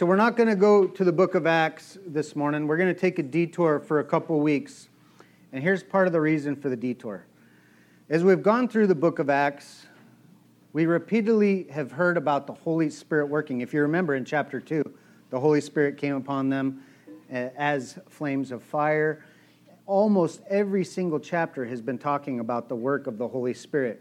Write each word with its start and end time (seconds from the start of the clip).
So 0.00 0.06
we're 0.06 0.16
not 0.16 0.34
going 0.34 0.48
to 0.48 0.56
go 0.56 0.86
to 0.86 1.04
the 1.04 1.12
book 1.12 1.34
of 1.34 1.46
Acts 1.46 1.98
this 2.06 2.34
morning. 2.34 2.66
We're 2.66 2.78
going 2.78 2.94
to 2.94 2.98
take 2.98 3.18
a 3.18 3.22
detour 3.22 3.80
for 3.80 4.00
a 4.00 4.04
couple 4.04 4.40
weeks. 4.40 4.88
And 5.52 5.62
here's 5.62 5.82
part 5.82 6.06
of 6.06 6.14
the 6.14 6.20
reason 6.22 6.56
for 6.56 6.70
the 6.70 6.76
detour. 6.76 7.26
As 8.08 8.24
we've 8.24 8.42
gone 8.42 8.66
through 8.66 8.86
the 8.86 8.94
book 8.94 9.18
of 9.18 9.28
Acts, 9.28 9.88
we 10.72 10.86
repeatedly 10.86 11.66
have 11.70 11.92
heard 11.92 12.16
about 12.16 12.46
the 12.46 12.54
Holy 12.54 12.88
Spirit 12.88 13.26
working. 13.26 13.60
If 13.60 13.74
you 13.74 13.82
remember 13.82 14.14
in 14.14 14.24
chapter 14.24 14.58
2, 14.58 14.82
the 15.28 15.38
Holy 15.38 15.60
Spirit 15.60 15.98
came 15.98 16.16
upon 16.16 16.48
them 16.48 16.82
uh, 17.30 17.50
as 17.54 17.98
flames 18.08 18.52
of 18.52 18.62
fire. 18.62 19.22
Almost 19.84 20.40
every 20.48 20.82
single 20.82 21.20
chapter 21.20 21.66
has 21.66 21.82
been 21.82 21.98
talking 21.98 22.40
about 22.40 22.70
the 22.70 22.74
work 22.74 23.06
of 23.06 23.18
the 23.18 23.28
Holy 23.28 23.52
Spirit. 23.52 24.00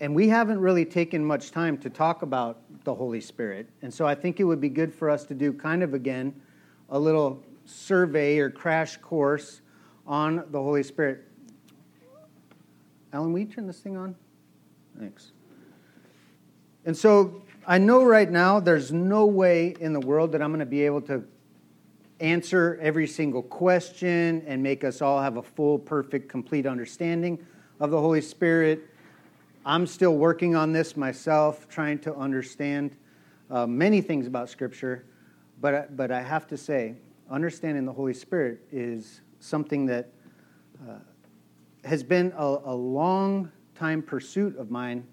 And 0.00 0.14
we 0.14 0.28
haven't 0.28 0.60
really 0.60 0.84
taken 0.84 1.24
much 1.24 1.50
time 1.50 1.76
to 1.78 1.90
talk 1.90 2.22
about 2.22 2.60
the 2.84 2.94
Holy 2.94 3.20
Spirit. 3.20 3.68
And 3.82 3.92
so 3.92 4.06
I 4.06 4.14
think 4.14 4.38
it 4.38 4.44
would 4.44 4.60
be 4.60 4.68
good 4.68 4.94
for 4.94 5.10
us 5.10 5.24
to 5.24 5.34
do 5.34 5.52
kind 5.52 5.82
of 5.82 5.92
again 5.94 6.40
a 6.90 6.98
little 6.98 7.42
survey 7.64 8.38
or 8.38 8.48
crash 8.48 8.96
course 8.98 9.60
on 10.06 10.44
the 10.50 10.62
Holy 10.62 10.82
Spirit. 10.82 11.24
Alan, 13.12 13.32
will 13.32 13.40
you 13.40 13.46
turn 13.46 13.66
this 13.66 13.80
thing 13.80 13.96
on? 13.96 14.14
Thanks. 14.98 15.32
And 16.84 16.96
so 16.96 17.42
I 17.66 17.78
know 17.78 18.04
right 18.04 18.30
now 18.30 18.60
there's 18.60 18.92
no 18.92 19.26
way 19.26 19.74
in 19.80 19.92
the 19.92 20.00
world 20.00 20.32
that 20.32 20.42
I'm 20.42 20.50
going 20.50 20.60
to 20.60 20.66
be 20.66 20.86
able 20.86 21.02
to 21.02 21.24
answer 22.20 22.78
every 22.80 23.06
single 23.06 23.42
question 23.42 24.42
and 24.46 24.62
make 24.62 24.84
us 24.84 25.02
all 25.02 25.20
have 25.20 25.36
a 25.36 25.42
full, 25.42 25.78
perfect, 25.78 26.28
complete 26.28 26.66
understanding 26.66 27.38
of 27.80 27.90
the 27.90 28.00
Holy 28.00 28.20
Spirit. 28.20 28.88
I'm 29.64 29.86
still 29.86 30.16
working 30.16 30.54
on 30.54 30.72
this 30.72 30.96
myself, 30.96 31.68
trying 31.68 31.98
to 32.00 32.14
understand 32.14 32.96
uh, 33.50 33.66
many 33.66 34.00
things 34.00 34.26
about 34.26 34.48
Scripture. 34.48 35.04
But, 35.60 35.96
but 35.96 36.10
I 36.10 36.22
have 36.22 36.46
to 36.48 36.56
say, 36.56 36.94
understanding 37.30 37.84
the 37.84 37.92
Holy 37.92 38.14
Spirit 38.14 38.60
is 38.70 39.20
something 39.40 39.86
that 39.86 40.10
uh, 40.88 40.94
has 41.84 42.02
been 42.02 42.32
a, 42.36 42.58
a 42.64 42.74
long 42.74 43.50
time 43.74 44.02
pursuit 44.02 44.56
of 44.56 44.70
mine. 44.70 45.06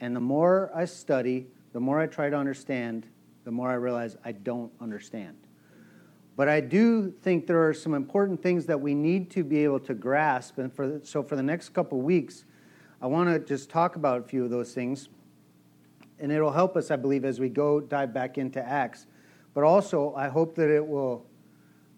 And 0.00 0.14
the 0.14 0.20
more 0.20 0.70
I 0.74 0.84
study, 0.84 1.46
the 1.72 1.80
more 1.80 2.00
I 2.00 2.06
try 2.06 2.30
to 2.30 2.36
understand, 2.36 3.06
the 3.44 3.50
more 3.50 3.70
I 3.70 3.74
realize 3.74 4.16
I 4.24 4.32
don't 4.32 4.72
understand. 4.80 5.36
But 6.36 6.48
I 6.48 6.60
do 6.60 7.10
think 7.10 7.46
there 7.46 7.66
are 7.66 7.74
some 7.74 7.94
important 7.94 8.42
things 8.42 8.66
that 8.66 8.80
we 8.80 8.94
need 8.94 9.30
to 9.32 9.44
be 9.44 9.64
able 9.64 9.80
to 9.80 9.94
grasp. 9.94 10.58
And 10.58 10.72
for, 10.72 11.00
so 11.02 11.22
for 11.22 11.36
the 11.36 11.42
next 11.42 11.70
couple 11.70 12.00
weeks, 12.00 12.44
I 13.02 13.06
want 13.06 13.28
to 13.28 13.40
just 13.40 13.68
talk 13.68 13.96
about 13.96 14.20
a 14.20 14.22
few 14.22 14.44
of 14.44 14.50
those 14.50 14.72
things. 14.72 15.08
And 16.20 16.30
it'll 16.30 16.52
help 16.52 16.76
us, 16.76 16.92
I 16.92 16.96
believe, 16.96 17.24
as 17.24 17.40
we 17.40 17.48
go 17.48 17.80
dive 17.80 18.14
back 18.14 18.38
into 18.38 18.64
Acts. 18.64 19.06
But 19.54 19.64
also, 19.64 20.14
I 20.14 20.28
hope 20.28 20.54
that 20.54 20.70
it 20.70 20.86
will 20.86 21.26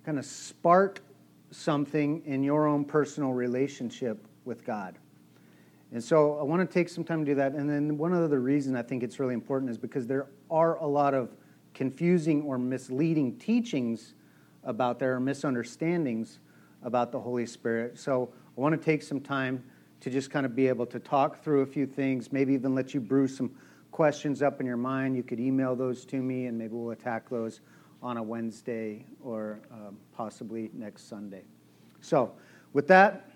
kind 0.06 0.18
of 0.18 0.24
spark 0.24 1.02
something 1.50 2.22
in 2.24 2.42
your 2.42 2.66
own 2.66 2.86
personal 2.86 3.34
relationship 3.34 4.26
with 4.46 4.64
God. 4.64 4.98
And 5.92 6.02
so 6.02 6.38
I 6.38 6.42
want 6.42 6.68
to 6.68 6.72
take 6.72 6.88
some 6.88 7.04
time 7.04 7.22
to 7.22 7.32
do 7.32 7.34
that. 7.34 7.52
And 7.52 7.68
then 7.68 7.98
one 7.98 8.14
other 8.14 8.40
reason 8.40 8.74
I 8.74 8.82
think 8.82 9.02
it's 9.02 9.20
really 9.20 9.34
important 9.34 9.70
is 9.70 9.76
because 9.76 10.06
there 10.06 10.28
are 10.50 10.76
a 10.76 10.86
lot 10.86 11.12
of 11.12 11.36
confusing 11.74 12.42
or 12.42 12.56
misleading 12.56 13.36
teachings 13.36 14.14
about 14.64 14.98
there, 14.98 15.16
or 15.16 15.20
misunderstandings 15.20 16.38
about 16.82 17.12
the 17.12 17.20
Holy 17.20 17.44
Spirit. 17.44 17.98
So 17.98 18.32
I 18.56 18.60
want 18.60 18.74
to 18.74 18.82
take 18.82 19.02
some 19.02 19.20
time 19.20 19.62
to 20.00 20.10
just 20.10 20.30
kind 20.30 20.44
of 20.44 20.54
be 20.54 20.68
able 20.68 20.86
to 20.86 20.98
talk 20.98 21.42
through 21.42 21.62
a 21.62 21.66
few 21.66 21.86
things, 21.86 22.32
maybe 22.32 22.52
even 22.54 22.74
let 22.74 22.94
you 22.94 23.00
brew 23.00 23.26
some 23.26 23.50
questions 23.90 24.42
up 24.42 24.60
in 24.60 24.66
your 24.66 24.76
mind. 24.76 25.16
You 25.16 25.22
could 25.22 25.40
email 25.40 25.76
those 25.76 26.04
to 26.06 26.16
me, 26.16 26.46
and 26.46 26.58
maybe 26.58 26.74
we'll 26.74 26.90
attack 26.90 27.28
those 27.30 27.60
on 28.02 28.16
a 28.16 28.22
Wednesday 28.22 29.06
or 29.22 29.60
um, 29.72 29.96
possibly 30.14 30.70
next 30.74 31.08
Sunday. 31.08 31.42
So, 32.00 32.32
with 32.74 32.86
that, 32.88 33.30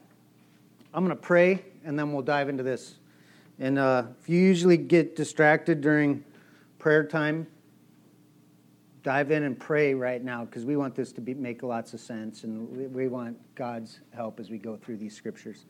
I'm 0.92 1.04
going 1.04 1.16
to 1.16 1.22
pray, 1.22 1.64
and 1.84 1.98
then 1.98 2.12
we'll 2.12 2.22
dive 2.22 2.48
into 2.48 2.62
this. 2.62 2.97
And 3.58 3.78
uh, 3.78 4.04
if 4.20 4.28
you 4.28 4.38
usually 4.38 4.76
get 4.76 5.16
distracted 5.16 5.80
during 5.80 6.24
prayer 6.78 7.04
time, 7.04 7.47
dive 9.02 9.30
in 9.30 9.44
and 9.44 9.58
pray 9.58 9.94
right 9.94 10.22
now 10.22 10.44
because 10.44 10.64
we 10.64 10.76
want 10.76 10.94
this 10.94 11.12
to 11.12 11.20
be, 11.20 11.34
make 11.34 11.62
lots 11.62 11.94
of 11.94 12.00
sense, 12.00 12.44
and 12.44 12.68
we, 12.76 12.86
we 12.86 13.08
want 13.08 13.38
God's 13.54 14.00
help 14.14 14.38
as 14.38 14.50
we 14.50 14.58
go 14.58 14.76
through 14.76 14.97
these 14.97 15.14
scriptures. 15.14 15.64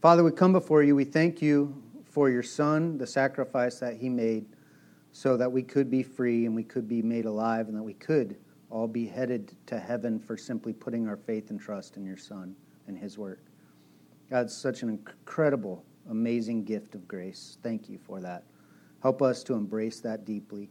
Father, 0.00 0.22
we 0.22 0.30
come 0.30 0.52
before 0.52 0.84
you. 0.84 0.94
We 0.94 1.04
thank 1.04 1.42
you 1.42 1.82
for 2.04 2.30
your 2.30 2.44
Son, 2.44 2.98
the 2.98 3.06
sacrifice 3.06 3.80
that 3.80 3.96
he 3.96 4.08
made, 4.08 4.46
so 5.10 5.36
that 5.36 5.50
we 5.50 5.60
could 5.60 5.90
be 5.90 6.04
free 6.04 6.46
and 6.46 6.54
we 6.54 6.62
could 6.62 6.86
be 6.86 7.02
made 7.02 7.24
alive 7.24 7.66
and 7.66 7.76
that 7.76 7.82
we 7.82 7.94
could 7.94 8.36
all 8.70 8.86
be 8.86 9.08
headed 9.08 9.56
to 9.66 9.80
heaven 9.80 10.20
for 10.20 10.36
simply 10.36 10.72
putting 10.72 11.08
our 11.08 11.16
faith 11.16 11.50
and 11.50 11.60
trust 11.60 11.96
in 11.96 12.04
your 12.04 12.16
Son 12.16 12.54
and 12.86 12.96
his 12.96 13.18
work. 13.18 13.40
God, 14.30 14.48
such 14.48 14.82
an 14.84 14.88
incredible, 14.88 15.84
amazing 16.08 16.62
gift 16.62 16.94
of 16.94 17.08
grace. 17.08 17.58
Thank 17.64 17.88
you 17.88 17.98
for 17.98 18.20
that. 18.20 18.44
Help 19.02 19.20
us 19.20 19.42
to 19.44 19.54
embrace 19.54 19.98
that 19.98 20.24
deeply. 20.24 20.70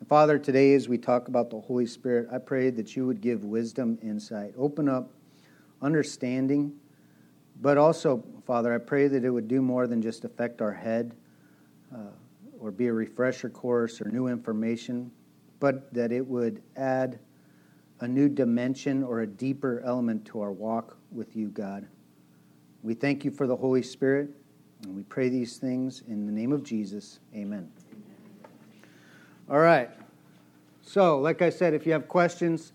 And 0.00 0.08
Father, 0.08 0.36
today 0.36 0.74
as 0.74 0.88
we 0.88 0.98
talk 0.98 1.28
about 1.28 1.50
the 1.50 1.60
Holy 1.60 1.86
Spirit, 1.86 2.26
I 2.32 2.38
pray 2.38 2.70
that 2.70 2.96
you 2.96 3.06
would 3.06 3.20
give 3.20 3.44
wisdom, 3.44 4.00
insight, 4.02 4.52
open 4.58 4.88
up 4.88 5.12
understanding 5.80 6.72
but 7.60 7.76
also, 7.76 8.22
Father, 8.46 8.72
I 8.72 8.78
pray 8.78 9.08
that 9.08 9.24
it 9.24 9.30
would 9.30 9.48
do 9.48 9.60
more 9.60 9.86
than 9.86 10.00
just 10.00 10.24
affect 10.24 10.62
our 10.62 10.72
head 10.72 11.14
uh, 11.94 12.10
or 12.58 12.70
be 12.70 12.86
a 12.86 12.92
refresher 12.92 13.48
course 13.48 14.00
or 14.00 14.08
new 14.10 14.28
information, 14.28 15.10
but 15.60 15.92
that 15.92 16.12
it 16.12 16.26
would 16.26 16.62
add 16.76 17.18
a 18.00 18.08
new 18.08 18.28
dimension 18.28 19.02
or 19.02 19.20
a 19.20 19.26
deeper 19.26 19.82
element 19.84 20.24
to 20.26 20.40
our 20.40 20.52
walk 20.52 20.96
with 21.10 21.34
you, 21.34 21.48
God. 21.48 21.86
We 22.82 22.94
thank 22.94 23.24
you 23.24 23.30
for 23.30 23.46
the 23.46 23.56
Holy 23.56 23.82
Spirit, 23.82 24.30
and 24.84 24.94
we 24.94 25.02
pray 25.02 25.28
these 25.28 25.56
things 25.56 26.04
in 26.06 26.26
the 26.26 26.32
name 26.32 26.52
of 26.52 26.62
Jesus. 26.62 27.18
Amen. 27.34 27.68
All 29.50 29.58
right. 29.58 29.90
So, 30.82 31.18
like 31.18 31.42
I 31.42 31.50
said, 31.50 31.74
if 31.74 31.86
you 31.86 31.92
have 31.92 32.06
questions, 32.06 32.72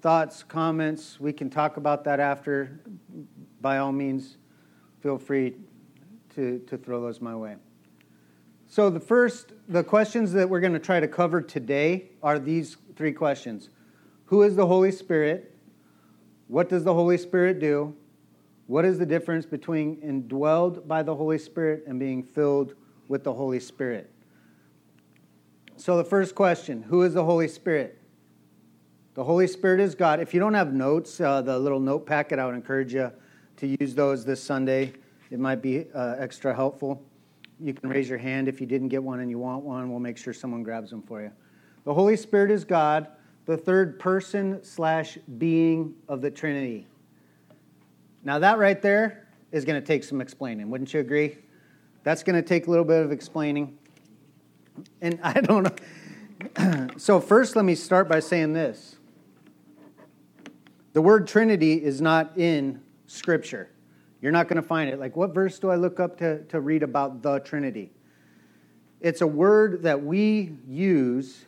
thoughts, 0.00 0.44
comments, 0.44 1.18
we 1.18 1.32
can 1.32 1.50
talk 1.50 1.76
about 1.76 2.04
that 2.04 2.20
after 2.20 2.80
by 3.60 3.78
all 3.78 3.92
means, 3.92 4.36
feel 5.00 5.18
free 5.18 5.54
to, 6.34 6.58
to 6.60 6.76
throw 6.76 7.00
those 7.00 7.20
my 7.20 7.34
way. 7.34 7.56
So, 8.66 8.88
the 8.88 9.00
first, 9.00 9.52
the 9.68 9.82
questions 9.82 10.32
that 10.32 10.48
we're 10.48 10.60
going 10.60 10.74
to 10.74 10.78
try 10.78 11.00
to 11.00 11.08
cover 11.08 11.42
today 11.42 12.10
are 12.22 12.38
these 12.38 12.76
three 12.94 13.12
questions 13.12 13.68
Who 14.26 14.42
is 14.42 14.54
the 14.54 14.66
Holy 14.66 14.92
Spirit? 14.92 15.54
What 16.46 16.68
does 16.68 16.84
the 16.84 16.94
Holy 16.94 17.18
Spirit 17.18 17.58
do? 17.58 17.94
What 18.66 18.84
is 18.84 18.98
the 18.98 19.06
difference 19.06 19.46
between 19.46 19.96
indwelled 20.02 20.86
by 20.86 21.02
the 21.02 21.14
Holy 21.14 21.38
Spirit 21.38 21.84
and 21.86 21.98
being 21.98 22.22
filled 22.22 22.74
with 23.08 23.24
the 23.24 23.32
Holy 23.32 23.58
Spirit? 23.58 24.08
So, 25.76 25.96
the 25.96 26.04
first 26.04 26.36
question 26.36 26.84
Who 26.84 27.02
is 27.02 27.14
the 27.14 27.24
Holy 27.24 27.48
Spirit? 27.48 27.98
The 29.14 29.24
Holy 29.24 29.48
Spirit 29.48 29.80
is 29.80 29.96
God. 29.96 30.20
If 30.20 30.32
you 30.32 30.38
don't 30.38 30.54
have 30.54 30.72
notes, 30.72 31.20
uh, 31.20 31.42
the 31.42 31.58
little 31.58 31.80
note 31.80 32.06
packet, 32.06 32.38
I 32.38 32.46
would 32.46 32.54
encourage 32.54 32.94
you 32.94 33.10
to 33.60 33.76
use 33.78 33.94
those 33.94 34.24
this 34.24 34.42
Sunday. 34.42 34.94
It 35.30 35.38
might 35.38 35.60
be 35.60 35.84
uh, 35.94 36.16
extra 36.18 36.54
helpful. 36.54 37.02
You 37.60 37.74
can 37.74 37.90
raise 37.90 38.08
your 38.08 38.18
hand 38.18 38.48
if 38.48 38.58
you 38.58 38.66
didn't 38.66 38.88
get 38.88 39.02
one 39.02 39.20
and 39.20 39.30
you 39.30 39.38
want 39.38 39.64
one. 39.64 39.90
We'll 39.90 40.00
make 40.00 40.16
sure 40.16 40.32
someone 40.32 40.62
grabs 40.62 40.88
them 40.88 41.02
for 41.02 41.20
you. 41.20 41.30
The 41.84 41.92
Holy 41.92 42.16
Spirit 42.16 42.50
is 42.50 42.64
God, 42.64 43.08
the 43.44 43.58
third 43.58 43.98
person 43.98 44.64
slash 44.64 45.18
being 45.36 45.94
of 46.08 46.22
the 46.22 46.30
Trinity. 46.30 46.86
Now, 48.24 48.38
that 48.38 48.58
right 48.58 48.80
there 48.80 49.28
is 49.52 49.66
going 49.66 49.78
to 49.78 49.86
take 49.86 50.04
some 50.04 50.22
explaining. 50.22 50.70
Wouldn't 50.70 50.94
you 50.94 51.00
agree? 51.00 51.36
That's 52.02 52.22
going 52.22 52.36
to 52.36 52.46
take 52.46 52.66
a 52.66 52.70
little 52.70 52.84
bit 52.84 53.04
of 53.04 53.12
explaining. 53.12 53.76
And 55.02 55.20
I 55.22 55.38
don't 55.38 55.64
know. 56.56 56.88
so, 56.96 57.20
first, 57.20 57.56
let 57.56 57.66
me 57.66 57.74
start 57.74 58.08
by 58.08 58.20
saying 58.20 58.54
this 58.54 58.96
the 60.94 61.02
word 61.02 61.26
Trinity 61.26 61.74
is 61.74 62.00
not 62.00 62.38
in 62.38 62.80
Scripture. 63.10 63.68
You're 64.22 64.32
not 64.32 64.46
going 64.46 64.60
to 64.62 64.66
find 64.66 64.88
it. 64.88 65.00
Like, 65.00 65.16
what 65.16 65.34
verse 65.34 65.58
do 65.58 65.68
I 65.68 65.76
look 65.76 65.98
up 65.98 66.16
to, 66.18 66.44
to 66.44 66.60
read 66.60 66.82
about 66.84 67.22
the 67.22 67.40
Trinity? 67.40 67.90
It's 69.00 69.20
a 69.20 69.26
word 69.26 69.82
that 69.82 70.00
we 70.00 70.52
use 70.68 71.46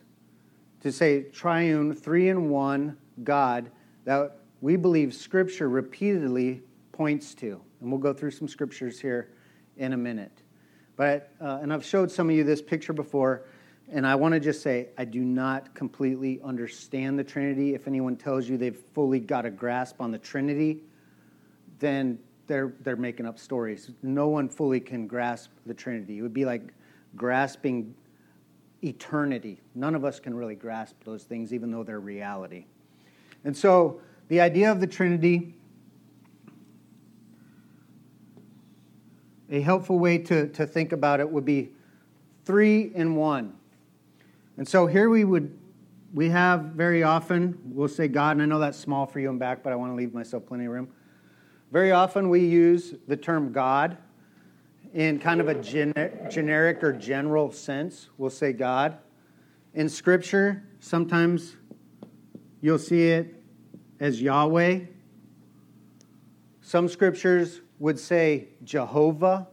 to 0.81 0.91
say 0.91 1.23
triune, 1.23 1.93
three 1.93 2.27
in 2.27 2.49
one 2.49 2.97
God 3.23 3.71
that 4.03 4.39
we 4.59 4.75
believe 4.75 5.13
Scripture 5.13 5.69
repeatedly 5.69 6.63
points 6.91 7.33
to. 7.35 7.61
And 7.79 7.89
we'll 7.89 8.01
go 8.01 8.13
through 8.13 8.31
some 8.31 8.47
scriptures 8.47 8.99
here 8.99 9.29
in 9.77 9.93
a 9.93 9.97
minute. 9.97 10.41
But, 10.97 11.31
uh, 11.39 11.59
and 11.61 11.71
I've 11.71 11.85
showed 11.85 12.11
some 12.11 12.29
of 12.29 12.35
you 12.35 12.43
this 12.43 12.61
picture 12.61 12.93
before, 12.93 13.45
and 13.89 14.05
I 14.05 14.15
want 14.15 14.33
to 14.33 14.39
just 14.39 14.61
say 14.61 14.89
I 14.97 15.05
do 15.05 15.21
not 15.21 15.73
completely 15.73 16.41
understand 16.43 17.17
the 17.17 17.23
Trinity. 17.23 17.73
If 17.73 17.87
anyone 17.87 18.17
tells 18.17 18.49
you 18.49 18.57
they've 18.57 18.75
fully 18.93 19.19
got 19.19 19.45
a 19.45 19.49
grasp 19.49 20.01
on 20.01 20.11
the 20.11 20.19
Trinity, 20.19 20.83
then 21.83 22.17
they're, 22.47 22.73
they're 22.81 22.95
making 22.95 23.25
up 23.25 23.37
stories. 23.37 23.91
No 24.01 24.29
one 24.29 24.47
fully 24.47 24.79
can 24.79 25.05
grasp 25.05 25.51
the 25.65 25.73
Trinity. 25.73 26.19
It 26.19 26.21
would 26.21 26.33
be 26.33 26.45
like 26.45 26.73
grasping 27.15 27.93
eternity. 28.83 29.59
None 29.75 29.93
of 29.93 30.05
us 30.05 30.19
can 30.19 30.33
really 30.33 30.55
grasp 30.55 30.95
those 31.03 31.23
things, 31.23 31.53
even 31.53 31.71
though 31.71 31.83
they're 31.83 31.99
reality. 31.99 32.65
And 33.43 33.55
so, 33.55 33.99
the 34.29 34.39
idea 34.39 34.71
of 34.71 34.79
the 34.79 34.87
Trinity, 34.87 35.53
a 39.49 39.59
helpful 39.59 39.99
way 39.99 40.17
to, 40.17 40.47
to 40.49 40.65
think 40.65 40.93
about 40.93 41.19
it 41.19 41.29
would 41.29 41.45
be 41.45 41.71
three 42.45 42.91
in 42.95 43.15
one. 43.15 43.53
And 44.57 44.67
so 44.67 44.87
here 44.87 45.09
we 45.09 45.23
would 45.23 45.57
we 46.13 46.29
have 46.29 46.61
very 46.61 47.01
often 47.01 47.59
we'll 47.65 47.87
say 47.87 48.07
God, 48.07 48.31
and 48.31 48.43
I 48.43 48.45
know 48.45 48.59
that's 48.59 48.77
small 48.77 49.07
for 49.07 49.19
you 49.19 49.29
and 49.29 49.39
back, 49.39 49.63
but 49.63 49.73
I 49.73 49.75
want 49.75 49.91
to 49.91 49.95
leave 49.95 50.13
myself 50.13 50.45
plenty 50.45 50.65
of 50.65 50.71
room. 50.71 50.87
Very 51.73 51.91
often 51.91 52.29
we 52.29 52.41
use 52.41 52.93
the 53.07 53.17
term 53.17 53.51
God 53.51 53.97
in 54.93 55.17
kind 55.17 55.41
of 55.41 55.47
a 55.47 55.55
gener- 55.55 56.29
generic 56.29 56.83
or 56.83 56.93
general 56.93 57.51
sense. 57.51 58.09
We'll 58.19 58.29
say 58.29 58.53
God. 58.53 58.99
In 59.73 59.89
Scripture, 59.89 60.63
sometimes 60.79 61.55
you'll 62.61 62.77
see 62.77 63.07
it 63.07 63.41
as 63.99 64.21
Yahweh. 64.21 64.81
Some 66.61 66.87
scriptures 66.87 67.61
would 67.79 67.97
say 67.97 68.49
Jehovah. 68.63 69.47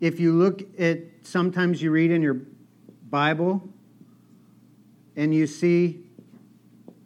If 0.00 0.20
you 0.20 0.34
look 0.34 0.62
at, 0.78 1.00
sometimes 1.22 1.82
you 1.82 1.90
read 1.90 2.12
in 2.12 2.22
your 2.22 2.42
Bible 3.10 3.60
and 5.16 5.34
you 5.34 5.48
see 5.48 6.04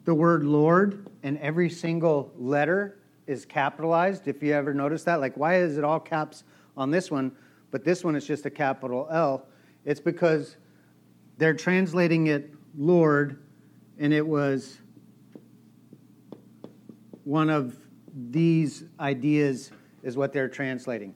the 0.05 0.13
word 0.13 0.43
Lord, 0.43 1.06
and 1.27 1.37
every 1.39 1.69
single 1.69 2.31
letter 2.37 2.99
is 3.27 3.43
capitalized. 3.45 4.29
If 4.29 4.41
you 4.41 4.53
ever 4.53 4.73
notice 4.73 5.03
that, 5.03 5.19
like, 5.19 5.35
why 5.35 5.57
is 5.57 5.77
it 5.77 5.83
all 5.83 5.99
caps 5.99 6.45
on 6.77 6.89
this 6.89 7.11
one, 7.11 7.33
but 7.69 7.83
this 7.83 8.01
one 8.01 8.15
is 8.15 8.25
just 8.25 8.45
a 8.45 8.49
capital 8.49 9.09
L? 9.11 9.45
It's 9.83 9.99
because 9.99 10.55
they're 11.37 11.53
translating 11.53 12.27
it 12.27 12.53
Lord, 12.77 13.43
and 13.99 14.13
it 14.13 14.25
was 14.25 14.77
one 17.25 17.49
of 17.49 17.77
these 18.29 18.85
ideas 18.97 19.71
is 20.03 20.15
what 20.15 20.31
they're 20.31 20.47
translating. 20.47 21.13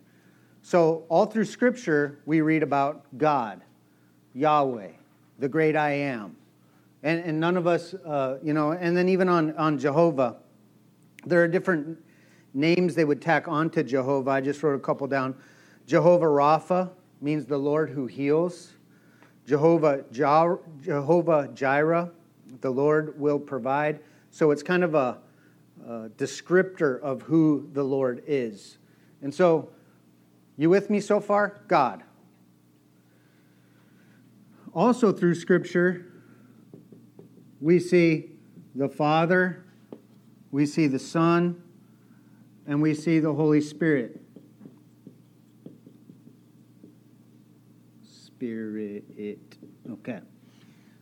So, 0.62 1.06
all 1.08 1.26
through 1.26 1.46
Scripture, 1.46 2.20
we 2.26 2.42
read 2.42 2.64
about 2.64 3.06
God, 3.18 3.62
Yahweh, 4.34 4.90
the 5.40 5.48
great 5.48 5.78
I 5.78 5.92
am. 5.92 6.36
And, 7.04 7.20
and 7.22 7.40
none 7.40 7.58
of 7.58 7.66
us, 7.68 7.94
uh, 7.94 8.38
you 8.44 8.54
know, 8.54 8.72
and 8.72 8.96
then 8.96 9.10
even 9.10 9.28
on, 9.28 9.56
on 9.56 9.80
Jehovah, 9.80 10.38
there 11.26 11.44
are 11.44 11.48
different 11.48 11.98
names 12.54 12.96
they 12.96 13.06
would 13.06 13.22
tack 13.22 13.48
onto 13.48 13.84
Jehovah. 13.84 14.32
I 14.32 14.42
just 14.42 14.62
wrote 14.62 14.76
a 14.76 14.80
couple 14.80 15.08
down. 15.08 15.36
Jehovah 15.88 16.26
Rapha 16.26 16.92
means 17.22 17.46
the 17.46 17.58
Lord 17.58 17.90
who 17.90 18.08
heals. 18.08 18.74
Jehovah, 19.48 20.04
Jehovah 20.12 21.50
Jireh, 21.54 22.12
the 22.62 22.70
Lord 22.70 23.20
will 23.20 23.40
provide. 23.40 24.02
So 24.30 24.52
it's 24.52 24.64
kind 24.64 24.84
of 24.84 24.96
a, 24.96 25.18
a 25.86 26.10
descriptor 26.10 27.02
of 27.02 27.24
who 27.24 27.68
the 27.74 27.84
Lord 27.84 28.24
is. 28.28 28.78
And 29.22 29.34
so, 29.34 29.70
you 30.58 30.70
with 30.70 30.90
me 30.90 31.00
so 31.00 31.20
far? 31.20 31.62
God. 31.68 32.04
Also, 34.74 35.12
through 35.12 35.36
Scripture, 35.36 36.11
we 37.62 37.80
see 37.80 38.32
the 38.74 38.90
Father, 38.90 39.64
we 40.50 40.66
see 40.66 40.88
the 40.88 41.00
Son, 41.00 41.62
and 42.66 42.82
we 42.82 42.96
see 42.96 43.20
the 43.20 43.34
Holy 43.34 43.62
Spirit. 43.62 44.20
Spirit. 48.04 49.04
Okay. 49.90 50.20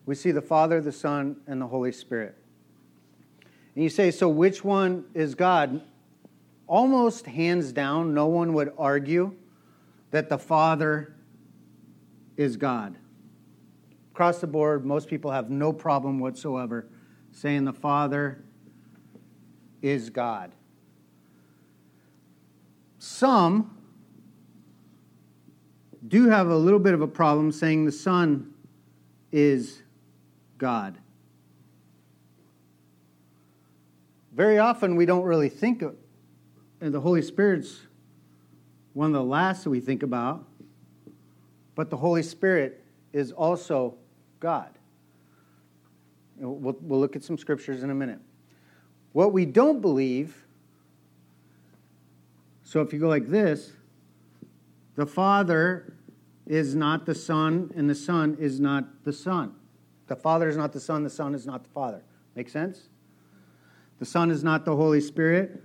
We 0.06 0.16
see 0.16 0.32
the 0.32 0.42
Father, 0.42 0.82
the 0.82 0.92
Son, 0.92 1.38
and 1.48 1.62
the 1.62 1.68
Holy 1.68 1.94
Spirit. 1.94 2.36
And 3.76 3.84
you 3.84 3.90
say, 3.90 4.12
so 4.12 4.28
which 4.28 4.64
one 4.64 5.06
is 5.14 5.36
God? 5.36 5.82
Almost 6.68 7.26
hands 7.26 7.72
down, 7.72 8.14
no 8.14 8.28
one 8.28 8.54
would 8.54 8.74
argue 8.78 9.34
that 10.12 10.28
the 10.28 10.38
Father 10.38 11.16
is 12.36 12.58
God 12.58 12.98
across 14.20 14.42
the 14.42 14.48
board, 14.48 14.86
most 14.86 15.08
people 15.08 15.32
have 15.32 15.50
no 15.50 15.72
problem 15.72 16.20
whatsoever 16.20 16.86
saying 17.32 17.64
the 17.64 17.72
Father 17.72 18.44
is 19.82 20.10
God. 20.10 20.52
Some 22.98 23.78
do 26.06 26.28
have 26.28 26.50
a 26.50 26.56
little 26.58 26.80
bit 26.80 26.94
of 26.94 27.00
a 27.00 27.08
problem 27.08 27.50
saying 27.54 27.86
the 27.86 27.94
Son 27.94 28.54
is 29.32 29.84
God. 30.58 30.98
Very 34.34 34.58
often 34.60 34.98
we 34.98 35.06
don't 35.06 35.24
really 35.24 35.48
think 35.48 35.82
of, 35.82 35.96
and 36.82 36.94
the 36.94 37.00
Holy 37.00 37.22
Spirit's 37.22 37.84
one 38.92 39.08
of 39.08 39.14
the 39.14 39.24
last 39.24 39.64
that 39.64 39.70
we 39.70 39.80
think 39.80 40.04
about, 40.04 40.46
but 41.74 41.90
the 41.90 41.96
Holy 41.96 42.22
Spirit 42.22 42.84
is 43.14 43.32
also 43.32 43.96
God. 44.40 44.70
We'll, 46.38 46.78
we'll 46.82 47.00
look 47.00 47.16
at 47.16 47.24
some 47.24 47.38
scriptures 47.38 47.84
in 47.84 47.90
a 47.90 47.96
minute. 47.96 48.20
What 49.12 49.34
we 49.34 49.46
don't 49.46 49.82
believe, 49.82 50.46
so 52.64 52.82
if 52.82 52.94
you 52.94 53.00
go 53.00 53.10
like 53.10 53.28
this, 53.28 53.74
the 54.96 55.06
Father 55.06 55.94
is 56.46 56.76
not 56.76 57.06
the 57.06 57.16
Son, 57.16 57.72
and 57.76 57.90
the 57.90 57.96
Son 57.96 58.38
is 58.40 58.60
not 58.60 59.04
the 59.04 59.14
Son. 59.14 59.54
The 60.08 60.16
Father 60.16 60.48
is 60.48 60.58
not 60.58 60.72
the 60.72 60.80
Son, 60.80 61.04
the 61.04 61.10
Son 61.10 61.36
is 61.36 61.46
not 61.46 61.64
the 61.64 61.70
Father. 61.70 62.02
Make 62.36 62.50
sense? 62.50 62.90
The 64.00 64.06
Son 64.06 64.32
is 64.32 64.44
not 64.44 64.66
the 64.66 64.76
Holy 64.76 65.02
Spirit. 65.02 65.62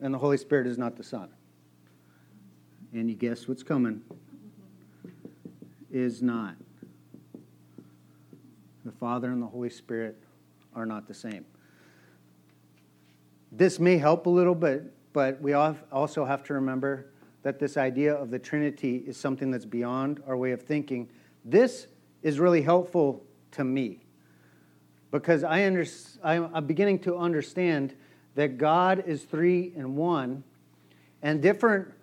And 0.00 0.12
the 0.12 0.18
Holy 0.18 0.36
Spirit 0.36 0.66
is 0.66 0.76
not 0.76 0.96
the 0.96 1.02
Son 1.02 1.30
and 2.94 3.10
you 3.10 3.16
guess 3.16 3.48
what's 3.48 3.62
coming, 3.62 4.00
is 5.90 6.22
not. 6.22 6.54
The 8.84 8.92
Father 8.92 9.30
and 9.30 9.42
the 9.42 9.46
Holy 9.46 9.70
Spirit 9.70 10.16
are 10.74 10.86
not 10.86 11.06
the 11.06 11.14
same. 11.14 11.44
This 13.52 13.78
may 13.78 13.98
help 13.98 14.26
a 14.26 14.30
little 14.30 14.54
bit, 14.54 14.92
but 15.12 15.40
we 15.40 15.52
also 15.52 16.24
have 16.24 16.42
to 16.44 16.54
remember 16.54 17.06
that 17.42 17.58
this 17.58 17.76
idea 17.76 18.14
of 18.14 18.30
the 18.30 18.38
Trinity 18.38 19.04
is 19.06 19.16
something 19.16 19.50
that's 19.50 19.66
beyond 19.66 20.22
our 20.26 20.36
way 20.36 20.52
of 20.52 20.62
thinking. 20.62 21.08
This 21.44 21.86
is 22.22 22.40
really 22.40 22.62
helpful 22.62 23.22
to 23.52 23.64
me 23.64 24.00
because 25.10 25.44
I 25.44 25.64
under, 25.66 25.84
I'm 26.22 26.66
beginning 26.66 26.98
to 27.00 27.16
understand 27.16 27.94
that 28.34 28.58
God 28.58 29.04
is 29.06 29.22
three 29.22 29.72
in 29.76 29.94
one, 29.94 30.42
and 31.22 31.40
different 31.40 31.93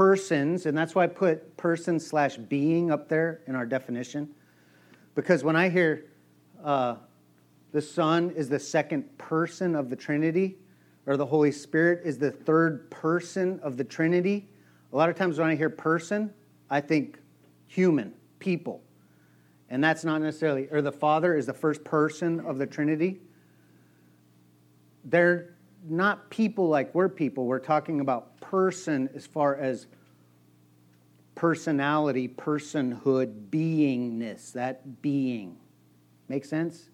persons, 0.00 0.64
and 0.64 0.78
that's 0.78 0.94
why 0.94 1.04
I 1.04 1.08
put 1.08 1.58
person 1.58 2.00
slash 2.00 2.38
being 2.38 2.90
up 2.90 3.06
there 3.06 3.42
in 3.46 3.54
our 3.54 3.66
definition. 3.66 4.30
Because 5.14 5.44
when 5.44 5.56
I 5.56 5.68
hear 5.68 6.06
uh, 6.64 6.94
the 7.72 7.82
Son 7.82 8.30
is 8.30 8.48
the 8.48 8.58
second 8.58 9.18
person 9.18 9.74
of 9.74 9.90
the 9.90 9.96
Trinity, 9.96 10.56
or 11.04 11.18
the 11.18 11.26
Holy 11.26 11.52
Spirit 11.52 12.00
is 12.02 12.16
the 12.16 12.30
third 12.30 12.90
person 12.90 13.60
of 13.62 13.76
the 13.76 13.84
Trinity, 13.84 14.48
a 14.90 14.96
lot 14.96 15.10
of 15.10 15.16
times 15.16 15.38
when 15.38 15.50
I 15.50 15.54
hear 15.54 15.68
person, 15.68 16.32
I 16.70 16.80
think 16.80 17.18
human, 17.66 18.14
people. 18.38 18.82
And 19.68 19.84
that's 19.84 20.02
not 20.02 20.22
necessarily, 20.22 20.66
or 20.70 20.80
the 20.80 20.90
Father 20.90 21.36
is 21.36 21.44
the 21.44 21.52
first 21.52 21.84
person 21.84 22.40
of 22.40 22.56
the 22.56 22.66
Trinity. 22.66 23.20
They're 25.04 25.56
not 25.86 26.30
people 26.30 26.70
like 26.70 26.94
we're 26.94 27.10
people. 27.10 27.44
We're 27.44 27.58
talking 27.58 28.00
about 28.00 28.29
person 28.50 29.08
as 29.14 29.26
far 29.28 29.54
as 29.54 29.86
personality, 31.36 32.26
personhood, 32.26 33.48
beingness, 33.48 34.52
that 34.52 35.00
being. 35.00 35.56
Make 36.28 36.44
sense? 36.44 36.88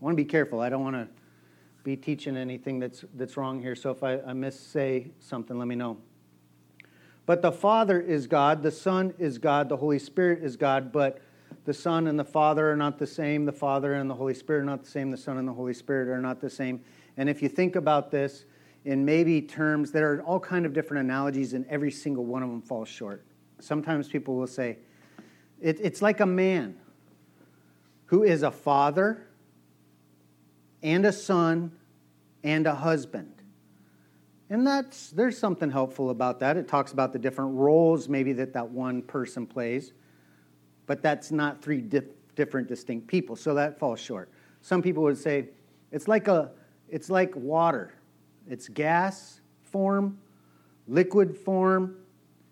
I 0.00 0.04
want 0.04 0.12
to 0.12 0.22
be 0.22 0.28
careful. 0.28 0.60
I 0.60 0.68
don't 0.68 0.82
want 0.82 0.96
to 0.96 1.08
be 1.84 1.96
teaching 1.96 2.36
anything 2.36 2.78
that's, 2.78 3.02
that's 3.14 3.38
wrong 3.38 3.62
here. 3.62 3.74
So 3.74 3.90
if 3.90 4.02
I, 4.02 4.20
I 4.20 4.34
miss 4.34 4.60
say 4.60 5.10
something, 5.20 5.58
let 5.58 5.68
me 5.68 5.74
know. 5.74 5.96
But 7.24 7.40
the 7.40 7.52
Father 7.52 7.98
is 7.98 8.26
God, 8.26 8.62
the 8.62 8.70
Son 8.70 9.14
is 9.18 9.38
God, 9.38 9.70
the 9.70 9.78
Holy 9.78 9.98
Spirit 9.98 10.44
is 10.44 10.56
God, 10.56 10.92
but 10.92 11.18
the 11.64 11.72
Son 11.72 12.08
and 12.08 12.18
the 12.18 12.24
Father 12.24 12.70
are 12.70 12.76
not 12.76 12.98
the 12.98 13.06
same. 13.06 13.46
The 13.46 13.52
Father 13.52 13.94
and 13.94 14.10
the 14.10 14.14
Holy 14.14 14.34
Spirit 14.34 14.60
are 14.60 14.66
not 14.66 14.84
the 14.84 14.90
same. 14.90 15.10
The 15.10 15.16
Son 15.16 15.38
and 15.38 15.48
the 15.48 15.52
Holy 15.52 15.74
Spirit 15.74 16.08
are 16.08 16.20
not 16.20 16.40
the 16.40 16.50
same. 16.50 16.82
And 17.16 17.28
if 17.28 17.40
you 17.40 17.48
think 17.48 17.76
about 17.76 18.10
this 18.10 18.44
in 18.84 19.04
maybe 19.04 19.42
terms, 19.42 19.92
there 19.92 20.14
are 20.14 20.22
all 20.22 20.40
kind 20.40 20.64
of 20.64 20.72
different 20.72 21.04
analogies, 21.04 21.52
and 21.52 21.66
every 21.66 21.90
single 21.90 22.24
one 22.24 22.42
of 22.42 22.48
them 22.48 22.62
falls 22.62 22.88
short. 22.88 23.24
Sometimes 23.58 24.08
people 24.08 24.36
will 24.36 24.46
say, 24.46 24.78
it, 25.60 25.78
it's 25.80 26.00
like 26.00 26.20
a 26.20 26.26
man 26.26 26.76
who 28.06 28.22
is 28.22 28.42
a 28.42 28.50
father 28.50 29.26
and 30.82 31.04
a 31.04 31.12
son 31.12 31.72
and 32.42 32.66
a 32.66 32.74
husband. 32.74 33.34
And 34.48 34.66
that's 34.66 35.10
there's 35.10 35.38
something 35.38 35.70
helpful 35.70 36.10
about 36.10 36.40
that. 36.40 36.56
It 36.56 36.66
talks 36.66 36.92
about 36.92 37.12
the 37.12 37.18
different 37.18 37.54
roles 37.54 38.08
maybe 38.08 38.32
that 38.34 38.52
that 38.54 38.68
one 38.68 39.02
person 39.02 39.46
plays, 39.46 39.92
but 40.86 41.02
that's 41.02 41.30
not 41.30 41.62
three 41.62 41.80
different 42.34 42.66
distinct 42.66 43.06
people. 43.06 43.36
So 43.36 43.54
that 43.54 43.78
falls 43.78 44.00
short. 44.00 44.30
Some 44.60 44.82
people 44.82 45.04
would 45.04 45.18
say 45.18 45.50
it's 45.92 46.08
like 46.08 46.26
a 46.26 46.50
it's 46.88 47.10
like 47.10 47.36
water. 47.36 47.94
It's 48.48 48.68
gas 48.68 49.40
form, 49.62 50.18
liquid 50.88 51.36
form, 51.36 51.96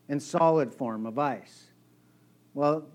and 0.08 0.22
solid 0.22 0.72
form 0.72 1.06
of 1.06 1.18
ice. 1.18 1.66
Well, 2.54 2.86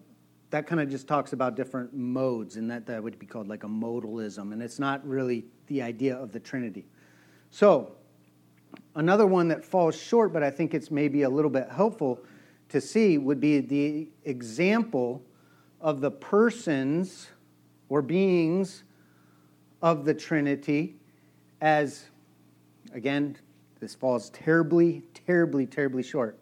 that 0.50 0.67
kind 0.67 0.79
of 0.79 0.89
just 0.89 1.07
talks 1.07 1.33
about 1.33 1.55
different 1.55 1.93
modes, 1.93 2.57
and 2.57 2.69
that, 2.69 2.85
that 2.85 3.01
would 3.01 3.17
be 3.17 3.25
called 3.25 3.47
like 3.47 3.63
a 3.63 3.67
modalism, 3.67 4.53
and 4.53 4.62
it's 4.62 4.79
not 4.79 5.05
really 5.07 5.45
the 5.67 5.81
idea 5.81 6.15
of 6.15 6.31
the 6.31 6.39
Trinity. 6.39 6.85
So, 7.50 7.95
another 8.95 9.25
one 9.25 9.47
that 9.47 9.63
falls 9.63 10.00
short, 10.00 10.31
but 10.31 10.43
I 10.43 10.51
think 10.51 10.73
it's 10.73 10.91
maybe 10.91 11.23
a 11.23 11.29
little 11.29 11.50
bit 11.50 11.69
helpful 11.69 12.19
to 12.69 12.81
see, 12.81 13.17
would 13.17 13.39
be 13.39 13.59
the 13.59 14.09
example 14.25 15.23
of 15.81 16.01
the 16.01 16.12
persons 16.12 17.29
or 17.89 18.01
beings 18.01 18.83
of 19.81 20.05
the 20.05 20.13
Trinity 20.13 20.95
as, 21.62 22.05
again, 22.93 23.38
this 23.79 23.95
falls 23.95 24.29
terribly, 24.29 25.03
terribly, 25.25 25.65
terribly 25.65 26.03
short, 26.03 26.38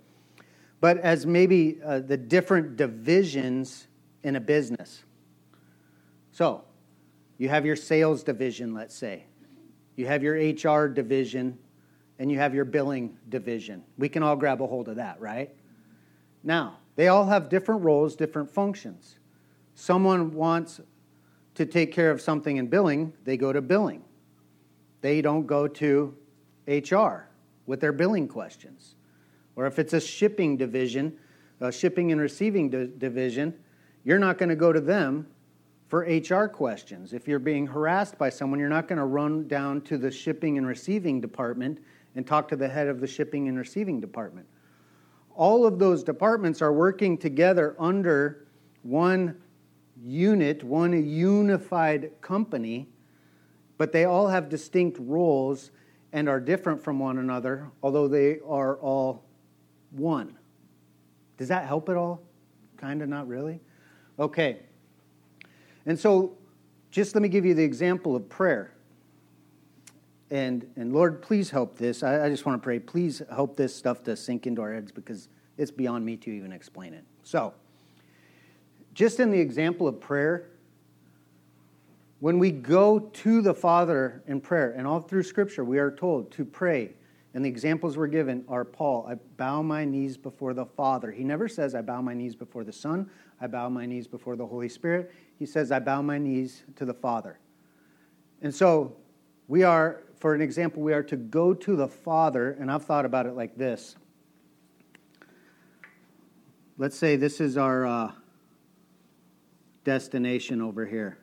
but 0.79 0.98
as 0.98 1.25
maybe 1.25 1.79
uh, 1.84 2.00
the 2.00 2.17
different 2.17 2.75
divisions 2.75 3.88
in 4.24 4.36
a 4.36 4.39
business. 4.39 5.03
So, 6.31 6.63
you 7.38 7.50
have 7.50 7.65
your 7.65 7.75
sales 7.75 8.24
division, 8.24 8.74
let's 8.74 8.96
say, 8.96 9.24
you 9.96 10.05
have 10.05 10.22
your 10.22 10.36
HR 10.36 10.88
division, 10.88 11.58
and 12.20 12.31
you 12.31 12.38
have 12.38 12.53
your 12.53 12.65
billing 12.65 13.17
division. 13.29 13.84
We 13.98 14.08
can 14.08 14.22
all 14.22 14.36
grab 14.36 14.62
a 14.62 14.67
hold 14.67 14.88
of 14.89 14.98
that, 14.98 15.20
right? 15.20 15.55
Now, 16.43 16.77
they 16.96 17.08
all 17.08 17.25
have 17.25 17.50
different 17.50 17.81
roles, 17.81 18.15
different 18.15 18.51
functions. 18.51 19.17
Someone 19.74 20.34
wants 20.34 20.79
to 21.55 21.65
take 21.65 21.91
care 21.91 22.12
of 22.12 22.22
something 22.22 22.58
in 22.58 22.67
billing, 22.67 23.13
they 23.24 23.38
go 23.38 23.51
to 23.51 23.62
billing. 23.62 24.03
They 25.01 25.22
don't 25.22 25.48
go 25.48 25.67
to 25.67 26.15
HR 26.68 27.27
with 27.65 27.80
their 27.80 27.91
billing 27.91 28.27
questions. 28.27 28.96
Or 29.56 29.65
if 29.65 29.80
it's 29.80 29.94
a 29.94 30.01
shipping 30.01 30.58
division, 30.58 31.18
a 31.60 31.72
shipping 31.72 32.12
and 32.12 32.20
receiving 32.20 32.70
di- 32.70 32.89
division, 32.98 33.53
you're 34.03 34.20
not 34.20 34.38
going 34.38 34.50
to 34.50 34.56
go 34.56 34.74
to 34.74 34.82
them 34.82 35.27
for 35.88 36.01
HR 36.01 36.48
questions. 36.48 37.13
If 37.13 37.27
you're 37.27 37.39
being 37.39 37.68
harassed 37.68 38.18
by 38.18 38.30
someone, 38.30 38.60
you're 38.60 38.70
not 38.70 38.88
going 38.88 38.98
to 38.98 39.06
run 39.06 39.48
down 39.48 39.82
to 39.82 39.98
the 39.98 40.10
shipping 40.10 40.58
and 40.58 40.65
receiving 40.65 41.20
department 41.20 41.80
and 42.15 42.25
talk 42.25 42.48
to 42.48 42.56
the 42.56 42.68
head 42.68 42.88
of 42.88 43.01
the 43.01 43.08
shipping 43.08 43.48
and 43.48 43.58
receiving 43.58 44.00
department. 44.00 44.48
All 45.36 45.65
of 45.65 45.80
those 45.80 46.03
departments 46.03 46.62
are 46.62 46.74
working 46.74 47.18
together 47.18 47.75
under 47.80 48.48
one 48.84 49.36
unit, 50.03 50.63
one 50.63 51.08
unified 51.08 52.12
company, 52.22 52.88
but 53.77 53.91
they 53.91 54.06
all 54.06 54.27
have 54.27 54.50
distinct 54.50 54.98
roles 55.00 55.72
and 56.13 56.27
are 56.27 56.39
different 56.39 56.84
from 56.84 57.00
one 57.00 57.18
another, 57.18 57.70
although 57.82 58.08
they 58.08 58.39
are 58.48 58.75
all 58.77 59.24
one. 59.91 60.38
Does 61.38 61.48
that 61.48 61.65
help 61.65 61.89
at 61.89 61.98
all? 61.98 62.22
Kind 62.77 63.01
of, 63.01 63.10
not 63.10 63.27
really? 63.27 63.60
Okay. 64.20 64.60
And 65.86 65.98
so, 65.98 66.38
just 66.91 67.15
let 67.15 67.22
me 67.22 67.30
give 67.30 67.46
you 67.46 67.53
the 67.53 67.63
example 67.63 68.15
of 68.15 68.27
prayer. 68.27 68.74
And, 70.30 70.70
and 70.75 70.94
Lord, 70.94 71.22
please 71.22 71.50
help 71.50 71.77
this. 71.77 72.03
I, 72.03 72.25
I 72.25 72.30
just 72.30 72.46
want 72.46 72.62
to 72.62 72.63
pray. 72.63 72.80
Please 72.80 73.22
help 73.34 73.56
this 73.56 73.75
stuff 73.75 74.03
to 74.03 74.15
sink 74.15 74.48
into 74.48 74.62
our 74.62 74.74
heads 74.74 74.91
because 74.91 75.30
it's 75.58 75.72
beyond 75.72 76.06
me 76.06 76.18
to 76.18 76.32
even 76.32 76.51
explain 76.51 76.94
it. 76.94 77.03
So, 77.24 77.53
just 78.94 79.20
in 79.20 79.32
the 79.32 79.39
example 79.39 79.88
of 79.88 80.00
prayer, 80.00 80.50
when 82.22 82.40
we 82.40 82.51
go 82.51 83.00
to 83.00 83.42
the 83.42 83.54
Father 83.54 84.24
in 84.28 84.40
prayer, 84.40 84.72
and 84.78 84.88
all 84.88 85.01
through 85.01 85.24
Scripture, 85.24 85.66
we 85.66 85.80
are 85.80 85.92
told 85.92 86.32
to 86.32 86.46
pray. 86.46 86.94
And 87.34 87.44
the 87.44 87.50
examples 87.50 87.98
we're 87.98 88.08
given 88.08 88.46
are 88.48 88.63
Paul, 88.63 89.06
I 89.10 89.16
bow 89.38 89.62
my 89.62 89.86
knees 89.86 90.18
before 90.18 90.54
the 90.54 90.66
Father. 90.66 91.12
He 91.12 91.24
never 91.24 91.48
says, 91.48 91.75
I 91.75 91.82
bow 91.82 92.01
my 92.01 92.13
knees 92.13 92.36
before 92.36 92.63
the 92.63 92.72
Son, 92.72 93.10
I 93.40 93.48
bow 93.48 93.70
my 93.70 93.86
knees 93.86 94.08
before 94.08 94.36
the 94.36 94.46
Holy 94.46 94.70
Spirit. 94.70 95.12
He 95.40 95.46
says, 95.46 95.72
I 95.72 95.80
bow 95.80 96.01
my 96.01 96.18
knees 96.18 96.63
to 96.75 96.86
the 96.86 96.94
Father. 96.94 97.40
And 98.42 98.54
so 98.54 98.96
we 99.48 99.63
are, 99.63 100.04
for 100.20 100.36
an 100.36 100.42
example, 100.42 100.84
we 100.84 100.94
are 100.94 101.04
to 101.04 101.18
go 101.18 101.54
to 101.54 101.75
the 101.75 101.88
Father, 101.88 102.51
and 102.60 102.72
I've 102.72 102.86
thought 102.86 103.06
about 103.06 103.25
it 103.25 103.34
like 103.34 103.58
this. 103.58 103.96
Let's 106.78 106.98
say 106.98 107.16
this 107.16 107.42
is 107.42 107.58
our. 107.58 107.86
Uh, 107.86 108.12
destination 109.84 110.62
over 110.62 110.86
here. 110.86 111.18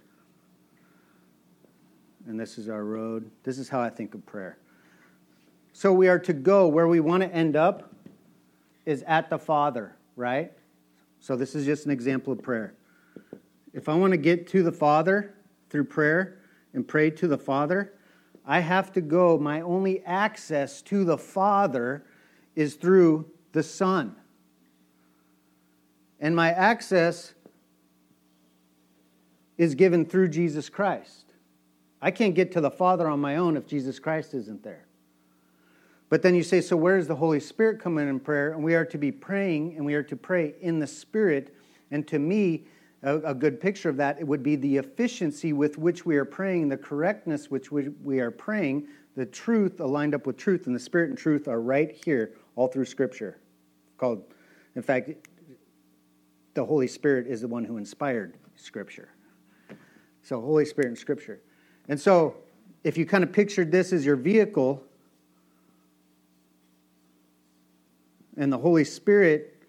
And 2.28 2.38
this 2.38 2.58
is 2.58 2.68
our 2.68 2.84
road. 2.84 3.30
This 3.42 3.58
is 3.58 3.70
how 3.70 3.80
I 3.80 3.88
think 3.88 4.12
of 4.12 4.24
prayer. 4.26 4.58
So 5.72 5.94
we 5.94 6.08
are 6.08 6.18
to 6.18 6.34
go 6.34 6.68
where 6.68 6.86
we 6.86 7.00
want 7.00 7.22
to 7.22 7.34
end 7.34 7.56
up 7.56 7.94
is 8.84 9.02
at 9.06 9.30
the 9.30 9.38
Father, 9.38 9.96
right? 10.14 10.52
So 11.20 11.36
this 11.36 11.54
is 11.54 11.64
just 11.64 11.86
an 11.86 11.90
example 11.90 12.34
of 12.34 12.42
prayer. 12.42 12.74
If 13.72 13.88
I 13.88 13.94
want 13.94 14.10
to 14.10 14.18
get 14.18 14.46
to 14.48 14.62
the 14.62 14.70
Father 14.70 15.36
through 15.70 15.84
prayer 15.84 16.36
and 16.74 16.86
pray 16.86 17.08
to 17.12 17.28
the 17.28 17.38
Father, 17.38 17.94
I 18.44 18.60
have 18.60 18.92
to 18.92 19.00
go. 19.00 19.38
My 19.38 19.62
only 19.62 20.04
access 20.04 20.82
to 20.82 21.06
the 21.06 21.16
Father 21.16 22.04
is 22.54 22.74
through 22.74 23.30
the 23.52 23.62
Son. 23.62 24.14
And 26.20 26.36
my 26.36 26.50
access 26.50 27.32
is 29.56 29.74
given 29.74 30.04
through 30.04 30.28
Jesus 30.28 30.68
Christ. 30.68 31.27
I 32.00 32.10
can't 32.10 32.34
get 32.34 32.52
to 32.52 32.60
the 32.60 32.70
Father 32.70 33.08
on 33.08 33.20
my 33.20 33.36
own 33.36 33.56
if 33.56 33.66
Jesus 33.66 33.98
Christ 33.98 34.34
isn't 34.34 34.62
there. 34.62 34.86
But 36.08 36.22
then 36.22 36.34
you 36.34 36.42
say, 36.42 36.60
so 36.60 36.76
where 36.76 36.96
does 36.96 37.06
the 37.08 37.16
Holy 37.16 37.40
Spirit 37.40 37.80
come 37.80 37.98
in 37.98 38.08
in 38.08 38.18
prayer? 38.20 38.52
And 38.52 38.64
we 38.64 38.74
are 38.74 38.84
to 38.86 38.98
be 38.98 39.12
praying, 39.12 39.76
and 39.76 39.84
we 39.84 39.94
are 39.94 40.02
to 40.04 40.16
pray 40.16 40.54
in 40.60 40.78
the 40.78 40.86
Spirit. 40.86 41.54
And 41.90 42.06
to 42.08 42.18
me, 42.18 42.64
a, 43.02 43.18
a 43.18 43.34
good 43.34 43.60
picture 43.60 43.88
of 43.88 43.96
that 43.98 44.18
it 44.18 44.26
would 44.26 44.42
be 44.42 44.56
the 44.56 44.78
efficiency 44.78 45.52
with 45.52 45.76
which 45.76 46.06
we 46.06 46.16
are 46.16 46.24
praying, 46.24 46.68
the 46.68 46.76
correctness 46.76 47.50
which 47.50 47.70
we, 47.70 47.90
we 48.02 48.20
are 48.20 48.30
praying, 48.30 48.88
the 49.16 49.26
truth 49.26 49.80
aligned 49.80 50.14
up 50.14 50.26
with 50.26 50.36
truth, 50.36 50.66
and 50.66 50.74
the 50.74 50.80
Spirit 50.80 51.10
and 51.10 51.18
truth 51.18 51.46
are 51.46 51.60
right 51.60 51.92
here 52.04 52.32
all 52.56 52.68
through 52.68 52.86
Scripture. 52.86 53.38
Called, 53.98 54.22
in 54.76 54.82
fact, 54.82 55.10
the 56.54 56.64
Holy 56.64 56.86
Spirit 56.86 57.26
is 57.26 57.40
the 57.40 57.48
one 57.48 57.64
who 57.64 57.76
inspired 57.76 58.38
Scripture. 58.56 59.10
So, 60.22 60.40
Holy 60.40 60.64
Spirit 60.64 60.88
and 60.88 60.98
Scripture. 60.98 61.40
And 61.88 62.00
so, 62.00 62.36
if 62.84 62.96
you 62.96 63.06
kind 63.06 63.24
of 63.24 63.32
pictured 63.32 63.72
this 63.72 63.92
as 63.92 64.04
your 64.04 64.16
vehicle, 64.16 64.84
and 68.38 68.52
the 68.52 68.58
Holy 68.58 68.84
Spirit, 68.84 69.62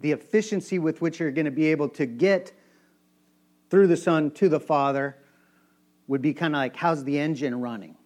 the 0.00 0.12
efficiency 0.12 0.78
with 0.78 1.00
which 1.00 1.18
you're 1.18 1.30
going 1.30 1.46
to 1.46 1.50
be 1.50 1.66
able 1.66 1.88
to 1.88 2.06
get 2.06 2.52
through 3.70 3.86
the 3.86 3.96
Son 3.96 4.30
to 4.32 4.48
the 4.48 4.60
Father 4.60 5.16
would 6.06 6.22
be 6.22 6.32
kind 6.32 6.54
of 6.54 6.58
like 6.58 6.76
how's 6.76 7.04
the 7.04 7.18
engine 7.18 7.60
running? 7.60 7.96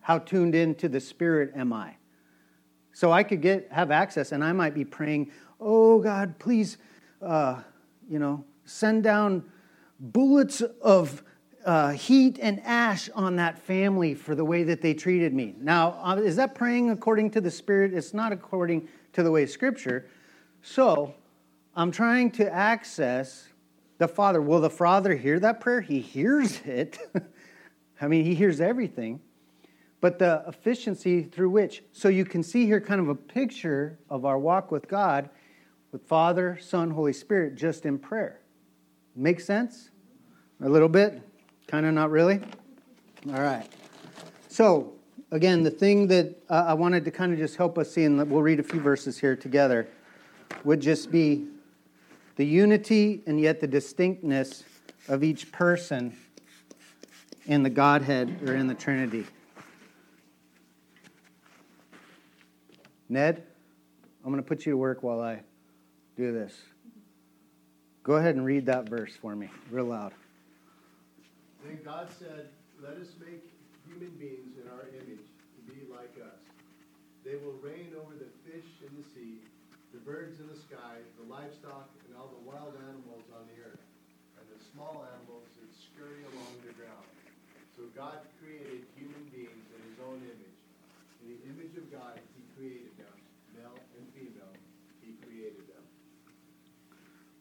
How 0.00 0.18
tuned 0.18 0.54
into 0.54 0.88
the 0.88 1.00
Spirit 1.00 1.52
am 1.54 1.72
I? 1.72 1.96
So 2.92 3.12
I 3.12 3.22
could 3.22 3.42
get 3.42 3.70
have 3.70 3.90
access, 3.90 4.32
and 4.32 4.42
I 4.42 4.52
might 4.52 4.74
be 4.74 4.84
praying, 4.84 5.30
"Oh 5.60 6.00
God, 6.00 6.38
please, 6.38 6.78
uh, 7.22 7.60
you 8.08 8.18
know, 8.18 8.44
send 8.64 9.04
down 9.04 9.44
bullets 10.00 10.62
of 10.62 11.22
uh, 11.64 11.90
heat 11.90 12.38
and 12.40 12.60
ash 12.64 13.10
on 13.10 13.36
that 13.36 13.58
family 13.58 14.14
for 14.14 14.34
the 14.34 14.44
way 14.44 14.62
that 14.64 14.80
they 14.80 14.94
treated 14.94 15.34
me. 15.34 15.54
Now, 15.60 15.98
uh, 16.02 16.16
is 16.16 16.36
that 16.36 16.54
praying 16.54 16.90
according 16.90 17.32
to 17.32 17.40
the 17.40 17.50
Spirit? 17.50 17.92
It's 17.92 18.14
not 18.14 18.32
according 18.32 18.88
to 19.12 19.22
the 19.22 19.30
way 19.30 19.42
of 19.42 19.50
Scripture. 19.50 20.08
So, 20.62 21.14
I'm 21.76 21.90
trying 21.90 22.30
to 22.32 22.52
access 22.52 23.48
the 23.98 24.08
Father. 24.08 24.40
Will 24.40 24.60
the 24.60 24.70
Father 24.70 25.14
hear 25.14 25.38
that 25.40 25.60
prayer? 25.60 25.80
He 25.80 26.00
hears 26.00 26.60
it. 26.62 26.98
I 28.00 28.08
mean, 28.08 28.24
He 28.24 28.34
hears 28.34 28.60
everything. 28.60 29.20
But 30.00 30.18
the 30.18 30.42
efficiency 30.48 31.24
through 31.24 31.50
which, 31.50 31.82
so 31.92 32.08
you 32.08 32.24
can 32.24 32.42
see 32.42 32.64
here 32.64 32.80
kind 32.80 33.00
of 33.00 33.10
a 33.10 33.14
picture 33.14 33.98
of 34.08 34.24
our 34.24 34.38
walk 34.38 34.70
with 34.70 34.88
God 34.88 35.28
with 35.92 36.02
Father, 36.06 36.58
Son, 36.60 36.90
Holy 36.90 37.12
Spirit 37.12 37.56
just 37.56 37.84
in 37.84 37.98
prayer. 37.98 38.40
Make 39.16 39.40
sense? 39.40 39.90
A 40.62 40.68
little 40.68 40.88
bit? 40.88 41.20
Kind 41.66 41.86
of 41.86 41.94
not 41.94 42.10
really? 42.10 42.40
All 43.28 43.40
right. 43.40 43.68
So, 44.48 44.92
again, 45.30 45.62
the 45.62 45.70
thing 45.70 46.06
that 46.08 46.36
uh, 46.48 46.64
I 46.68 46.74
wanted 46.74 47.04
to 47.04 47.10
kind 47.10 47.32
of 47.32 47.38
just 47.38 47.56
help 47.56 47.78
us 47.78 47.92
see, 47.92 48.04
and 48.04 48.18
we'll 48.30 48.42
read 48.42 48.60
a 48.60 48.62
few 48.62 48.80
verses 48.80 49.18
here 49.18 49.36
together, 49.36 49.88
would 50.64 50.80
just 50.80 51.10
be 51.10 51.46
the 52.36 52.44
unity 52.44 53.22
and 53.26 53.40
yet 53.40 53.60
the 53.60 53.66
distinctness 53.66 54.64
of 55.08 55.22
each 55.22 55.52
person 55.52 56.16
in 57.46 57.62
the 57.62 57.70
Godhead 57.70 58.40
or 58.46 58.54
in 58.54 58.66
the 58.66 58.74
Trinity. 58.74 59.26
Ned, 63.08 63.42
I'm 64.24 64.30
going 64.30 64.42
to 64.42 64.48
put 64.48 64.64
you 64.66 64.72
to 64.72 64.78
work 64.78 65.02
while 65.02 65.20
I 65.20 65.40
do 66.16 66.32
this. 66.32 66.56
Go 68.10 68.18
ahead 68.18 68.34
and 68.34 68.42
read 68.42 68.66
that 68.66 68.90
verse 68.90 69.14
for 69.14 69.38
me, 69.38 69.46
real 69.70 69.94
loud. 69.94 70.10
Then 71.62 71.78
God 71.86 72.10
said, 72.18 72.50
Let 72.82 72.98
us 72.98 73.14
make 73.22 73.46
human 73.86 74.10
beings 74.18 74.58
in 74.58 74.66
our 74.66 74.90
image 74.90 75.22
to 75.22 75.60
be 75.70 75.86
like 75.86 76.18
us. 76.18 76.42
They 77.22 77.38
will 77.38 77.54
reign 77.62 77.94
over 77.94 78.18
the 78.18 78.26
fish 78.42 78.66
in 78.82 78.90
the 78.98 79.06
sea, 79.14 79.38
the 79.94 80.02
birds 80.02 80.42
in 80.42 80.50
the 80.50 80.58
sky, 80.58 80.98
the 81.22 81.26
livestock, 81.30 81.86
and 82.10 82.18
all 82.18 82.34
the 82.34 82.42
wild 82.42 82.74
animals 82.90 83.30
on 83.30 83.46
the 83.46 83.62
earth, 83.62 83.86
and 84.42 84.46
the 84.50 84.58
small 84.74 85.06
animals 85.14 85.46
that 85.62 85.70
scurry 85.70 86.26
along 86.34 86.66
the 86.66 86.74
ground. 86.74 87.06
So 87.78 87.86
God 87.94 88.26
created 88.42 88.90
human 88.98 89.22
beings 89.30 89.66
in 89.70 89.80
his 89.86 90.02
own 90.02 90.18
image. 90.26 90.58
In 91.22 91.30
the 91.30 91.38
image 91.46 91.78
of 91.78 91.86
God, 91.94 92.18
he 92.34 92.42
created 92.58 92.90
them. 92.98 93.14
Male 93.54 93.78
and 93.94 94.02
female, 94.18 94.54
he 94.98 95.14
created 95.22 95.62
them. 95.70 95.86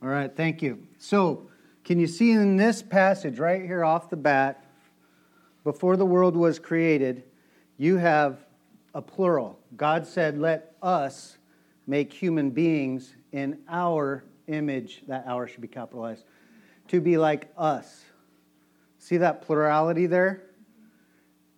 All 0.02 0.08
right, 0.10 0.34
thank 0.34 0.62
you. 0.62 0.88
So, 0.98 1.50
can 1.84 2.00
you 2.00 2.08
see 2.08 2.32
in 2.32 2.56
this 2.56 2.82
passage 2.82 3.40
right 3.40 3.62
here 3.62 3.84
off 3.84 4.10
the 4.10 4.16
bat, 4.16 4.66
before 5.64 5.98
the 5.98 6.06
world 6.06 6.38
was 6.38 6.58
created, 6.58 7.24
you 7.78 7.98
have 7.98 8.46
a 8.94 9.02
plural. 9.02 9.60
God 9.76 10.08
said, 10.08 10.38
Let 10.38 10.76
us 10.82 11.38
make 11.86 12.14
human 12.14 12.52
beings 12.52 13.16
in 13.32 13.60
our 13.68 14.24
image. 14.48 15.04
That 15.08 15.26
our 15.28 15.48
should 15.48 15.62
be 15.62 15.68
capitalized. 15.68 16.24
To 16.90 17.02
be 17.02 17.18
like 17.18 17.52
us. 17.58 18.06
See 19.00 19.18
that 19.18 19.42
plurality 19.42 20.06
there? 20.06 20.44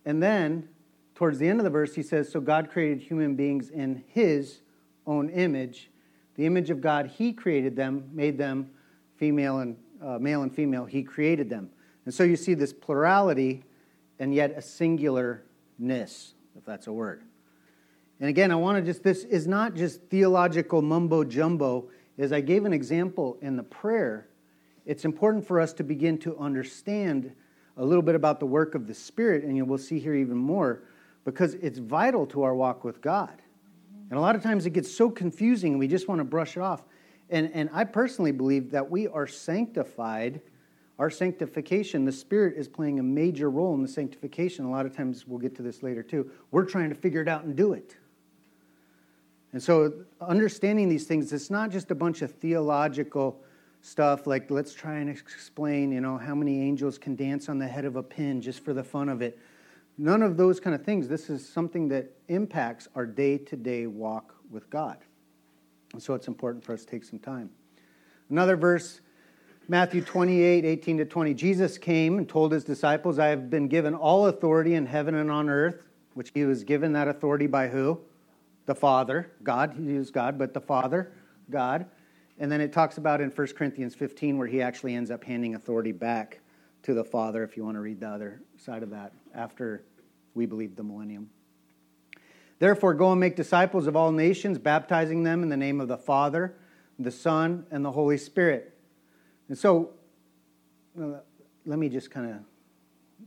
And 0.04 0.20
then, 0.20 0.68
towards 1.14 1.38
the 1.38 1.48
end 1.48 1.60
of 1.60 1.64
the 1.64 1.70
verse, 1.70 1.94
he 1.94 2.02
says, 2.02 2.28
So 2.28 2.40
God 2.40 2.70
created 2.70 3.00
human 3.00 3.36
beings 3.36 3.70
in 3.70 4.02
his 4.08 4.62
own 5.06 5.28
image. 5.28 5.91
The 6.36 6.46
image 6.46 6.70
of 6.70 6.80
God, 6.80 7.06
he 7.06 7.32
created 7.32 7.76
them, 7.76 8.08
made 8.12 8.38
them 8.38 8.70
female 9.16 9.58
and 9.58 9.76
uh, 10.02 10.18
male 10.18 10.42
and 10.42 10.54
female, 10.54 10.84
he 10.84 11.02
created 11.02 11.48
them. 11.48 11.70
And 12.04 12.12
so 12.12 12.24
you 12.24 12.36
see 12.36 12.54
this 12.54 12.72
plurality 12.72 13.62
and 14.18 14.34
yet 14.34 14.52
a 14.56 14.60
singularness, 14.60 16.32
if 16.56 16.64
that's 16.64 16.86
a 16.86 16.92
word. 16.92 17.22
And 18.20 18.28
again, 18.28 18.50
I 18.50 18.56
want 18.56 18.78
to 18.78 18.82
just, 18.84 19.02
this 19.02 19.24
is 19.24 19.46
not 19.46 19.74
just 19.74 20.00
theological 20.02 20.82
mumbo 20.82 21.24
jumbo. 21.24 21.88
As 22.18 22.32
I 22.32 22.40
gave 22.40 22.64
an 22.64 22.72
example 22.72 23.36
in 23.42 23.56
the 23.56 23.62
prayer, 23.62 24.28
it's 24.86 25.04
important 25.04 25.46
for 25.46 25.60
us 25.60 25.72
to 25.74 25.84
begin 25.84 26.18
to 26.18 26.36
understand 26.38 27.32
a 27.76 27.84
little 27.84 28.02
bit 28.02 28.14
about 28.14 28.38
the 28.38 28.46
work 28.46 28.74
of 28.74 28.86
the 28.86 28.94
Spirit, 28.94 29.44
and 29.44 29.56
you 29.56 29.64
will 29.64 29.78
see 29.78 29.98
here 29.98 30.14
even 30.14 30.36
more, 30.36 30.84
because 31.24 31.54
it's 31.54 31.78
vital 31.78 32.26
to 32.26 32.42
our 32.42 32.54
walk 32.54 32.84
with 32.84 33.00
God. 33.00 33.41
And 34.12 34.18
a 34.18 34.20
lot 34.20 34.36
of 34.36 34.42
times 34.42 34.66
it 34.66 34.74
gets 34.74 34.94
so 34.94 35.08
confusing, 35.08 35.72
and 35.72 35.78
we 35.78 35.88
just 35.88 36.06
want 36.06 36.18
to 36.18 36.24
brush 36.24 36.58
it 36.58 36.60
off. 36.60 36.82
And, 37.30 37.50
and 37.54 37.70
I 37.72 37.84
personally 37.84 38.30
believe 38.30 38.70
that 38.72 38.90
we 38.90 39.08
are 39.08 39.26
sanctified. 39.26 40.42
Our 40.98 41.08
sanctification, 41.08 42.04
the 42.04 42.12
Spirit 42.12 42.58
is 42.58 42.68
playing 42.68 42.98
a 43.00 43.02
major 43.02 43.48
role 43.48 43.74
in 43.74 43.80
the 43.80 43.88
sanctification. 43.88 44.66
A 44.66 44.70
lot 44.70 44.84
of 44.84 44.94
times, 44.94 45.26
we'll 45.26 45.38
get 45.38 45.56
to 45.56 45.62
this 45.62 45.82
later 45.82 46.02
too. 46.02 46.30
We're 46.50 46.66
trying 46.66 46.90
to 46.90 46.94
figure 46.94 47.22
it 47.22 47.28
out 47.28 47.44
and 47.44 47.56
do 47.56 47.72
it. 47.72 47.96
And 49.54 49.62
so, 49.62 49.94
understanding 50.20 50.90
these 50.90 51.06
things, 51.06 51.32
it's 51.32 51.48
not 51.48 51.70
just 51.70 51.90
a 51.90 51.94
bunch 51.94 52.20
of 52.20 52.32
theological 52.32 53.40
stuff 53.80 54.26
like 54.26 54.50
let's 54.50 54.74
try 54.74 54.96
and 54.96 55.08
explain, 55.08 55.90
you 55.90 56.02
know, 56.02 56.18
how 56.18 56.34
many 56.34 56.60
angels 56.60 56.98
can 56.98 57.16
dance 57.16 57.48
on 57.48 57.58
the 57.58 57.66
head 57.66 57.86
of 57.86 57.96
a 57.96 58.02
pin 58.02 58.42
just 58.42 58.62
for 58.62 58.74
the 58.74 58.84
fun 58.84 59.08
of 59.08 59.22
it. 59.22 59.38
None 59.98 60.22
of 60.22 60.36
those 60.36 60.58
kind 60.58 60.74
of 60.74 60.84
things. 60.84 61.08
This 61.08 61.28
is 61.28 61.46
something 61.46 61.88
that 61.88 62.10
impacts 62.28 62.88
our 62.94 63.06
day 63.06 63.38
to 63.38 63.56
day 63.56 63.86
walk 63.86 64.34
with 64.50 64.68
God. 64.70 64.98
And 65.92 66.02
so 66.02 66.14
it's 66.14 66.28
important 66.28 66.64
for 66.64 66.72
us 66.72 66.84
to 66.84 66.86
take 66.86 67.04
some 67.04 67.18
time. 67.18 67.50
Another 68.30 68.56
verse, 68.56 69.00
Matthew 69.68 70.00
28, 70.00 70.64
18 70.64 70.98
to 70.98 71.04
20. 71.04 71.34
Jesus 71.34 71.78
came 71.78 72.18
and 72.18 72.28
told 72.28 72.52
his 72.52 72.64
disciples, 72.64 73.18
I 73.18 73.28
have 73.28 73.50
been 73.50 73.68
given 73.68 73.94
all 73.94 74.26
authority 74.26 74.74
in 74.74 74.86
heaven 74.86 75.14
and 75.14 75.30
on 75.30 75.48
earth, 75.50 75.88
which 76.14 76.30
he 76.34 76.44
was 76.44 76.64
given 76.64 76.92
that 76.94 77.08
authority 77.08 77.46
by 77.46 77.68
who? 77.68 78.00
The 78.66 78.74
Father, 78.74 79.30
God. 79.42 79.74
He 79.76 79.94
is 79.94 80.10
God, 80.10 80.38
but 80.38 80.54
the 80.54 80.60
Father, 80.60 81.12
God. 81.50 81.86
And 82.38 82.50
then 82.50 82.60
it 82.60 82.72
talks 82.72 82.96
about 82.98 83.20
in 83.20 83.30
1 83.30 83.46
Corinthians 83.48 83.94
15 83.94 84.38
where 84.38 84.48
he 84.48 84.62
actually 84.62 84.94
ends 84.94 85.10
up 85.10 85.22
handing 85.22 85.54
authority 85.54 85.92
back 85.92 86.40
to 86.82 86.94
the 86.94 87.04
Father, 87.04 87.44
if 87.44 87.56
you 87.56 87.64
want 87.64 87.76
to 87.76 87.80
read 87.80 88.00
the 88.00 88.08
other 88.08 88.42
side 88.56 88.82
of 88.82 88.90
that, 88.90 89.12
after 89.34 89.84
we 90.34 90.46
believe 90.46 90.76
the 90.76 90.82
millennium. 90.82 91.30
Therefore, 92.58 92.94
go 92.94 93.10
and 93.10 93.20
make 93.20 93.36
disciples 93.36 93.86
of 93.86 93.96
all 93.96 94.12
nations, 94.12 94.58
baptizing 94.58 95.22
them 95.22 95.42
in 95.42 95.48
the 95.48 95.56
name 95.56 95.80
of 95.80 95.88
the 95.88 95.96
Father, 95.96 96.54
the 96.98 97.10
Son, 97.10 97.66
and 97.70 97.84
the 97.84 97.90
Holy 97.90 98.16
Spirit. 98.16 98.76
And 99.48 99.58
so, 99.58 99.90
uh, 101.00 101.18
let 101.66 101.78
me 101.78 101.88
just 101.88 102.10
kind 102.10 102.30
of 102.30 102.36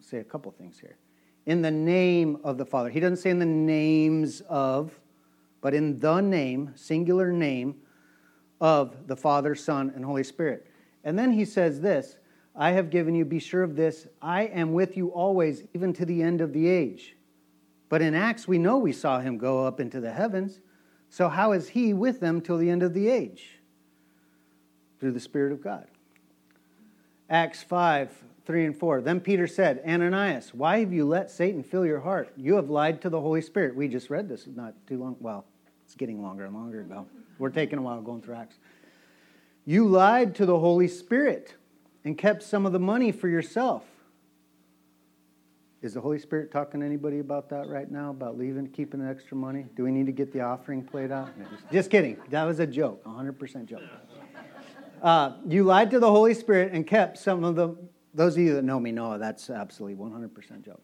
say 0.02 0.20
a 0.20 0.24
couple 0.24 0.52
things 0.52 0.80
here. 0.80 0.98
In 1.46 1.62
the 1.62 1.72
name 1.72 2.40
of 2.44 2.58
the 2.58 2.66
Father. 2.66 2.90
He 2.90 3.00
doesn't 3.00 3.18
say 3.18 3.30
in 3.30 3.40
the 3.40 3.46
names 3.46 4.42
of, 4.42 4.98
but 5.62 5.74
in 5.74 6.00
the 6.00 6.22
name, 6.22 6.72
singular 6.76 7.32
name, 7.32 7.76
of 8.62 9.08
the 9.08 9.16
Father, 9.16 9.54
Son, 9.54 9.92
and 9.96 10.06
Holy 10.06 10.24
Spirit. 10.24 10.66
And 11.04 11.20
then 11.20 11.32
he 11.32 11.46
says 11.46 11.82
this 11.82 12.16
I 12.56 12.72
have 12.72 12.90
given 12.90 13.16
you, 13.16 13.26
be 13.26 13.40
sure 13.40 13.64
of 13.64 13.76
this, 13.76 14.08
I 14.22 14.44
am 14.44 14.74
with 14.74 14.96
you 14.96 15.10
always, 15.10 15.64
even 15.74 15.92
to 15.94 16.06
the 16.06 16.22
end 16.22 16.40
of 16.40 16.54
the 16.54 16.68
age. 16.68 17.16
But 17.90 18.02
in 18.02 18.16
Acts, 18.16 18.48
we 18.48 18.58
know 18.58 18.78
we 18.78 18.94
saw 18.94 19.20
him 19.20 19.38
go 19.38 19.66
up 19.66 19.80
into 19.80 20.00
the 20.00 20.12
heavens. 20.12 20.62
So, 21.10 21.30
how 21.30 21.52
is 21.52 21.70
he 21.70 21.94
with 21.94 22.20
them 22.20 22.42
till 22.42 22.58
the 22.58 22.70
end 22.70 22.82
of 22.82 22.94
the 22.94 23.10
age? 23.10 23.60
Through 25.00 25.12
the 25.12 25.20
Spirit 25.20 25.52
of 25.52 25.62
God. 25.62 25.88
Acts 27.30 27.64
5 27.64 28.24
3 28.46 28.66
and 28.66 28.78
4. 28.78 29.02
Then 29.02 29.20
Peter 29.20 29.48
said, 29.48 29.82
Ananias, 29.88 30.54
why 30.54 30.80
have 30.80 30.94
you 30.94 31.06
let 31.06 31.32
Satan 31.32 31.64
fill 31.64 31.86
your 31.86 32.00
heart? 32.00 32.32
You 32.38 32.56
have 32.56 32.70
lied 32.70 33.02
to 33.02 33.10
the 33.10 33.20
Holy 33.20 33.42
Spirit. 33.42 33.76
We 33.76 33.88
just 33.88 34.12
read 34.12 34.30
this 34.30 34.48
not 34.48 34.76
too 34.88 35.00
long. 35.00 35.16
Well, 35.20 35.46
it's 35.84 35.96
getting 35.96 36.22
longer 36.22 36.46
and 36.46 36.54
longer 36.54 36.82
ago. 36.82 37.08
We're 37.40 37.50
taking 37.50 37.80
a 37.80 37.82
while 37.82 38.02
going 38.02 38.22
through 38.22 38.36
Acts. 38.36 38.58
You 39.66 39.88
lied 39.88 40.36
to 40.36 40.46
the 40.46 40.60
Holy 40.60 40.88
Spirit 40.88 41.56
and 42.06 42.18
kept 42.18 42.44
some 42.44 42.66
of 42.66 42.72
the 42.72 42.80
money 42.80 43.12
for 43.12 43.28
yourself. 43.28 43.84
Is 45.82 45.96
the 45.96 46.02
Holy 46.02 46.20
Spirit 46.20 46.52
talking 46.52 46.80
to 46.80 46.86
anybody 46.86 47.20
about 47.20 47.50
that 47.50 47.68
right 47.68 47.92
now? 47.92 48.12
About 48.12 48.38
leaving, 48.38 48.68
keeping 48.68 49.02
the 49.02 49.10
extra 49.10 49.36
money? 49.36 49.66
Do 49.76 49.84
we 49.84 49.92
need 49.92 50.06
to 50.06 50.12
get 50.12 50.32
the 50.32 50.42
offering 50.42 50.84
played 50.84 51.12
out? 51.12 51.38
No, 51.38 51.46
just, 51.46 51.72
just, 51.72 51.92
kidding. 51.92 52.18
That 52.30 52.46
was 52.46 52.60
a 52.60 52.66
joke, 52.66 53.04
100% 53.04 53.66
joke. 53.66 53.82
Uh, 55.02 55.34
you 55.48 55.64
lied 55.64 55.92
to 55.92 56.00
the 56.00 56.10
Holy 56.10 56.34
Spirit 56.34 56.72
and 56.72 56.88
kept 56.88 57.18
some 57.18 57.44
of 57.44 57.56
the, 57.56 57.76
those 58.14 58.36
of 58.36 58.42
you 58.42 58.54
that 58.56 58.64
know 58.64 58.80
me 58.80 58.92
know 58.92 59.18
that's 59.18 59.50
absolutely 59.50 59.96
100% 60.04 60.64
joke. 60.64 60.82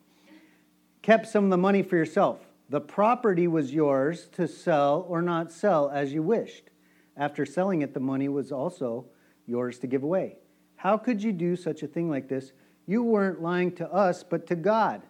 Kept 1.02 1.28
some 1.28 1.46
of 1.46 1.50
the 1.50 1.58
money 1.58 1.82
for 1.82 1.96
yourself. 1.96 2.40
The 2.70 2.82
property 2.82 3.48
was 3.48 3.74
yours 3.74 4.28
to 4.34 4.48
sell 4.48 5.06
or 5.10 5.22
not 5.22 5.52
sell 5.52 5.90
as 5.90 6.14
you 6.14 6.22
wished. 6.22 6.70
After 7.18 7.46
selling 7.46 7.82
it, 7.82 7.94
the 7.94 8.00
money 8.00 8.30
was 8.30 8.52
also 8.52 9.06
yours 9.48 9.80
to 9.80 9.88
give 9.88 10.04
away. 10.04 10.38
How 10.82 10.98
could 10.98 11.22
you 11.22 11.32
do 11.32 11.56
such 11.56 11.84
a 11.84 11.88
thing 11.88 12.10
like 12.10 12.28
this? 12.28 12.54
You 12.88 13.04
weren't 13.04 13.40
lying 13.40 13.72
to 13.74 13.94
us, 13.94 14.24
but 14.24 14.48
to 14.48 14.56
God. 14.56 15.04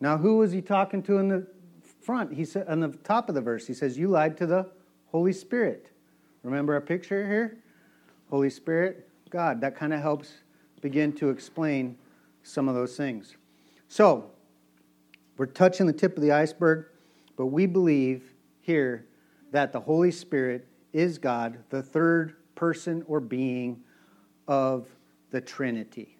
Now, 0.00 0.16
who 0.16 0.36
was 0.36 0.52
he 0.52 0.62
talking 0.62 1.02
to 1.04 1.18
in 1.18 1.26
the 1.26 1.44
front? 2.02 2.32
He 2.32 2.44
said 2.44 2.68
on 2.68 2.78
the 2.78 2.90
top 3.02 3.28
of 3.28 3.34
the 3.34 3.40
verse, 3.40 3.66
he 3.66 3.74
says, 3.74 3.98
You 3.98 4.06
lied 4.06 4.36
to 4.36 4.46
the 4.46 4.70
Holy 5.06 5.32
Spirit. 5.32 5.90
Remember 6.44 6.72
our 6.74 6.80
picture 6.80 7.26
here? 7.26 7.58
Holy 8.30 8.48
Spirit, 8.48 9.08
God. 9.28 9.60
That 9.60 9.74
kind 9.74 9.92
of 9.92 10.00
helps 10.00 10.34
begin 10.80 11.12
to 11.14 11.30
explain 11.30 11.98
some 12.44 12.68
of 12.68 12.76
those 12.76 12.96
things. 12.96 13.36
So, 13.88 14.30
we're 15.36 15.46
touching 15.46 15.86
the 15.88 15.92
tip 15.92 16.16
of 16.16 16.22
the 16.22 16.30
iceberg, 16.30 16.86
but 17.36 17.46
we 17.46 17.66
believe 17.66 18.34
here 18.60 19.04
that 19.50 19.72
the 19.72 19.80
Holy 19.80 20.12
Spirit 20.12 20.68
is 20.92 21.18
God, 21.18 21.58
the 21.70 21.82
third 21.82 22.36
person 22.54 23.02
or 23.08 23.18
being 23.18 23.82
of 24.48 24.86
the 25.30 25.40
Trinity. 25.40 26.16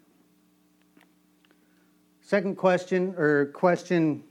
Second 2.21 2.57
question, 2.57 3.15
or 3.17 3.47
question, 3.47 4.23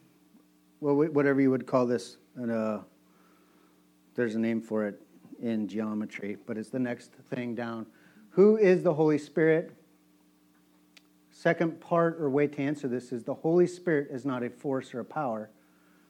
whatever 0.79 1.39
you 1.39 1.49
would 1.49 1.65
call 1.65 1.85
this, 1.85 2.17
and 2.35 2.51
uh, 2.51 2.79
there's 4.15 4.35
a 4.35 4.39
name 4.39 4.61
for 4.61 4.85
it 4.85 5.01
in 5.41 5.67
geometry, 5.67 6.37
but 6.45 6.57
it's 6.57 6.69
the 6.69 6.79
next 6.79 7.11
thing 7.29 7.55
down. 7.55 7.85
Who 8.31 8.57
is 8.57 8.83
the 8.83 8.93
Holy 8.93 9.17
Spirit? 9.17 9.71
Second 11.31 11.79
part 11.79 12.19
or 12.19 12.29
way 12.29 12.47
to 12.47 12.61
answer 12.61 12.87
this 12.87 13.11
is 13.11 13.23
the 13.23 13.33
Holy 13.33 13.67
Spirit 13.67 14.09
is 14.11 14.25
not 14.25 14.43
a 14.43 14.49
force 14.49 14.93
or 14.93 14.99
a 15.01 15.05
power. 15.05 15.49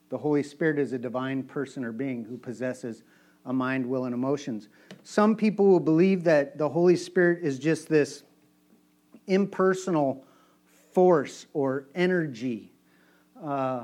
The 0.10 0.18
Holy 0.18 0.44
Spirit 0.44 0.80
is 0.80 0.94
a 0.94 0.98
divine 0.98 1.44
person 1.44 1.84
or 1.84 1.92
being 1.92 2.24
who 2.24 2.38
possesses 2.38 3.04
a 3.46 3.54
mind, 3.54 3.86
will, 3.86 4.06
and 4.06 4.14
emotions. 4.14 4.70
Some 5.04 5.36
people 5.36 5.68
will 5.68 5.80
believe 5.80 6.24
that 6.24 6.58
the 6.58 6.68
Holy 6.68 6.96
Spirit 6.96 7.44
is 7.44 7.60
just 7.60 7.88
this 7.88 8.24
impersonal 9.28 10.26
force 10.94 11.46
or 11.54 11.88
energy. 11.94 12.72
Uh, 13.42 13.84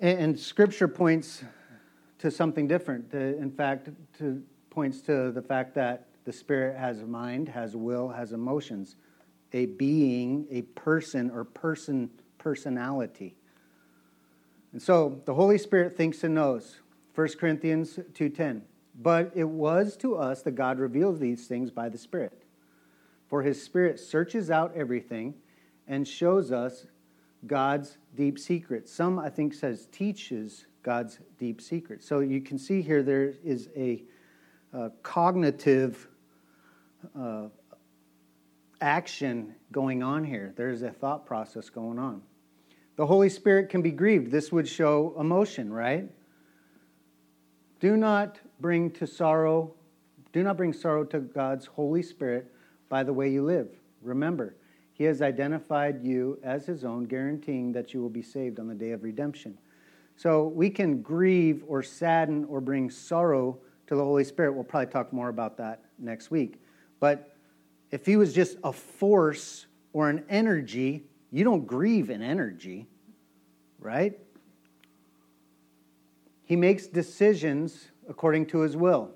and, 0.00 0.38
Scripture 0.38 0.88
points 0.88 1.44
to 2.18 2.30
something 2.30 2.66
different. 2.66 3.12
In 3.12 3.50
fact, 3.50 3.90
to, 4.18 4.42
points 4.70 5.00
to 5.02 5.30
the 5.30 5.42
fact 5.42 5.74
that 5.74 6.06
the 6.24 6.32
Spirit 6.32 6.76
has 6.76 7.00
a 7.00 7.06
mind, 7.06 7.48
has 7.48 7.76
will, 7.76 8.08
has 8.08 8.32
emotions, 8.32 8.96
a 9.52 9.66
being, 9.66 10.46
a 10.50 10.62
person, 10.62 11.30
or 11.30 11.44
person 11.44 12.10
personality. 12.38 13.36
And 14.72 14.80
so 14.80 15.20
the 15.26 15.34
Holy 15.34 15.58
Spirit 15.58 15.96
thinks 15.96 16.24
and 16.24 16.34
knows. 16.34 16.80
1 17.14 17.38
Corinthians 17.38 17.98
2:10. 18.14 18.62
But 18.94 19.32
it 19.34 19.48
was 19.48 19.96
to 19.98 20.16
us 20.16 20.42
that 20.42 20.52
God 20.52 20.78
reveals 20.78 21.18
these 21.18 21.46
things 21.46 21.70
by 21.70 21.88
the 21.88 21.98
Spirit. 21.98 22.44
For 23.28 23.42
his 23.42 23.62
Spirit 23.62 24.00
searches 24.00 24.50
out 24.50 24.74
everything 24.74 25.34
and 25.86 26.06
shows 26.06 26.52
us 26.52 26.86
God's 27.46 27.98
deep 28.14 28.38
secrets. 28.38 28.92
Some, 28.92 29.18
I 29.18 29.30
think, 29.30 29.54
says 29.54 29.86
teaches 29.92 30.66
God's 30.82 31.20
deep 31.38 31.60
secrets. 31.60 32.06
So 32.06 32.20
you 32.20 32.40
can 32.40 32.58
see 32.58 32.82
here 32.82 33.02
there 33.02 33.34
is 33.44 33.68
a, 33.76 34.02
a 34.72 34.90
cognitive 35.02 36.08
uh, 37.18 37.48
action 38.80 39.54
going 39.72 40.02
on 40.02 40.24
here. 40.24 40.52
There's 40.56 40.82
a 40.82 40.90
thought 40.90 41.26
process 41.26 41.70
going 41.70 41.98
on. 41.98 42.22
The 42.96 43.06
Holy 43.06 43.28
Spirit 43.28 43.68
can 43.68 43.82
be 43.82 43.90
grieved. 43.90 44.30
This 44.30 44.52
would 44.52 44.68
show 44.68 45.14
emotion, 45.18 45.72
right? 45.72 46.10
Do 47.80 47.96
not 47.96 48.38
bring 48.60 48.90
to 48.92 49.06
sorrow, 49.06 49.72
do 50.32 50.42
not 50.42 50.58
bring 50.58 50.72
sorrow 50.72 51.02
to 51.04 51.18
God's 51.18 51.64
Holy 51.64 52.02
Spirit 52.02 52.52
by 52.90 53.02
the 53.02 53.12
way 53.12 53.30
you 53.30 53.42
live. 53.42 53.68
Remember, 54.02 54.54
He 54.92 55.04
has 55.04 55.22
identified 55.22 56.04
you 56.04 56.38
as 56.42 56.66
His 56.66 56.84
own, 56.84 57.04
guaranteeing 57.04 57.72
that 57.72 57.94
you 57.94 58.02
will 58.02 58.10
be 58.10 58.22
saved 58.22 58.60
on 58.60 58.68
the 58.68 58.74
day 58.74 58.90
of 58.90 59.02
redemption. 59.02 59.56
So 60.16 60.48
we 60.48 60.68
can 60.68 61.00
grieve 61.00 61.64
or 61.66 61.82
sadden 61.82 62.44
or 62.44 62.60
bring 62.60 62.90
sorrow 62.90 63.58
to 63.86 63.96
the 63.96 64.04
Holy 64.04 64.24
Spirit. 64.24 64.52
We'll 64.52 64.64
probably 64.64 64.92
talk 64.92 65.12
more 65.12 65.30
about 65.30 65.56
that 65.56 65.82
next 65.98 66.30
week. 66.30 66.60
But 67.00 67.34
if 67.90 68.04
He 68.04 68.16
was 68.16 68.34
just 68.34 68.58
a 68.62 68.72
force 68.72 69.66
or 69.94 70.10
an 70.10 70.24
energy, 70.28 71.04
you 71.30 71.44
don't 71.44 71.66
grieve 71.66 72.10
an 72.10 72.22
energy, 72.22 72.86
right? 73.78 74.18
He 76.50 76.56
makes 76.56 76.88
decisions 76.88 77.92
according 78.08 78.46
to 78.46 78.58
his 78.58 78.76
will. 78.76 79.12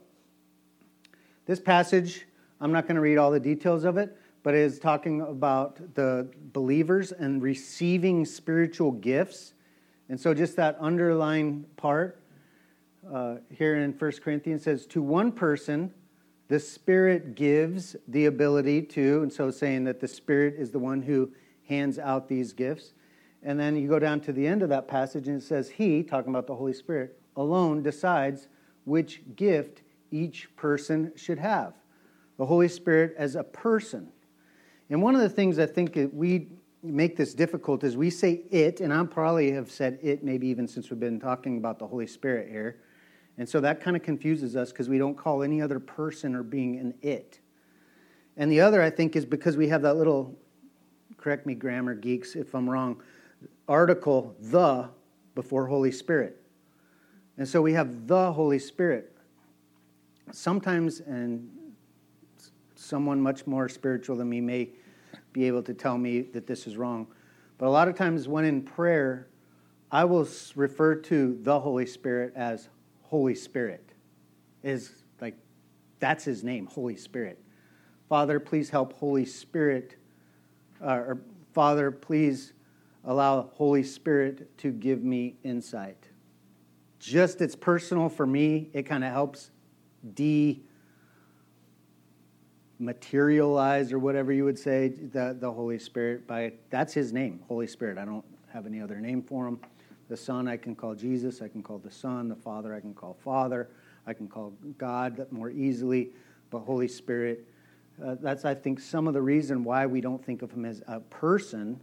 This 1.46 1.58
passage, 1.58 2.28
I'm 2.60 2.70
not 2.70 2.84
going 2.84 2.94
to 2.94 3.00
read 3.00 3.18
all 3.18 3.32
the 3.32 3.40
details 3.40 3.82
of 3.82 3.96
it, 3.96 4.16
but 4.44 4.54
it 4.54 4.60
is 4.60 4.78
talking 4.78 5.20
about 5.20 5.96
the 5.96 6.28
believers 6.52 7.10
and 7.10 7.42
receiving 7.42 8.24
spiritual 8.24 8.92
gifts. 8.92 9.54
And 10.08 10.20
so, 10.20 10.32
just 10.32 10.54
that 10.54 10.78
underlying 10.78 11.64
part 11.76 12.20
uh, 13.12 13.38
here 13.50 13.74
in 13.74 13.90
1 13.90 14.12
Corinthians 14.22 14.62
says, 14.62 14.86
To 14.86 15.02
one 15.02 15.32
person, 15.32 15.92
the 16.46 16.60
Spirit 16.60 17.34
gives 17.34 17.96
the 18.06 18.26
ability 18.26 18.82
to, 18.82 19.24
and 19.24 19.32
so 19.32 19.50
saying 19.50 19.82
that 19.82 19.98
the 19.98 20.06
Spirit 20.06 20.54
is 20.56 20.70
the 20.70 20.78
one 20.78 21.02
who 21.02 21.32
hands 21.66 21.98
out 21.98 22.28
these 22.28 22.52
gifts. 22.52 22.92
And 23.42 23.58
then 23.58 23.74
you 23.74 23.88
go 23.88 23.98
down 23.98 24.20
to 24.20 24.32
the 24.32 24.46
end 24.46 24.62
of 24.62 24.68
that 24.68 24.86
passage 24.86 25.26
and 25.26 25.42
it 25.42 25.44
says, 25.44 25.68
He, 25.68 26.04
talking 26.04 26.30
about 26.30 26.46
the 26.46 26.54
Holy 26.54 26.72
Spirit, 26.72 27.18
alone 27.36 27.82
decides 27.82 28.48
which 28.84 29.22
gift 29.36 29.82
each 30.10 30.54
person 30.56 31.12
should 31.16 31.38
have. 31.38 31.74
The 32.36 32.46
Holy 32.46 32.68
Spirit 32.68 33.14
as 33.16 33.36
a 33.36 33.44
person. 33.44 34.08
And 34.90 35.02
one 35.02 35.14
of 35.14 35.20
the 35.20 35.28
things 35.28 35.58
I 35.58 35.66
think 35.66 35.94
that 35.94 36.12
we 36.12 36.48
make 36.82 37.16
this 37.16 37.34
difficult 37.34 37.82
is 37.82 37.96
we 37.96 38.10
say 38.10 38.42
it, 38.50 38.80
and 38.80 38.92
I 38.92 39.02
probably 39.04 39.52
have 39.52 39.70
said 39.70 39.98
it 40.02 40.22
maybe 40.22 40.46
even 40.48 40.68
since 40.68 40.90
we've 40.90 41.00
been 41.00 41.18
talking 41.20 41.56
about 41.56 41.78
the 41.78 41.86
Holy 41.86 42.06
Spirit 42.06 42.50
here. 42.50 42.80
And 43.38 43.48
so 43.48 43.60
that 43.60 43.80
kind 43.80 43.96
of 43.96 44.02
confuses 44.02 44.54
us 44.54 44.70
because 44.70 44.88
we 44.88 44.98
don't 44.98 45.16
call 45.16 45.42
any 45.42 45.60
other 45.60 45.80
person 45.80 46.34
or 46.34 46.42
being 46.42 46.78
an 46.78 46.94
it. 47.02 47.40
And 48.36 48.50
the 48.50 48.60
other, 48.60 48.82
I 48.82 48.90
think, 48.90 49.16
is 49.16 49.24
because 49.24 49.56
we 49.56 49.68
have 49.68 49.82
that 49.82 49.96
little, 49.96 50.38
correct 51.16 51.46
me, 51.46 51.54
grammar 51.54 51.94
geeks 51.94 52.36
if 52.36 52.54
I'm 52.54 52.68
wrong, 52.68 53.00
article, 53.68 54.36
the, 54.40 54.88
before 55.34 55.66
Holy 55.66 55.90
Spirit. 55.90 56.43
And 57.36 57.48
so 57.48 57.60
we 57.60 57.72
have 57.72 58.06
the 58.06 58.32
Holy 58.32 58.58
Spirit. 58.58 59.12
Sometimes, 60.30 61.00
and 61.00 61.48
someone 62.76 63.20
much 63.20 63.46
more 63.46 63.68
spiritual 63.68 64.16
than 64.16 64.28
me 64.28 64.40
may 64.40 64.70
be 65.32 65.44
able 65.44 65.62
to 65.62 65.74
tell 65.74 65.98
me 65.98 66.20
that 66.20 66.46
this 66.46 66.66
is 66.66 66.76
wrong. 66.76 67.06
But 67.58 67.66
a 67.66 67.70
lot 67.70 67.88
of 67.88 67.96
times, 67.96 68.28
when 68.28 68.44
in 68.44 68.62
prayer, 68.62 69.28
I 69.90 70.04
will 70.04 70.28
refer 70.54 70.94
to 70.96 71.38
the 71.42 71.58
Holy 71.58 71.86
Spirit 71.86 72.32
as 72.36 72.68
Holy 73.02 73.34
Spirit. 73.34 73.92
Is 74.62 75.04
like 75.20 75.36
that's 75.98 76.24
his 76.24 76.42
name, 76.42 76.66
Holy 76.66 76.96
Spirit. 76.96 77.40
Father, 78.08 78.40
please 78.40 78.70
help 78.70 78.92
Holy 78.94 79.26
Spirit, 79.26 79.96
uh, 80.80 80.94
or 80.94 81.18
Father, 81.52 81.90
please 81.90 82.54
allow 83.04 83.50
Holy 83.54 83.82
Spirit 83.82 84.56
to 84.58 84.70
give 84.70 85.02
me 85.02 85.36
insight 85.42 86.08
just 87.04 87.40
it's 87.40 87.54
personal 87.54 88.08
for 88.08 88.26
me. 88.26 88.70
It 88.72 88.84
kind 88.84 89.04
of 89.04 89.12
helps 89.12 89.50
de 90.14 90.60
materialize 92.78 93.92
or 93.92 93.98
whatever 93.98 94.32
you 94.32 94.44
would 94.44 94.58
say 94.58 94.88
the, 94.88 95.36
the 95.38 95.50
Holy 95.50 95.78
Spirit 95.78 96.26
by 96.26 96.52
that's 96.70 96.92
his 96.92 97.12
name, 97.12 97.40
Holy 97.46 97.66
Spirit. 97.66 97.98
I 97.98 98.04
don't 98.04 98.24
have 98.52 98.66
any 98.66 98.80
other 98.80 99.00
name 99.00 99.22
for 99.22 99.46
him. 99.46 99.60
The 100.08 100.16
Son 100.16 100.48
I 100.48 100.56
can 100.56 100.74
call 100.74 100.94
Jesus, 100.94 101.40
I 101.40 101.48
can 101.48 101.62
call 101.62 101.78
the 101.78 101.90
Son, 101.90 102.28
the 102.28 102.36
Father 102.36 102.74
I 102.74 102.80
can 102.80 102.94
call 102.94 103.16
Father, 103.24 103.70
I 104.06 104.12
can 104.12 104.28
call 104.28 104.52
God 104.76 105.26
more 105.30 105.50
easily, 105.50 106.10
but 106.50 106.60
Holy 106.60 106.88
Spirit 106.88 107.46
uh, 108.04 108.16
that's 108.20 108.44
I 108.44 108.54
think 108.54 108.80
some 108.80 109.06
of 109.06 109.14
the 109.14 109.22
reason 109.22 109.62
why 109.62 109.86
we 109.86 110.00
don't 110.00 110.24
think 110.24 110.42
of 110.42 110.50
him 110.50 110.64
as 110.64 110.82
a 110.88 111.00
person 111.00 111.80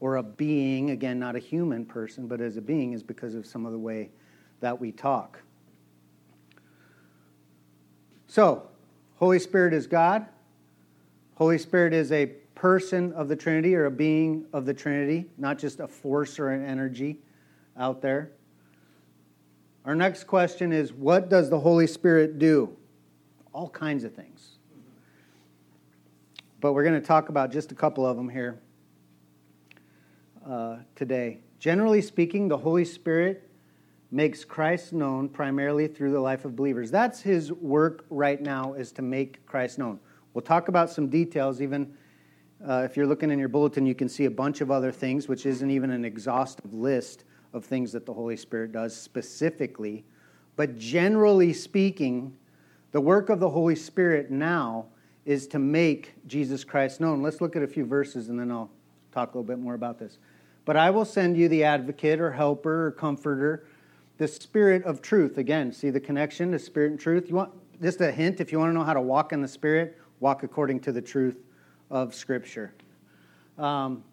or 0.00 0.16
a 0.16 0.22
being, 0.22 0.90
again 0.90 1.18
not 1.18 1.36
a 1.36 1.38
human 1.38 1.86
person, 1.86 2.26
but 2.26 2.40
as 2.40 2.56
a 2.56 2.62
being 2.62 2.92
is 2.92 3.02
because 3.02 3.34
of 3.34 3.46
some 3.46 3.64
of 3.64 3.72
the 3.72 3.78
way 3.78 4.10
that 4.64 4.80
we 4.80 4.90
talk. 4.90 5.42
So, 8.28 8.70
Holy 9.16 9.38
Spirit 9.38 9.74
is 9.74 9.86
God. 9.86 10.24
Holy 11.34 11.58
Spirit 11.58 11.92
is 11.92 12.10
a 12.12 12.26
person 12.54 13.12
of 13.12 13.28
the 13.28 13.36
Trinity 13.36 13.76
or 13.76 13.84
a 13.84 13.90
being 13.90 14.46
of 14.54 14.64
the 14.64 14.72
Trinity, 14.72 15.26
not 15.36 15.58
just 15.58 15.80
a 15.80 15.86
force 15.86 16.38
or 16.38 16.48
an 16.48 16.64
energy 16.64 17.18
out 17.76 18.00
there. 18.00 18.30
Our 19.84 19.94
next 19.94 20.24
question 20.24 20.72
is 20.72 20.94
what 20.94 21.28
does 21.28 21.50
the 21.50 21.60
Holy 21.60 21.86
Spirit 21.86 22.38
do? 22.38 22.74
All 23.52 23.68
kinds 23.68 24.02
of 24.02 24.14
things. 24.14 24.52
But 26.62 26.72
we're 26.72 26.84
going 26.84 26.98
to 26.98 27.06
talk 27.06 27.28
about 27.28 27.52
just 27.52 27.70
a 27.70 27.74
couple 27.74 28.06
of 28.06 28.16
them 28.16 28.30
here 28.30 28.58
uh, 30.48 30.78
today. 30.96 31.40
Generally 31.58 32.00
speaking, 32.00 32.48
the 32.48 32.56
Holy 32.56 32.86
Spirit 32.86 33.43
makes 34.14 34.44
Christ 34.44 34.92
known 34.92 35.28
primarily 35.28 35.88
through 35.88 36.12
the 36.12 36.20
life 36.20 36.44
of 36.44 36.54
believers. 36.54 36.88
That's 36.88 37.20
his 37.20 37.52
work 37.52 38.04
right 38.10 38.40
now 38.40 38.74
is 38.74 38.92
to 38.92 39.02
make 39.02 39.44
Christ 39.44 39.76
known. 39.76 39.98
We'll 40.32 40.42
talk 40.42 40.68
about 40.68 40.88
some 40.88 41.08
details 41.08 41.60
even 41.60 41.92
uh, 42.64 42.82
if 42.84 42.96
you're 42.96 43.08
looking 43.08 43.32
in 43.32 43.40
your 43.40 43.48
bulletin 43.48 43.84
you 43.84 43.94
can 43.94 44.08
see 44.08 44.26
a 44.26 44.30
bunch 44.30 44.60
of 44.60 44.70
other 44.70 44.92
things 44.92 45.26
which 45.26 45.46
isn't 45.46 45.68
even 45.68 45.90
an 45.90 46.04
exhaustive 46.04 46.72
list 46.72 47.24
of 47.52 47.64
things 47.64 47.90
that 47.90 48.06
the 48.06 48.12
Holy 48.12 48.36
Spirit 48.36 48.70
does 48.70 48.96
specifically. 48.96 50.04
But 50.54 50.78
generally 50.78 51.52
speaking, 51.52 52.36
the 52.92 53.00
work 53.00 53.30
of 53.30 53.40
the 53.40 53.50
Holy 53.50 53.74
Spirit 53.74 54.30
now 54.30 54.86
is 55.24 55.48
to 55.48 55.58
make 55.58 56.14
Jesus 56.28 56.62
Christ 56.62 57.00
known. 57.00 57.20
Let's 57.20 57.40
look 57.40 57.56
at 57.56 57.64
a 57.64 57.66
few 57.66 57.84
verses 57.84 58.28
and 58.28 58.38
then 58.38 58.52
I'll 58.52 58.70
talk 59.10 59.34
a 59.34 59.38
little 59.38 59.42
bit 59.42 59.58
more 59.58 59.74
about 59.74 59.98
this. 59.98 60.18
But 60.64 60.76
I 60.76 60.90
will 60.90 61.04
send 61.04 61.36
you 61.36 61.48
the 61.48 61.64
advocate 61.64 62.20
or 62.20 62.30
helper 62.30 62.86
or 62.86 62.90
comforter 62.92 63.66
the 64.18 64.28
spirit 64.28 64.84
of 64.84 65.02
truth. 65.02 65.38
Again, 65.38 65.72
see 65.72 65.90
the 65.90 66.00
connection 66.00 66.52
to 66.52 66.58
spirit 66.58 66.92
and 66.92 67.00
truth? 67.00 67.28
You 67.28 67.34
want 67.36 67.52
just 67.82 68.00
a 68.00 68.12
hint 68.12 68.40
if 68.40 68.52
you 68.52 68.58
want 68.58 68.70
to 68.70 68.74
know 68.74 68.84
how 68.84 68.94
to 68.94 69.00
walk 69.00 69.32
in 69.32 69.42
the 69.42 69.48
spirit, 69.48 69.98
walk 70.20 70.42
according 70.42 70.80
to 70.80 70.92
the 70.92 71.02
truth 71.02 71.36
of 71.90 72.14
Scripture. 72.14 72.74
Um, 73.58 74.04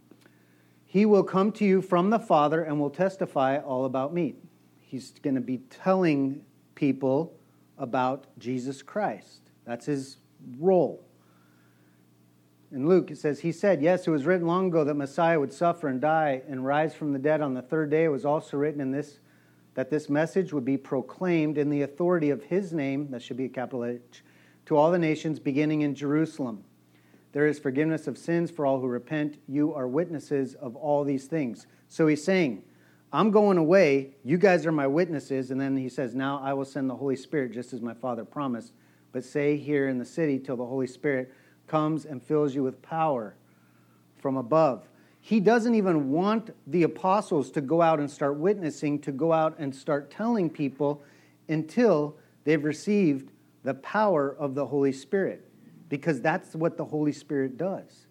he 0.85 1.05
will 1.05 1.23
come 1.23 1.51
to 1.53 1.65
you 1.65 1.81
from 1.81 2.09
the 2.09 2.19
Father 2.19 2.63
and 2.63 2.79
will 2.79 2.89
testify 2.89 3.59
all 3.59 3.85
about 3.85 4.13
me. 4.13 4.35
He's 4.81 5.11
going 5.21 5.35
to 5.35 5.41
be 5.41 5.59
telling 5.69 6.43
people 6.75 7.33
about 7.77 8.25
Jesus 8.37 8.81
Christ. 8.81 9.39
That's 9.65 9.85
his 9.85 10.17
role. 10.59 11.05
In 12.73 12.87
Luke, 12.87 13.09
it 13.09 13.17
says, 13.17 13.39
He 13.39 13.53
said, 13.53 13.81
Yes, 13.81 14.05
it 14.05 14.11
was 14.11 14.25
written 14.25 14.47
long 14.47 14.67
ago 14.67 14.83
that 14.83 14.95
Messiah 14.95 15.39
would 15.39 15.53
suffer 15.53 15.87
and 15.87 16.01
die 16.01 16.41
and 16.47 16.65
rise 16.65 16.93
from 16.93 17.13
the 17.13 17.19
dead 17.19 17.39
on 17.39 17.53
the 17.53 17.61
third 17.61 17.89
day. 17.89 18.03
It 18.03 18.09
was 18.09 18.25
also 18.25 18.57
written 18.57 18.81
in 18.81 18.91
this 18.91 19.19
that 19.73 19.89
this 19.89 20.09
message 20.09 20.51
would 20.53 20.65
be 20.65 20.77
proclaimed 20.77 21.57
in 21.57 21.69
the 21.69 21.81
authority 21.81 22.29
of 22.29 22.43
his 22.43 22.73
name, 22.73 23.09
that 23.11 23.21
should 23.21 23.37
be 23.37 23.45
a 23.45 23.49
capital 23.49 23.85
H, 23.85 24.23
to 24.65 24.75
all 24.75 24.91
the 24.91 24.99
nations 24.99 25.39
beginning 25.39 25.81
in 25.81 25.95
Jerusalem. 25.95 26.63
There 27.31 27.47
is 27.47 27.59
forgiveness 27.59 28.07
of 28.07 28.17
sins 28.17 28.51
for 28.51 28.65
all 28.65 28.79
who 28.79 28.87
repent. 28.87 29.37
You 29.47 29.73
are 29.73 29.87
witnesses 29.87 30.53
of 30.55 30.75
all 30.75 31.03
these 31.03 31.25
things. 31.25 31.65
So 31.87 32.07
he's 32.07 32.23
saying, 32.23 32.63
I'm 33.13 33.31
going 33.31 33.57
away. 33.57 34.15
You 34.23 34.37
guys 34.37 34.65
are 34.65 34.71
my 34.71 34.87
witnesses. 34.87 35.51
And 35.51 35.59
then 35.59 35.77
he 35.77 35.89
says, 35.89 36.13
Now 36.13 36.41
I 36.43 36.53
will 36.53 36.65
send 36.65 36.89
the 36.89 36.95
Holy 36.95 37.15
Spirit, 37.15 37.53
just 37.53 37.73
as 37.73 37.81
my 37.81 37.93
Father 37.93 38.25
promised. 38.25 38.73
But 39.11 39.23
stay 39.23 39.57
here 39.57 39.87
in 39.87 39.97
the 39.97 40.05
city 40.05 40.39
till 40.39 40.57
the 40.57 40.65
Holy 40.65 40.87
Spirit 40.87 41.33
comes 41.67 42.05
and 42.05 42.21
fills 42.21 42.53
you 42.53 42.63
with 42.63 42.81
power 42.81 43.35
from 44.17 44.37
above. 44.37 44.87
He 45.21 45.39
doesn't 45.39 45.75
even 45.75 46.11
want 46.11 46.49
the 46.67 46.83
apostles 46.83 47.51
to 47.51 47.61
go 47.61 47.81
out 47.81 47.99
and 47.99 48.09
start 48.09 48.37
witnessing, 48.37 48.99
to 48.99 49.11
go 49.11 49.31
out 49.31 49.55
and 49.59 49.73
start 49.73 50.09
telling 50.09 50.49
people 50.49 51.03
until 51.47 52.17
they've 52.43 52.63
received 52.63 53.31
the 53.63 53.75
power 53.75 54.35
of 54.39 54.55
the 54.55 54.65
Holy 54.65 54.91
Spirit, 54.91 55.47
because 55.89 56.21
that's 56.21 56.55
what 56.55 56.75
the 56.75 56.85
Holy 56.85 57.11
Spirit 57.11 57.55
does. 57.55 58.07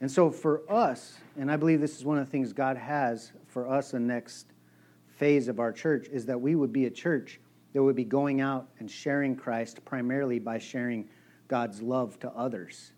And 0.00 0.10
so 0.10 0.30
for 0.30 0.62
us, 0.70 1.18
and 1.36 1.50
I 1.50 1.56
believe 1.56 1.80
this 1.80 1.96
is 1.96 2.04
one 2.04 2.18
of 2.18 2.26
the 2.26 2.30
things 2.30 2.52
God 2.52 2.76
has 2.76 3.32
for 3.48 3.68
us 3.68 3.90
the 3.90 3.98
next 3.98 4.46
phase 5.16 5.48
of 5.48 5.58
our 5.58 5.72
church, 5.72 6.06
is 6.12 6.26
that 6.26 6.40
we 6.40 6.54
would 6.54 6.72
be 6.72 6.84
a 6.84 6.90
church 6.90 7.40
that 7.72 7.82
would 7.82 7.96
be 7.96 8.04
going 8.04 8.40
out 8.40 8.68
and 8.78 8.90
sharing 8.90 9.34
Christ 9.34 9.84
primarily 9.84 10.38
by 10.38 10.58
sharing 10.58 11.08
God's 11.48 11.82
love 11.82 12.18
to 12.20 12.30
others. 12.30 12.92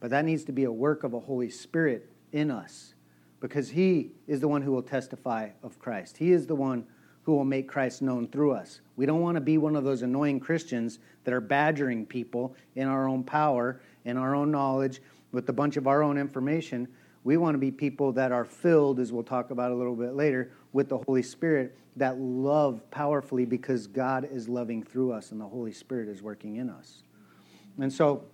But 0.00 0.10
that 0.10 0.24
needs 0.24 0.44
to 0.44 0.52
be 0.52 0.64
a 0.64 0.72
work 0.72 1.04
of 1.04 1.14
a 1.14 1.20
Holy 1.20 1.50
Spirit 1.50 2.10
in 2.32 2.50
us 2.50 2.94
because 3.40 3.70
He 3.70 4.12
is 4.26 4.40
the 4.40 4.48
one 4.48 4.62
who 4.62 4.72
will 4.72 4.82
testify 4.82 5.50
of 5.62 5.78
Christ. 5.78 6.16
He 6.18 6.32
is 6.32 6.46
the 6.46 6.54
one 6.54 6.86
who 7.22 7.34
will 7.34 7.44
make 7.44 7.68
Christ 7.68 8.00
known 8.00 8.26
through 8.28 8.52
us. 8.52 8.80
We 8.96 9.06
don't 9.06 9.20
want 9.20 9.34
to 9.34 9.40
be 9.40 9.58
one 9.58 9.76
of 9.76 9.84
those 9.84 10.02
annoying 10.02 10.40
Christians 10.40 10.98
that 11.24 11.34
are 11.34 11.40
badgering 11.40 12.06
people 12.06 12.56
in 12.74 12.88
our 12.88 13.06
own 13.06 13.22
power, 13.22 13.82
in 14.04 14.16
our 14.16 14.34
own 14.34 14.50
knowledge, 14.50 15.02
with 15.32 15.48
a 15.48 15.52
bunch 15.52 15.76
of 15.76 15.86
our 15.86 16.02
own 16.02 16.16
information. 16.16 16.88
We 17.24 17.36
want 17.36 17.54
to 17.54 17.58
be 17.58 17.70
people 17.70 18.12
that 18.12 18.32
are 18.32 18.44
filled, 18.46 18.98
as 18.98 19.12
we'll 19.12 19.24
talk 19.24 19.50
about 19.50 19.72
a 19.72 19.74
little 19.74 19.94
bit 19.94 20.14
later, 20.14 20.52
with 20.72 20.88
the 20.88 20.98
Holy 20.98 21.22
Spirit 21.22 21.76
that 21.96 22.18
love 22.18 22.80
powerfully 22.90 23.44
because 23.44 23.86
God 23.86 24.28
is 24.32 24.48
loving 24.48 24.82
through 24.82 25.12
us 25.12 25.32
and 25.32 25.40
the 25.40 25.46
Holy 25.46 25.72
Spirit 25.72 26.08
is 26.08 26.22
working 26.22 26.56
in 26.56 26.70
us. 26.70 27.02
And 27.78 27.92
so, 27.92 28.24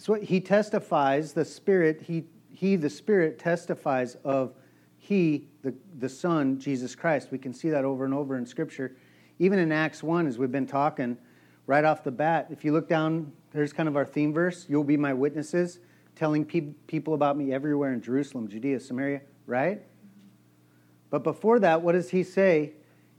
so 0.00 0.14
he 0.14 0.40
testifies, 0.40 1.34
the 1.34 1.44
Spirit, 1.44 2.00
he, 2.00 2.24
he, 2.50 2.76
the 2.76 2.88
Spirit, 2.88 3.38
testifies 3.38 4.16
of 4.24 4.54
he, 4.96 5.48
the, 5.62 5.74
the 5.98 6.08
Son, 6.08 6.58
Jesus 6.58 6.94
Christ. 6.94 7.28
We 7.30 7.36
can 7.36 7.52
see 7.52 7.68
that 7.68 7.84
over 7.84 8.06
and 8.06 8.14
over 8.14 8.38
in 8.38 8.46
Scripture. 8.46 8.96
Even 9.38 9.58
in 9.58 9.70
Acts 9.70 10.02
1, 10.02 10.26
as 10.26 10.38
we've 10.38 10.50
been 10.50 10.66
talking, 10.66 11.18
right 11.66 11.84
off 11.84 12.02
the 12.02 12.10
bat, 12.10 12.46
if 12.48 12.64
you 12.64 12.72
look 12.72 12.88
down, 12.88 13.30
there's 13.50 13.74
kind 13.74 13.90
of 13.90 13.96
our 13.96 14.06
theme 14.06 14.32
verse 14.32 14.64
You'll 14.70 14.84
be 14.84 14.96
my 14.96 15.12
witnesses, 15.12 15.80
telling 16.16 16.46
pe- 16.46 16.72
people 16.86 17.12
about 17.12 17.36
me 17.36 17.52
everywhere 17.52 17.92
in 17.92 18.00
Jerusalem, 18.00 18.48
Judea, 18.48 18.80
Samaria, 18.80 19.20
right? 19.46 19.82
But 21.10 21.24
before 21.24 21.58
that, 21.58 21.82
what 21.82 21.92
does 21.92 22.08
he 22.08 22.22
say? 22.22 22.72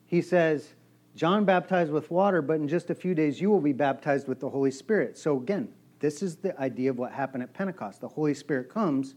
He 0.08 0.24
says, 0.24 0.74
John 1.16 1.46
baptized 1.46 1.92
with 1.92 2.10
water, 2.10 2.42
but 2.42 2.54
in 2.54 2.68
just 2.68 2.90
a 2.90 2.96
few 2.96 3.14
days 3.14 3.40
you 3.40 3.52
will 3.52 3.62
be 3.62 3.74
baptized 3.74 4.28
with 4.28 4.40
the 4.40 4.50
Holy 4.50 4.72
Spirit. 4.72 5.16
So 5.16 5.38
again, 5.38 5.72
this 6.02 6.22
is 6.22 6.36
the 6.36 6.60
idea 6.60 6.90
of 6.90 6.98
what 6.98 7.14
happened 7.14 7.44
at 7.44 7.54
Pentecost. 7.54 8.02
The 8.02 8.08
Holy 8.08 8.34
Spirit 8.34 8.70
comes 8.70 9.16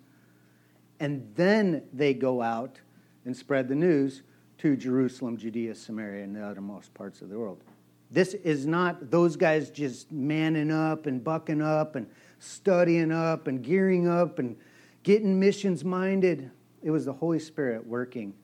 and 1.00 1.28
then 1.34 1.82
they 1.92 2.14
go 2.14 2.40
out 2.40 2.80
and 3.24 3.36
spread 3.36 3.68
the 3.68 3.74
news 3.74 4.22
to 4.58 4.76
Jerusalem, 4.76 5.36
Judea, 5.36 5.74
Samaria, 5.74 6.22
and 6.22 6.36
the 6.36 6.42
uttermost 6.42 6.94
parts 6.94 7.22
of 7.22 7.30
the 7.30 7.38
world. 7.38 7.64
This 8.10 8.34
is 8.34 8.66
not 8.66 9.10
those 9.10 9.34
guys 9.34 9.70
just 9.70 10.12
manning 10.12 10.70
up 10.70 11.06
and 11.06 11.24
bucking 11.24 11.60
up 11.60 11.96
and 11.96 12.06
studying 12.38 13.10
up 13.10 13.48
and 13.48 13.62
gearing 13.62 14.06
up 14.06 14.38
and 14.38 14.56
getting 15.02 15.40
missions 15.40 15.84
minded. 15.84 16.50
It 16.82 16.90
was 16.90 17.06
the 17.06 17.12
Holy 17.12 17.38
Spirit 17.38 17.84
working 17.86 18.34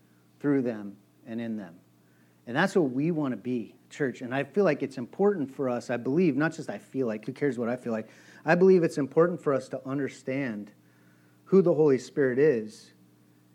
through 0.41 0.63
them 0.63 0.97
and 1.27 1.41
in 1.41 1.57
them. 1.57 1.75
And 2.47 2.57
that's 2.57 2.75
what 2.75 2.91
we 2.91 3.13
want 3.13 3.33
to 3.33 3.37
be, 3.37 3.77
church. 3.91 4.23
And 4.23 4.35
I 4.35 4.43
feel 4.43 4.65
like 4.65 4.83
it's 4.83 4.99
important 4.99 5.55
for 5.55 5.69
us, 5.69 5.89
I 5.91 5.99
believe, 5.99 6.37
not 6.37 6.53
just 6.53 6.69
I 6.69 6.79
feel 6.79 7.07
like, 7.07 7.25
who 7.25 7.33
cares 7.33 7.59
what 7.59 7.69
I 7.69 7.77
feel 7.77 7.93
like? 7.93 8.09
I 8.45 8.55
believe 8.55 8.83
it's 8.83 8.99
important 8.99 9.43
for 9.43 9.53
us 9.53 9.69
to 9.69 9.81
understand 9.87 10.73
who 11.45 11.63
the 11.63 11.75
Holy 11.75 11.99
Spirit 11.99 12.39
is 12.39 12.93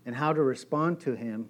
and 0.06 0.16
how 0.16 0.34
to 0.34 0.44
respond 0.44 1.00
to 1.02 1.16
Him 1.16 1.50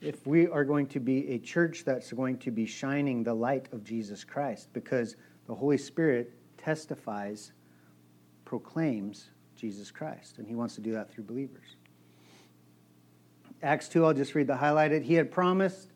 if 0.00 0.26
we 0.26 0.46
are 0.48 0.64
going 0.64 0.86
to 0.86 1.00
be 1.00 1.28
a 1.30 1.38
church 1.38 1.84
that's 1.84 2.12
going 2.12 2.38
to 2.38 2.50
be 2.50 2.66
shining 2.66 3.22
the 3.22 3.34
light 3.34 3.68
of 3.72 3.84
Jesus 3.84 4.24
Christ, 4.24 4.68
because 4.72 5.16
the 5.46 5.54
Holy 5.54 5.78
Spirit 5.78 6.32
testifies, 6.56 7.52
proclaims 8.44 9.30
Jesus 9.56 9.90
Christ, 9.90 10.38
and 10.38 10.46
He 10.46 10.54
wants 10.54 10.76
to 10.76 10.80
do 10.80 10.92
that 10.92 11.10
through 11.10 11.24
believers. 11.24 11.76
Acts 13.62 13.88
2, 13.88 14.04
I'll 14.04 14.14
just 14.14 14.36
read 14.36 14.46
the 14.46 14.54
highlighted. 14.54 15.02
He 15.02 15.14
had 15.14 15.32
promised, 15.32 15.90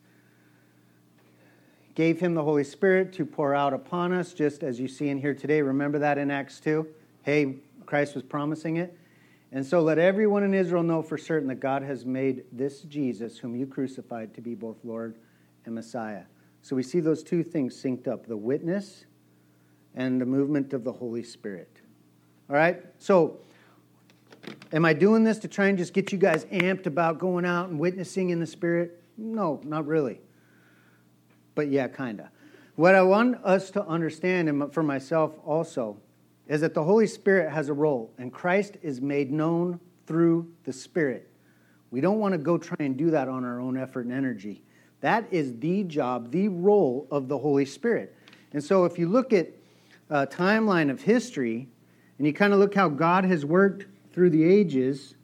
gave 1.95 2.19
him 2.19 2.33
the 2.33 2.43
Holy 2.43 2.63
Spirit 2.63 3.13
to 3.13 3.25
pour 3.25 3.53
out 3.53 3.73
upon 3.73 4.13
us, 4.13 4.33
just 4.33 4.63
as 4.63 4.79
you 4.79 4.87
see 4.87 5.09
in 5.09 5.19
here 5.19 5.33
today. 5.33 5.61
Remember 5.61 5.99
that 5.99 6.17
in 6.17 6.31
Acts 6.31 6.59
2? 6.59 6.87
Hey, 7.21 7.55
Christ 7.85 8.15
was 8.15 8.23
promising 8.23 8.77
it. 8.77 8.97
And 9.51 9.63
so 9.63 9.81
let 9.81 9.99
everyone 9.99 10.43
in 10.43 10.55
Israel 10.55 10.81
know 10.81 11.03
for 11.03 11.17
certain 11.17 11.47
that 11.49 11.59
God 11.59 11.83
has 11.83 12.05
made 12.05 12.45
this 12.51 12.81
Jesus, 12.81 13.37
whom 13.37 13.55
you 13.55 13.67
crucified, 13.67 14.33
to 14.33 14.41
be 14.41 14.55
both 14.55 14.77
Lord 14.83 15.15
and 15.65 15.75
Messiah. 15.75 16.23
So 16.63 16.75
we 16.75 16.81
see 16.81 16.99
those 16.99 17.21
two 17.21 17.43
things 17.43 17.75
synced 17.75 18.07
up 18.07 18.25
the 18.25 18.37
witness 18.37 19.05
and 19.95 20.19
the 20.19 20.25
movement 20.25 20.73
of 20.73 20.83
the 20.83 20.91
Holy 20.91 21.21
Spirit. 21.21 21.81
All 22.49 22.55
right? 22.55 22.83
So, 22.97 23.37
am 24.71 24.85
I 24.85 24.93
doing 24.93 25.23
this 25.23 25.37
to 25.39 25.47
try 25.47 25.67
and 25.67 25.77
just 25.77 25.93
get 25.93 26.11
you 26.11 26.17
guys 26.17 26.45
amped 26.45 26.87
about 26.87 27.19
going 27.19 27.45
out 27.45 27.69
and 27.69 27.79
witnessing 27.79 28.31
in 28.31 28.39
the 28.39 28.47
Spirit? 28.47 29.03
No, 29.17 29.61
not 29.63 29.85
really. 29.85 30.19
But 31.55 31.69
yeah, 31.69 31.87
kind 31.87 32.19
of. 32.19 32.27
What 32.75 32.95
I 32.95 33.03
want 33.03 33.37
us 33.43 33.69
to 33.71 33.85
understand, 33.85 34.49
and 34.49 34.73
for 34.73 34.81
myself 34.81 35.33
also, 35.45 35.97
is 36.47 36.61
that 36.61 36.73
the 36.73 36.83
Holy 36.83 37.07
Spirit 37.07 37.51
has 37.51 37.69
a 37.69 37.73
role, 37.73 38.11
and 38.17 38.33
Christ 38.33 38.77
is 38.81 38.99
made 38.99 39.31
known 39.31 39.79
through 40.07 40.51
the 40.63 40.73
Spirit. 40.73 41.29
We 41.91 42.01
don't 42.01 42.19
want 42.19 42.33
to 42.33 42.39
go 42.39 42.57
try 42.57 42.77
and 42.79 42.97
do 42.97 43.11
that 43.11 43.27
on 43.27 43.45
our 43.45 43.59
own 43.59 43.77
effort 43.77 44.05
and 44.05 44.13
energy. 44.13 44.63
That 45.01 45.25
is 45.31 45.57
the 45.59 45.83
job, 45.83 46.31
the 46.31 46.47
role 46.47 47.07
of 47.11 47.27
the 47.27 47.37
Holy 47.37 47.65
Spirit. 47.65 48.15
And 48.53 48.63
so 48.63 48.85
if 48.85 48.97
you 48.97 49.07
look 49.07 49.33
at 49.33 49.49
a 50.09 50.25
timeline 50.25 50.89
of 50.89 51.01
history, 51.01 51.67
and 52.17 52.27
you 52.27 52.33
kind 52.33 52.53
of 52.53 52.59
look 52.59 52.73
how 52.73 52.89
God 52.89 53.23
has 53.25 53.45
worked 53.45 53.85
through 54.11 54.31
the 54.31 54.43
ages, 54.43 55.15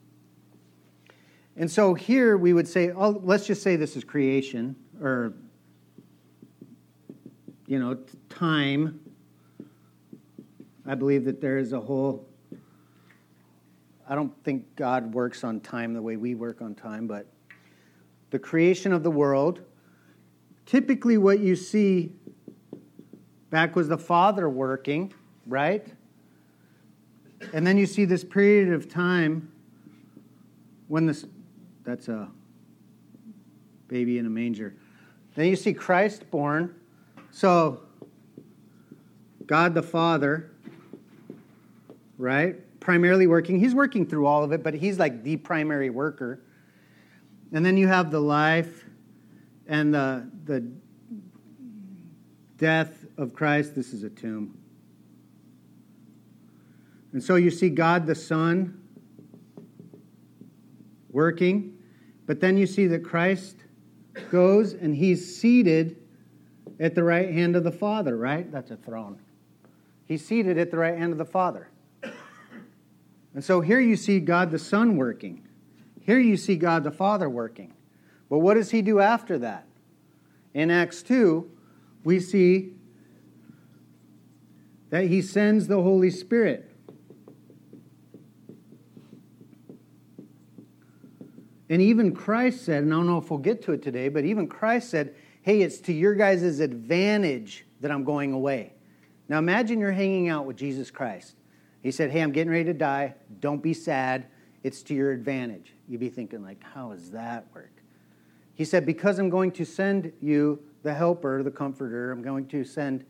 and 1.56 1.70
so 1.70 1.94
here 1.94 2.36
we 2.36 2.52
would 2.52 2.68
say, 2.68 2.90
oh, 2.92 3.20
let's 3.24 3.46
just 3.46 3.62
say 3.62 3.76
this 3.76 3.96
is 3.96 4.04
creation, 4.04 4.76
or, 5.02 5.34
you 7.70 7.78
know, 7.78 7.96
time 8.28 8.98
I 10.84 10.96
believe 10.96 11.24
that 11.26 11.40
there 11.40 11.56
is 11.56 11.72
a 11.72 11.78
whole. 11.78 12.26
I 14.08 14.16
don't 14.16 14.32
think 14.42 14.74
God 14.74 15.14
works 15.14 15.44
on 15.44 15.60
time 15.60 15.94
the 15.94 16.02
way 16.02 16.16
we 16.16 16.34
work 16.34 16.62
on 16.62 16.74
time, 16.74 17.06
but 17.06 17.28
the 18.30 18.40
creation 18.40 18.92
of 18.92 19.04
the 19.04 19.10
world. 19.10 19.60
Typically, 20.66 21.16
what 21.16 21.38
you 21.38 21.54
see 21.54 22.10
back 23.50 23.76
was 23.76 23.86
the 23.86 23.98
Father 23.98 24.50
working, 24.50 25.12
right? 25.46 25.86
And 27.52 27.64
then 27.64 27.78
you 27.78 27.86
see 27.86 28.04
this 28.04 28.24
period 28.24 28.72
of 28.72 28.88
time 28.88 29.52
when 30.88 31.06
this, 31.06 31.24
that's 31.84 32.08
a 32.08 32.28
baby 33.86 34.18
in 34.18 34.26
a 34.26 34.30
manger. 34.30 34.74
Then 35.36 35.46
you 35.46 35.54
see 35.54 35.72
Christ 35.72 36.28
born. 36.32 36.74
So, 37.32 37.80
God 39.46 39.74
the 39.74 39.82
Father 39.82 40.50
right? 42.20 42.56
Primarily 42.80 43.26
working. 43.26 43.58
He's 43.58 43.74
working 43.74 44.06
through 44.06 44.26
all 44.26 44.44
of 44.44 44.52
it, 44.52 44.62
but 44.62 44.74
he's 44.74 44.98
like 44.98 45.24
the 45.24 45.38
primary 45.38 45.88
worker. 45.88 46.42
And 47.52 47.64
then 47.64 47.76
you 47.76 47.88
have 47.88 48.10
the 48.10 48.20
life 48.20 48.84
and 49.66 49.92
the, 49.92 50.30
the 50.44 50.70
death 52.58 53.06
of 53.16 53.32
Christ. 53.32 53.74
This 53.74 53.94
is 53.94 54.04
a 54.04 54.10
tomb. 54.10 54.56
And 57.12 57.24
so 57.24 57.36
you 57.36 57.50
see 57.50 57.70
God 57.70 58.06
the 58.06 58.14
Son 58.14 58.78
working, 61.10 61.76
but 62.26 62.38
then 62.38 62.56
you 62.58 62.66
see 62.66 62.86
that 62.88 63.02
Christ 63.02 63.56
goes 64.30 64.74
and 64.74 64.94
he's 64.94 65.36
seated 65.36 65.96
at 66.80 66.94
the 66.94 67.04
right 67.04 67.30
hand 67.30 67.54
of 67.54 67.62
the 67.62 67.70
Father, 67.70 68.16
right? 68.16 68.50
That's 68.50 68.70
a 68.70 68.76
throne. 68.76 69.20
He's 70.06 70.24
seated 70.24 70.58
at 70.58 70.70
the 70.70 70.78
right 70.78 70.98
hand 70.98 71.12
of 71.12 71.18
the 71.18 71.24
Father. 71.24 71.68
And 73.32 73.44
so 73.44 73.60
here 73.60 73.78
you 73.78 73.94
see 73.94 74.18
God 74.18 74.50
the 74.50 74.58
Son 74.58 74.96
working. 74.96 75.46
Here 76.00 76.18
you 76.18 76.36
see 76.36 76.56
God 76.56 76.82
the 76.82 76.90
Father 76.90 77.28
working. 77.30 77.74
But 78.28 78.38
what 78.38 78.54
does 78.54 78.70
he 78.70 78.82
do 78.82 78.98
after 78.98 79.38
that? 79.38 79.66
In 80.52 80.70
Acts 80.70 81.02
2, 81.02 81.48
we 82.02 82.18
see 82.18 82.72
that 84.88 85.04
he 85.04 85.22
sends 85.22 85.68
the 85.68 85.80
Holy 85.80 86.10
Spirit. 86.10 86.72
And 91.68 91.80
even 91.80 92.12
Christ 92.12 92.64
said, 92.64 92.82
and 92.82 92.92
I 92.92 92.96
don't 92.96 93.06
know 93.06 93.18
if 93.18 93.30
we'll 93.30 93.38
get 93.38 93.62
to 93.62 93.72
it 93.72 93.82
today, 93.82 94.08
but 94.08 94.24
even 94.24 94.48
Christ 94.48 94.90
said, 94.90 95.14
hey, 95.42 95.62
it's 95.62 95.78
to 95.80 95.92
your 95.92 96.14
guys' 96.14 96.60
advantage 96.60 97.64
that 97.80 97.90
I'm 97.90 98.04
going 98.04 98.32
away. 98.32 98.74
Now 99.28 99.38
imagine 99.38 99.78
you're 99.80 99.92
hanging 99.92 100.28
out 100.28 100.46
with 100.46 100.56
Jesus 100.56 100.90
Christ. 100.90 101.36
He 101.82 101.90
said, 101.90 102.10
hey, 102.10 102.20
I'm 102.20 102.32
getting 102.32 102.50
ready 102.50 102.64
to 102.64 102.74
die. 102.74 103.14
Don't 103.40 103.62
be 103.62 103.72
sad. 103.72 104.26
It's 104.62 104.82
to 104.82 104.94
your 104.94 105.12
advantage. 105.12 105.72
You'd 105.88 106.00
be 106.00 106.10
thinking, 106.10 106.42
like, 106.42 106.62
how 106.62 106.90
does 106.90 107.10
that 107.12 107.46
work? 107.54 107.72
He 108.54 108.64
said, 108.66 108.84
because 108.84 109.18
I'm 109.18 109.30
going 109.30 109.52
to 109.52 109.64
send 109.64 110.12
you 110.20 110.60
the 110.82 110.92
helper, 110.92 111.42
the 111.42 111.50
comforter, 111.50 112.12
I'm 112.12 112.22
going 112.22 112.46
to 112.48 112.64
send 112.64 113.04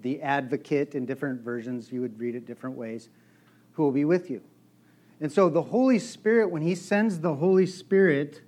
the 0.00 0.20
advocate 0.22 0.94
in 0.94 1.06
different 1.06 1.40
versions, 1.40 1.90
you 1.90 2.00
would 2.00 2.18
read 2.18 2.34
it 2.34 2.46
different 2.46 2.76
ways, 2.76 3.08
who 3.72 3.82
will 3.82 3.92
be 3.92 4.04
with 4.04 4.30
you. 4.30 4.42
And 5.20 5.30
so 5.32 5.48
the 5.48 5.62
Holy 5.62 5.98
Spirit, 5.98 6.50
when 6.50 6.62
He 6.62 6.74
sends 6.74 7.20
the 7.20 7.34
Holy 7.34 7.66
Spirit, 7.66 8.42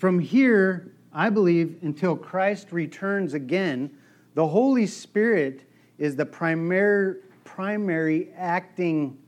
from 0.00 0.18
here, 0.18 0.90
I 1.12 1.28
believe, 1.28 1.76
until 1.82 2.16
Christ 2.16 2.72
returns 2.72 3.34
again, 3.34 3.90
the 4.32 4.46
Holy 4.46 4.86
Spirit 4.86 5.68
is 5.98 6.16
the 6.16 6.24
primary, 6.24 7.16
primary 7.44 8.30
acting 8.34 9.18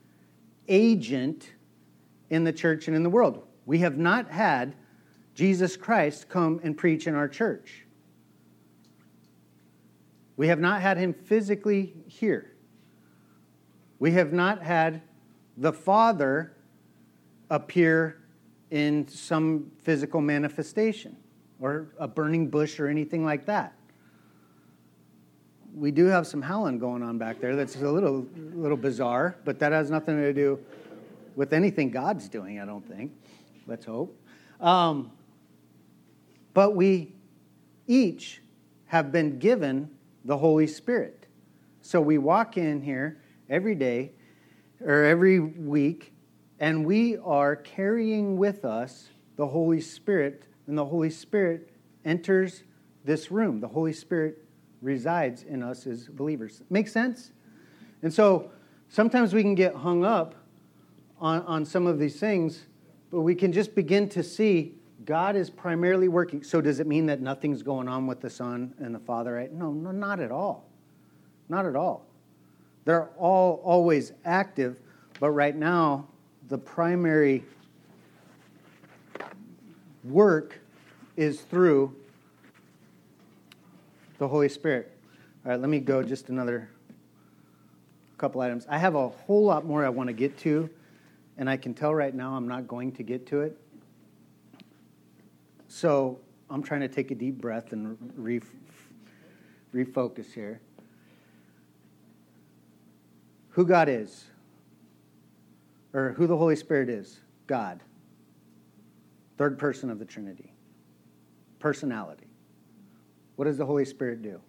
agent 0.68 1.52
in 2.30 2.42
the 2.42 2.54
church 2.54 2.86
and 2.86 2.96
in 2.96 3.02
the 3.02 3.10
world. 3.10 3.42
We 3.66 3.80
have 3.80 3.98
not 3.98 4.30
had 4.30 4.74
Jesus 5.34 5.76
Christ 5.76 6.30
come 6.30 6.58
and 6.64 6.74
preach 6.74 7.06
in 7.06 7.14
our 7.14 7.28
church. 7.28 7.84
We 10.38 10.48
have 10.48 10.58
not 10.58 10.80
had 10.80 10.96
him 10.96 11.12
physically 11.12 11.92
here. 12.06 12.50
We 13.98 14.12
have 14.12 14.32
not 14.32 14.62
had 14.62 15.02
the 15.58 15.74
Father 15.74 16.56
appear 17.50 18.21
in 18.72 19.06
some 19.06 19.70
physical 19.82 20.22
manifestation 20.22 21.14
or 21.60 21.88
a 21.98 22.08
burning 22.08 22.48
bush 22.48 22.80
or 22.80 22.88
anything 22.88 23.22
like 23.22 23.44
that. 23.44 23.74
We 25.74 25.90
do 25.90 26.06
have 26.06 26.26
some 26.26 26.40
howling 26.40 26.78
going 26.78 27.02
on 27.02 27.18
back 27.18 27.38
there 27.38 27.54
that's 27.54 27.76
a 27.76 27.90
little, 27.90 28.26
little 28.54 28.78
bizarre, 28.78 29.36
but 29.44 29.58
that 29.58 29.72
has 29.72 29.90
nothing 29.90 30.16
to 30.16 30.32
do 30.32 30.58
with 31.36 31.52
anything 31.52 31.90
God's 31.90 32.30
doing, 32.30 32.60
I 32.60 32.64
don't 32.64 32.86
think. 32.88 33.12
Let's 33.66 33.84
hope. 33.84 34.18
Um, 34.58 35.12
but 36.54 36.74
we 36.74 37.12
each 37.86 38.40
have 38.86 39.12
been 39.12 39.38
given 39.38 39.90
the 40.24 40.38
Holy 40.38 40.66
Spirit. 40.66 41.26
So 41.82 42.00
we 42.00 42.16
walk 42.16 42.56
in 42.56 42.80
here 42.80 43.20
every 43.50 43.74
day 43.74 44.12
or 44.80 45.04
every 45.04 45.40
week, 45.40 46.14
and 46.62 46.86
we 46.86 47.16
are 47.18 47.56
carrying 47.56 48.36
with 48.36 48.64
us 48.64 49.08
the 49.34 49.48
Holy 49.48 49.80
Spirit, 49.80 50.44
and 50.68 50.78
the 50.78 50.84
Holy 50.84 51.10
Spirit 51.10 51.70
enters 52.04 52.62
this 53.04 53.32
room. 53.32 53.58
The 53.58 53.66
Holy 53.66 53.92
Spirit 53.92 54.44
resides 54.80 55.42
in 55.42 55.60
us 55.60 55.88
as 55.88 56.06
believers. 56.06 56.62
Make 56.70 56.86
sense? 56.86 57.32
And 58.02 58.14
so 58.14 58.52
sometimes 58.88 59.34
we 59.34 59.42
can 59.42 59.56
get 59.56 59.74
hung 59.74 60.04
up 60.04 60.36
on, 61.20 61.42
on 61.42 61.64
some 61.64 61.88
of 61.88 61.98
these 61.98 62.20
things, 62.20 62.66
but 63.10 63.22
we 63.22 63.34
can 63.34 63.52
just 63.52 63.74
begin 63.74 64.08
to 64.10 64.22
see 64.22 64.76
God 65.04 65.34
is 65.34 65.50
primarily 65.50 66.06
working. 66.06 66.44
So 66.44 66.60
does 66.60 66.78
it 66.78 66.86
mean 66.86 67.06
that 67.06 67.20
nothing's 67.20 67.64
going 67.64 67.88
on 67.88 68.06
with 68.06 68.20
the 68.20 68.30
Son 68.30 68.72
and 68.78 68.94
the 68.94 69.00
Father? 69.00 69.48
No, 69.52 69.72
no, 69.72 69.90
not 69.90 70.20
at 70.20 70.30
all. 70.30 70.68
Not 71.48 71.66
at 71.66 71.74
all. 71.74 72.06
They're 72.84 73.08
all 73.18 73.60
always 73.64 74.12
active, 74.24 74.78
but 75.18 75.30
right 75.30 75.56
now, 75.56 76.06
the 76.52 76.58
primary 76.58 77.42
work 80.04 80.60
is 81.16 81.40
through 81.40 81.96
the 84.18 84.28
Holy 84.28 84.50
Spirit. 84.50 84.92
All 85.46 85.52
right, 85.52 85.58
let 85.58 85.70
me 85.70 85.80
go 85.80 86.02
just 86.02 86.28
another 86.28 86.68
couple 88.18 88.42
items. 88.42 88.66
I 88.68 88.76
have 88.76 88.96
a 88.96 89.08
whole 89.08 89.46
lot 89.46 89.64
more 89.64 89.82
I 89.82 89.88
want 89.88 90.08
to 90.08 90.12
get 90.12 90.36
to, 90.40 90.68
and 91.38 91.48
I 91.48 91.56
can 91.56 91.72
tell 91.72 91.94
right 91.94 92.14
now 92.14 92.34
I'm 92.34 92.46
not 92.46 92.68
going 92.68 92.92
to 92.92 93.02
get 93.02 93.26
to 93.28 93.40
it. 93.40 93.58
So 95.68 96.20
I'm 96.50 96.62
trying 96.62 96.82
to 96.82 96.88
take 96.88 97.10
a 97.10 97.14
deep 97.14 97.40
breath 97.40 97.72
and 97.72 97.96
re- 98.14 98.42
refocus 99.74 100.30
here. 100.34 100.60
Who 103.52 103.64
God 103.64 103.88
is, 103.88 104.26
or 105.94 106.12
who 106.12 106.26
the 106.26 106.36
Holy 106.36 106.56
Spirit 106.56 106.88
is 106.88 107.20
God, 107.46 107.80
third 109.36 109.58
person 109.58 109.90
of 109.90 109.98
the 109.98 110.04
Trinity, 110.04 110.52
personality. 111.58 112.26
What 113.36 113.46
does 113.46 113.58
the 113.58 113.66
Holy 113.66 113.84
Spirit 113.84 114.22
do? 114.22 114.40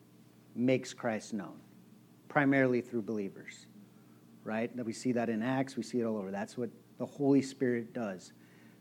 Makes 0.56 0.94
Christ 0.94 1.34
known, 1.34 1.56
primarily 2.28 2.82
through 2.82 3.02
believers, 3.02 3.66
right? 4.44 4.72
We 4.86 4.94
see 4.94 5.12
that 5.14 5.30
in 5.30 5.42
Acts, 5.42 5.76
we 5.76 5.84
see 5.84 6.00
it 6.00 6.06
all 6.06 6.18
over. 6.18 6.32
That's 6.32 6.58
what 6.58 6.70
the 6.98 7.06
Holy 7.06 7.42
Spirit 7.42 7.94
does 7.94 8.34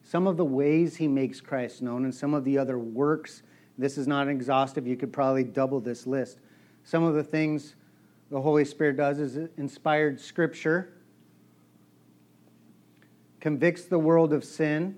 some 0.02 0.26
of 0.26 0.36
the 0.36 0.44
ways 0.44 0.96
he 0.96 1.08
makes 1.08 1.40
Christ 1.40 1.82
known 1.82 2.04
and 2.04 2.14
some 2.14 2.34
of 2.34 2.44
the 2.44 2.58
other 2.58 2.78
works. 2.78 3.42
This 3.78 3.96
is 3.96 4.06
not 4.06 4.28
exhaustive. 4.28 4.86
You 4.86 4.96
could 4.96 5.12
probably 5.12 5.44
double 5.44 5.80
this 5.80 6.06
list. 6.06 6.40
Some 6.84 7.04
of 7.04 7.14
the 7.14 7.22
things 7.22 7.76
the 8.30 8.40
Holy 8.40 8.64
Spirit 8.64 8.96
does 8.96 9.18
is 9.18 9.48
inspired 9.56 10.20
scripture, 10.20 10.92
convicts 13.42 13.86
the 13.86 13.98
world 13.98 14.32
of 14.32 14.44
sin, 14.44 14.96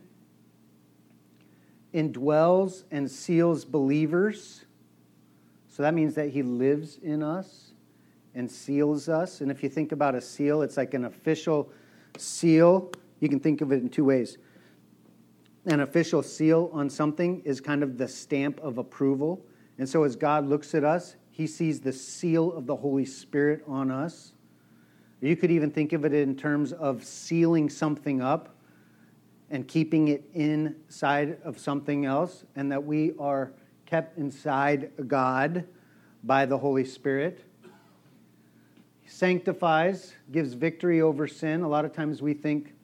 indwells 1.95 2.85
and 2.91 3.11
seals 3.11 3.65
believers. 3.65 4.67
So 5.67 5.83
that 5.83 5.95
means 5.95 6.15
that 6.17 6.29
he 6.29 6.43
lives 6.43 6.99
in 7.03 7.23
us 7.23 7.73
and 8.35 8.51
seals 8.51 9.09
us. 9.09 9.41
And 9.41 9.51
if 9.51 9.63
you 9.63 9.71
think 9.71 9.93
about 9.93 10.15
a 10.15 10.21
seal, 10.21 10.61
it's 10.61 10.77
like 10.77 10.93
an 10.93 11.07
official 11.07 11.73
seal. 12.19 12.93
You 13.21 13.31
can 13.31 13.41
think 13.41 13.63
of 13.63 13.73
it 13.73 13.77
in 13.77 13.89
two 13.89 14.05
ways 14.05 14.37
an 15.65 15.81
official 15.81 16.23
seal 16.23 16.69
on 16.75 16.91
something 16.91 17.41
is 17.47 17.63
kind 17.63 17.83
of 17.83 17.97
the 17.97 18.07
stamp 18.07 18.61
of 18.61 18.77
approval. 18.77 19.43
And 19.79 19.89
so 19.89 20.03
as 20.03 20.17
God 20.17 20.47
looks 20.47 20.75
at 20.75 20.85
us, 20.85 21.17
he 21.31 21.47
sees 21.47 21.81
the 21.81 21.95
seal 21.95 22.53
of 22.53 22.67
the 22.67 22.77
Holy 22.77 23.07
Spirit 23.07 23.65
on 23.67 23.91
us. 23.91 24.34
You 25.25 25.37
could 25.37 25.51
even 25.51 25.71
think 25.71 25.95
of 25.95 26.05
it 26.05 26.13
in 26.13 26.37
terms 26.37 26.75
of 26.75 27.03
sealing 27.03 27.71
something 27.71 28.21
up 28.21 28.55
and 29.51 29.67
keeping 29.67 30.09
it 30.09 30.29
inside 30.35 31.39
of 31.45 31.59
something 31.59 32.05
else, 32.05 32.45
and 32.57 32.71
that 32.71 32.85
we 32.85 33.15
are 33.19 33.53
kept 33.87 34.19
inside 34.19 34.91
God 35.07 35.65
by 36.25 36.45
the 36.45 36.59
Holy 36.59 36.85
Spirit. 36.85 37.43
Sanctifies, 39.07 40.13
gives 40.31 40.53
victory 40.53 41.01
over 41.01 41.27
sin. 41.27 41.63
A 41.63 41.69
lot 41.69 41.87
of 41.87 41.95
times 41.95 42.21
we 42.21 42.35
think 42.35 42.75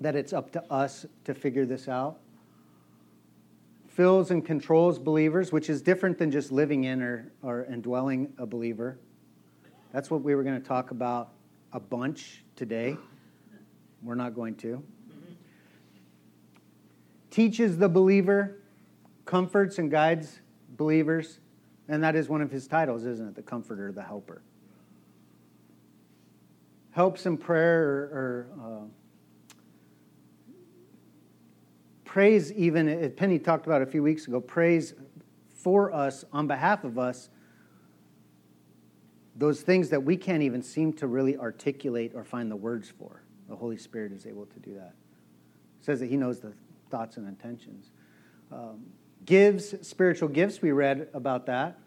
that 0.00 0.14
it's 0.14 0.32
up 0.32 0.52
to 0.52 0.72
us 0.72 1.06
to 1.24 1.34
figure 1.34 1.66
this 1.66 1.88
out. 1.88 2.18
Fills 3.88 4.30
and 4.30 4.46
controls 4.46 4.96
believers, 4.96 5.50
which 5.50 5.68
is 5.68 5.82
different 5.82 6.18
than 6.18 6.30
just 6.30 6.52
living 6.52 6.84
in 6.84 7.02
or, 7.02 7.32
or 7.42 7.64
indwelling 7.64 8.32
a 8.38 8.46
believer. 8.46 8.96
That's 9.92 10.08
what 10.08 10.22
we 10.22 10.36
were 10.36 10.44
going 10.44 10.60
to 10.60 10.68
talk 10.68 10.92
about 10.92 11.32
a 11.72 11.80
bunch 11.80 12.44
today. 12.56 12.96
We're 14.02 14.14
not 14.14 14.34
going 14.34 14.54
to. 14.56 14.82
Teaches 17.30 17.78
the 17.78 17.88
believer, 17.88 18.58
comforts 19.24 19.78
and 19.78 19.90
guides 19.90 20.40
believers, 20.76 21.40
and 21.88 22.02
that 22.02 22.14
is 22.14 22.28
one 22.28 22.40
of 22.40 22.50
his 22.50 22.66
titles, 22.66 23.04
isn't 23.04 23.28
it? 23.28 23.34
The 23.34 23.42
comforter, 23.42 23.92
the 23.92 24.02
helper. 24.02 24.42
Helps 26.90 27.26
in 27.26 27.36
prayer 27.36 27.82
or, 27.82 27.98
or 28.12 28.46
uh, 28.62 28.86
praise, 32.04 32.52
even 32.52 33.12
Penny 33.16 33.38
talked 33.38 33.66
about 33.66 33.82
a 33.82 33.86
few 33.86 34.02
weeks 34.02 34.26
ago, 34.26 34.40
praise 34.40 34.94
for 35.54 35.92
us 35.92 36.24
on 36.32 36.46
behalf 36.46 36.84
of 36.84 36.98
us 36.98 37.28
those 39.38 39.62
things 39.62 39.88
that 39.90 40.02
we 40.02 40.16
can't 40.16 40.42
even 40.42 40.62
seem 40.62 40.92
to 40.94 41.06
really 41.06 41.36
articulate 41.36 42.12
or 42.14 42.24
find 42.24 42.50
the 42.50 42.56
words 42.56 42.90
for. 42.90 43.22
The 43.48 43.56
Holy 43.56 43.78
Spirit 43.78 44.12
is 44.12 44.26
able 44.26 44.46
to 44.46 44.58
do 44.58 44.74
that. 44.74 44.94
It 45.80 45.84
says 45.84 46.00
that 46.00 46.06
He 46.06 46.16
knows 46.16 46.40
the 46.40 46.52
thoughts 46.90 47.16
and 47.16 47.26
intentions. 47.26 47.90
Um, 48.52 48.86
gives 49.24 49.74
spiritual 49.86 50.28
gifts, 50.28 50.60
we 50.60 50.72
read 50.72 51.08
about 51.14 51.46
that, 51.46 51.78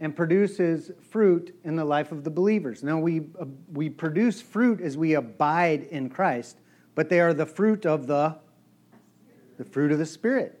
and 0.00 0.14
produces 0.14 0.90
fruit 1.10 1.58
in 1.64 1.76
the 1.76 1.84
life 1.84 2.12
of 2.12 2.24
the 2.24 2.30
believers. 2.30 2.82
Now, 2.82 2.98
we, 2.98 3.28
uh, 3.40 3.46
we 3.72 3.88
produce 3.88 4.42
fruit 4.42 4.80
as 4.80 4.96
we 4.96 5.14
abide 5.14 5.84
in 5.84 6.10
Christ, 6.10 6.58
but 6.94 7.08
they 7.08 7.20
are 7.20 7.32
the 7.32 7.46
fruit 7.46 7.86
of 7.86 8.06
the 8.06 8.36
the 9.56 9.64
fruit 9.64 9.92
of 9.92 9.98
the 9.98 10.06
Spirit, 10.06 10.60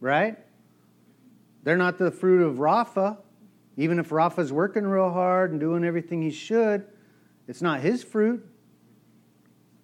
right? 0.00 0.38
They're 1.64 1.76
not 1.76 1.98
the 1.98 2.10
fruit 2.10 2.42
of 2.42 2.60
Rafa, 2.60 3.18
even 3.76 3.98
if 3.98 4.10
Rafa's 4.10 4.52
working 4.52 4.84
real 4.86 5.10
hard 5.10 5.50
and 5.50 5.60
doing 5.60 5.84
everything 5.84 6.22
he 6.22 6.30
should. 6.30 6.86
It's 7.48 7.62
not 7.62 7.80
his 7.80 8.02
fruit, 8.02 8.46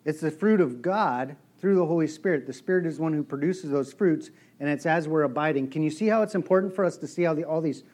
it's 0.05 0.20
the 0.20 0.30
fruit 0.30 0.61
of 0.61 0.82
God 0.82 1.36
through 1.61 1.76
the 1.76 1.86
Holy 1.86 2.09
Spirit. 2.09 2.47
The 2.47 2.53
Spirit 2.53 2.86
is 2.86 2.99
one 2.99 3.12
who 3.12 3.22
produces 3.22 3.70
those 3.70 3.93
fruits, 3.93 4.30
and 4.59 4.68
it's 4.68 4.84
as 4.84 5.07
we're 5.07 5.22
abiding. 5.22 5.70
Can 5.70 5.82
you 5.82 5.90
see 5.90 6.09
how 6.09 6.22
it's 6.22 6.34
important 6.34 6.74
for 6.74 6.84
us 6.84 6.97
to 6.99 7.07
see 7.07 7.22
how 7.22 7.34
the, 7.34 7.45
all 7.45 7.61
these 7.61 7.84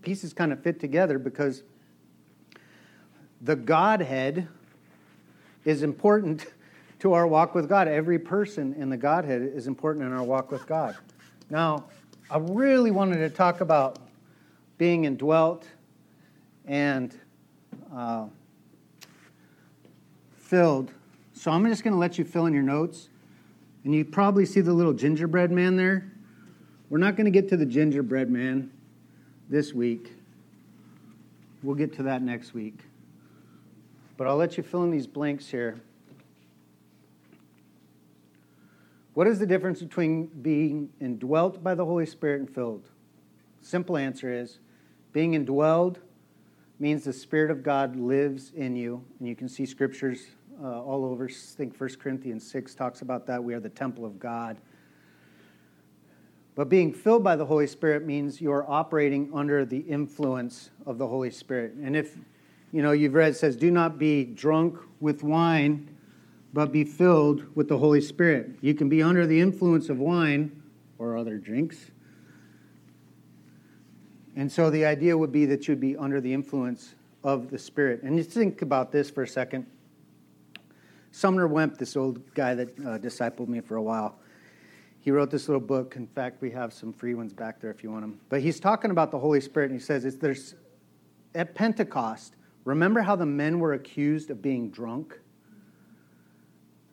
pieces 0.00 0.32
kind 0.32 0.50
of 0.50 0.62
fit 0.62 0.80
together? 0.80 1.18
Because 1.18 1.62
the 3.42 3.54
Godhead 3.54 4.48
is 5.66 5.82
important 5.82 6.46
to 7.00 7.12
our 7.12 7.26
walk 7.26 7.54
with 7.54 7.68
God. 7.68 7.86
Every 7.86 8.18
person 8.18 8.74
in 8.78 8.88
the 8.88 8.96
Godhead 8.96 9.42
is 9.42 9.66
important 9.66 10.06
in 10.06 10.12
our 10.12 10.24
walk 10.24 10.50
with 10.50 10.66
God. 10.66 10.96
Now, 11.50 11.84
I 12.30 12.38
really 12.38 12.90
wanted 12.90 13.18
to 13.18 13.30
talk 13.30 13.60
about 13.60 13.98
being 14.78 15.04
indwelt 15.04 15.66
and 16.66 17.18
uh, 17.94 18.26
filled. 20.36 20.92
So 21.34 21.50
I'm 21.50 21.66
just 21.66 21.84
going 21.84 21.92
to 21.92 21.98
let 21.98 22.18
you 22.18 22.24
fill 22.24 22.46
in 22.46 22.54
your 22.54 22.62
notes. 22.62 23.08
And 23.84 23.94
you 23.94 24.04
probably 24.04 24.46
see 24.46 24.60
the 24.60 24.72
little 24.72 24.92
gingerbread 24.92 25.50
man 25.50 25.76
there. 25.76 26.10
We're 26.90 26.98
not 26.98 27.16
going 27.16 27.26
to 27.26 27.30
get 27.30 27.48
to 27.50 27.56
the 27.56 27.66
gingerbread 27.66 28.30
man 28.30 28.70
this 29.48 29.72
week. 29.72 30.12
We'll 31.62 31.76
get 31.76 31.92
to 31.94 32.02
that 32.04 32.22
next 32.22 32.54
week. 32.54 32.80
But 34.16 34.26
I'll 34.26 34.36
let 34.36 34.56
you 34.56 34.62
fill 34.62 34.84
in 34.84 34.90
these 34.90 35.06
blanks 35.06 35.48
here. 35.48 35.80
What 39.14 39.26
is 39.26 39.38
the 39.38 39.46
difference 39.46 39.80
between 39.80 40.26
being 40.26 40.90
indwelt 41.00 41.62
by 41.62 41.74
the 41.74 41.84
Holy 41.84 42.06
Spirit 42.06 42.40
and 42.40 42.50
filled? 42.50 42.88
Simple 43.62 43.96
answer 43.96 44.32
is 44.32 44.58
being 45.12 45.32
indwelled 45.32 45.96
means 46.78 47.04
the 47.04 47.12
Spirit 47.12 47.50
of 47.50 47.62
God 47.62 47.96
lives 47.96 48.52
in 48.54 48.76
you. 48.76 49.02
And 49.18 49.28
you 49.28 49.34
can 49.34 49.48
see 49.48 49.66
scriptures 49.66 50.26
uh, 50.62 50.82
all 50.82 51.04
over. 51.04 51.28
I 51.28 51.32
think 51.32 51.78
1 51.78 51.90
Corinthians 52.00 52.48
6 52.50 52.74
talks 52.74 53.02
about 53.02 53.26
that. 53.26 53.42
We 53.42 53.54
are 53.54 53.60
the 53.60 53.68
temple 53.68 54.04
of 54.04 54.18
God. 54.18 54.58
But 56.54 56.68
being 56.68 56.92
filled 56.92 57.22
by 57.22 57.36
the 57.36 57.46
Holy 57.46 57.66
Spirit 57.66 58.04
means 58.04 58.40
you're 58.40 58.68
operating 58.68 59.30
under 59.32 59.64
the 59.64 59.78
influence 59.78 60.70
of 60.86 60.98
the 60.98 61.06
Holy 61.06 61.30
Spirit. 61.30 61.74
And 61.74 61.96
if, 61.96 62.16
you 62.72 62.82
know, 62.82 62.92
you've 62.92 63.14
read, 63.14 63.30
it 63.30 63.36
says, 63.36 63.56
do 63.56 63.70
not 63.70 63.98
be 63.98 64.24
drunk 64.24 64.78
with 65.00 65.22
wine 65.22 65.88
but 66.52 66.72
be 66.72 66.84
filled 66.84 67.44
with 67.54 67.68
the 67.68 67.78
Holy 67.78 68.00
Spirit. 68.00 68.50
You 68.60 68.74
can 68.74 68.88
be 68.88 69.02
under 69.02 69.26
the 69.26 69.40
influence 69.40 69.88
of 69.88 69.98
wine 69.98 70.62
or 70.98 71.16
other 71.16 71.36
drinks. 71.36 71.90
And 74.38 74.50
so 74.50 74.70
the 74.70 74.84
idea 74.84 75.18
would 75.18 75.32
be 75.32 75.46
that 75.46 75.66
you'd 75.66 75.80
be 75.80 75.96
under 75.96 76.20
the 76.20 76.32
influence 76.32 76.94
of 77.24 77.50
the 77.50 77.58
Spirit. 77.58 78.04
And 78.04 78.16
you 78.16 78.22
think 78.22 78.62
about 78.62 78.92
this 78.92 79.10
for 79.10 79.24
a 79.24 79.26
second. 79.26 79.66
Sumner 81.10 81.48
Wemp, 81.48 81.76
this 81.76 81.96
old 81.96 82.32
guy 82.34 82.54
that 82.54 82.68
uh, 82.78 82.98
discipled 82.98 83.48
me 83.48 83.60
for 83.60 83.74
a 83.74 83.82
while, 83.82 84.20
he 85.00 85.10
wrote 85.10 85.32
this 85.32 85.48
little 85.48 85.60
book. 85.60 85.96
In 85.96 86.06
fact, 86.06 86.40
we 86.40 86.52
have 86.52 86.72
some 86.72 86.92
free 86.92 87.14
ones 87.14 87.32
back 87.32 87.60
there 87.60 87.72
if 87.72 87.82
you 87.82 87.90
want 87.90 88.02
them. 88.02 88.20
But 88.28 88.40
he's 88.40 88.60
talking 88.60 88.92
about 88.92 89.10
the 89.10 89.18
Holy 89.18 89.40
Spirit, 89.40 89.72
and 89.72 89.80
he 89.80 89.84
says, 89.84 90.04
there's, 90.18 90.54
at 91.34 91.56
Pentecost, 91.56 92.36
remember 92.64 93.00
how 93.00 93.16
the 93.16 93.26
men 93.26 93.58
were 93.58 93.72
accused 93.72 94.30
of 94.30 94.40
being 94.40 94.70
drunk? 94.70 95.18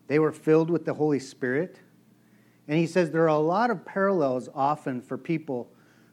They 0.07 0.17
were 0.17 0.31
filled 0.31 0.71
with 0.71 0.83
the 0.83 0.95
Holy 0.95 1.19
Spirit. 1.19 1.79
And 2.67 2.79
he 2.79 2.87
says 2.87 3.11
there 3.11 3.25
are 3.25 3.27
a 3.27 3.37
lot 3.37 3.69
of 3.69 3.85
parallels 3.85 4.49
often 4.55 4.99
for 4.99 5.15
people 5.15 5.69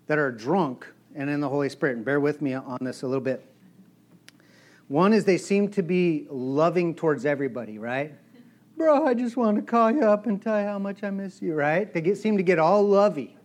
that 0.08 0.18
are 0.18 0.30
drunk 0.30 0.92
and 1.14 1.28
in 1.30 1.40
the 1.40 1.48
Holy 1.48 1.68
Spirit. 1.68 1.96
And 1.96 2.04
bear 2.04 2.20
with 2.20 2.42
me 2.42 2.54
on 2.54 2.78
this 2.80 3.02
a 3.02 3.06
little 3.06 3.20
bit. 3.20 3.44
One 4.88 5.12
is 5.12 5.24
they 5.24 5.38
seem 5.38 5.68
to 5.70 5.82
be 5.82 6.26
loving 6.28 6.94
towards 6.94 7.24
everybody, 7.24 7.78
right? 7.78 8.12
Bro, 8.76 9.06
I 9.06 9.14
just 9.14 9.36
want 9.36 9.56
to 9.56 9.62
call 9.62 9.90
you 9.90 10.02
up 10.02 10.26
and 10.26 10.40
tell 10.40 10.60
you 10.60 10.66
how 10.66 10.78
much 10.78 11.02
I 11.02 11.10
miss 11.10 11.40
you, 11.40 11.54
right? 11.54 11.92
They 11.92 12.00
get, 12.00 12.18
seem 12.18 12.36
to 12.36 12.42
get 12.42 12.58
all 12.58 12.86
lovey. 12.86 13.36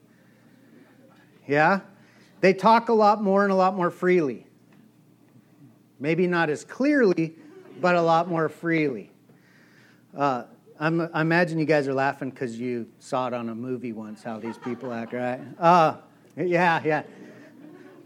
Yeah? 1.47 1.81
They 2.41 2.53
talk 2.53 2.89
a 2.89 2.93
lot 2.93 3.23
more 3.23 3.43
and 3.43 3.51
a 3.51 3.55
lot 3.55 3.75
more 3.75 3.89
freely. 3.89 4.45
Maybe 5.99 6.27
not 6.27 6.49
as 6.49 6.63
clearly, 6.63 7.35
but 7.79 7.95
a 7.95 8.01
lot 8.01 8.27
more 8.27 8.49
freely. 8.49 9.11
Uh, 10.15 10.43
i 10.79 10.87
imagine 11.21 11.57
you 11.57 11.65
guys 11.65 11.87
are 11.87 11.93
laughing 11.93 12.29
because 12.29 12.59
you 12.59 12.87
saw 12.99 13.27
it 13.27 13.33
on 13.33 13.49
a 13.49 13.55
movie 13.55 13.93
once 13.93 14.21
how 14.21 14.39
these 14.39 14.57
people 14.57 14.93
act, 14.93 15.13
right? 15.13 15.39
Uh, 15.59 15.95
yeah, 16.35 16.81
yeah. 16.85 17.03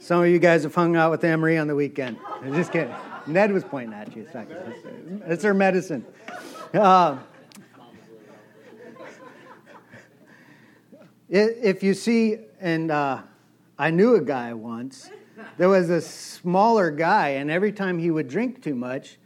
Some 0.02 0.24
of 0.24 0.30
you 0.30 0.40
guys 0.40 0.64
have 0.64 0.74
hung 0.74 0.96
out 0.96 1.12
with 1.12 1.24
Emery 1.24 1.60
on 1.60 1.68
the 1.68 1.76
weekend. 1.76 2.18
I'm 2.42 2.56
just 2.56 2.72
kidding. 2.72 2.92
Ned 3.28 3.52
was 3.52 3.64
pointing 3.64 3.94
at 3.94 4.16
you. 4.16 4.28
It's, 5.28 5.44
her 5.44 5.54
medicine. 5.54 6.04
Uh, 6.74 7.20
if 11.30 11.84
you 11.84 11.94
see, 11.94 12.40
and 12.60 12.90
uh, 12.90 13.22
I 13.78 13.92
knew 13.92 14.16
a 14.16 14.22
guy 14.22 14.56
once, 14.56 15.12
there 15.60 15.70
was 15.70 15.92
a 15.92 16.02
smaller 16.02 16.90
guy, 16.90 17.30
and 17.30 17.52
every 17.52 17.72
time 17.72 18.00
he 18.00 18.10
would 18.10 18.28
drink 18.28 18.64
too 18.64 18.74
much, 18.74 19.20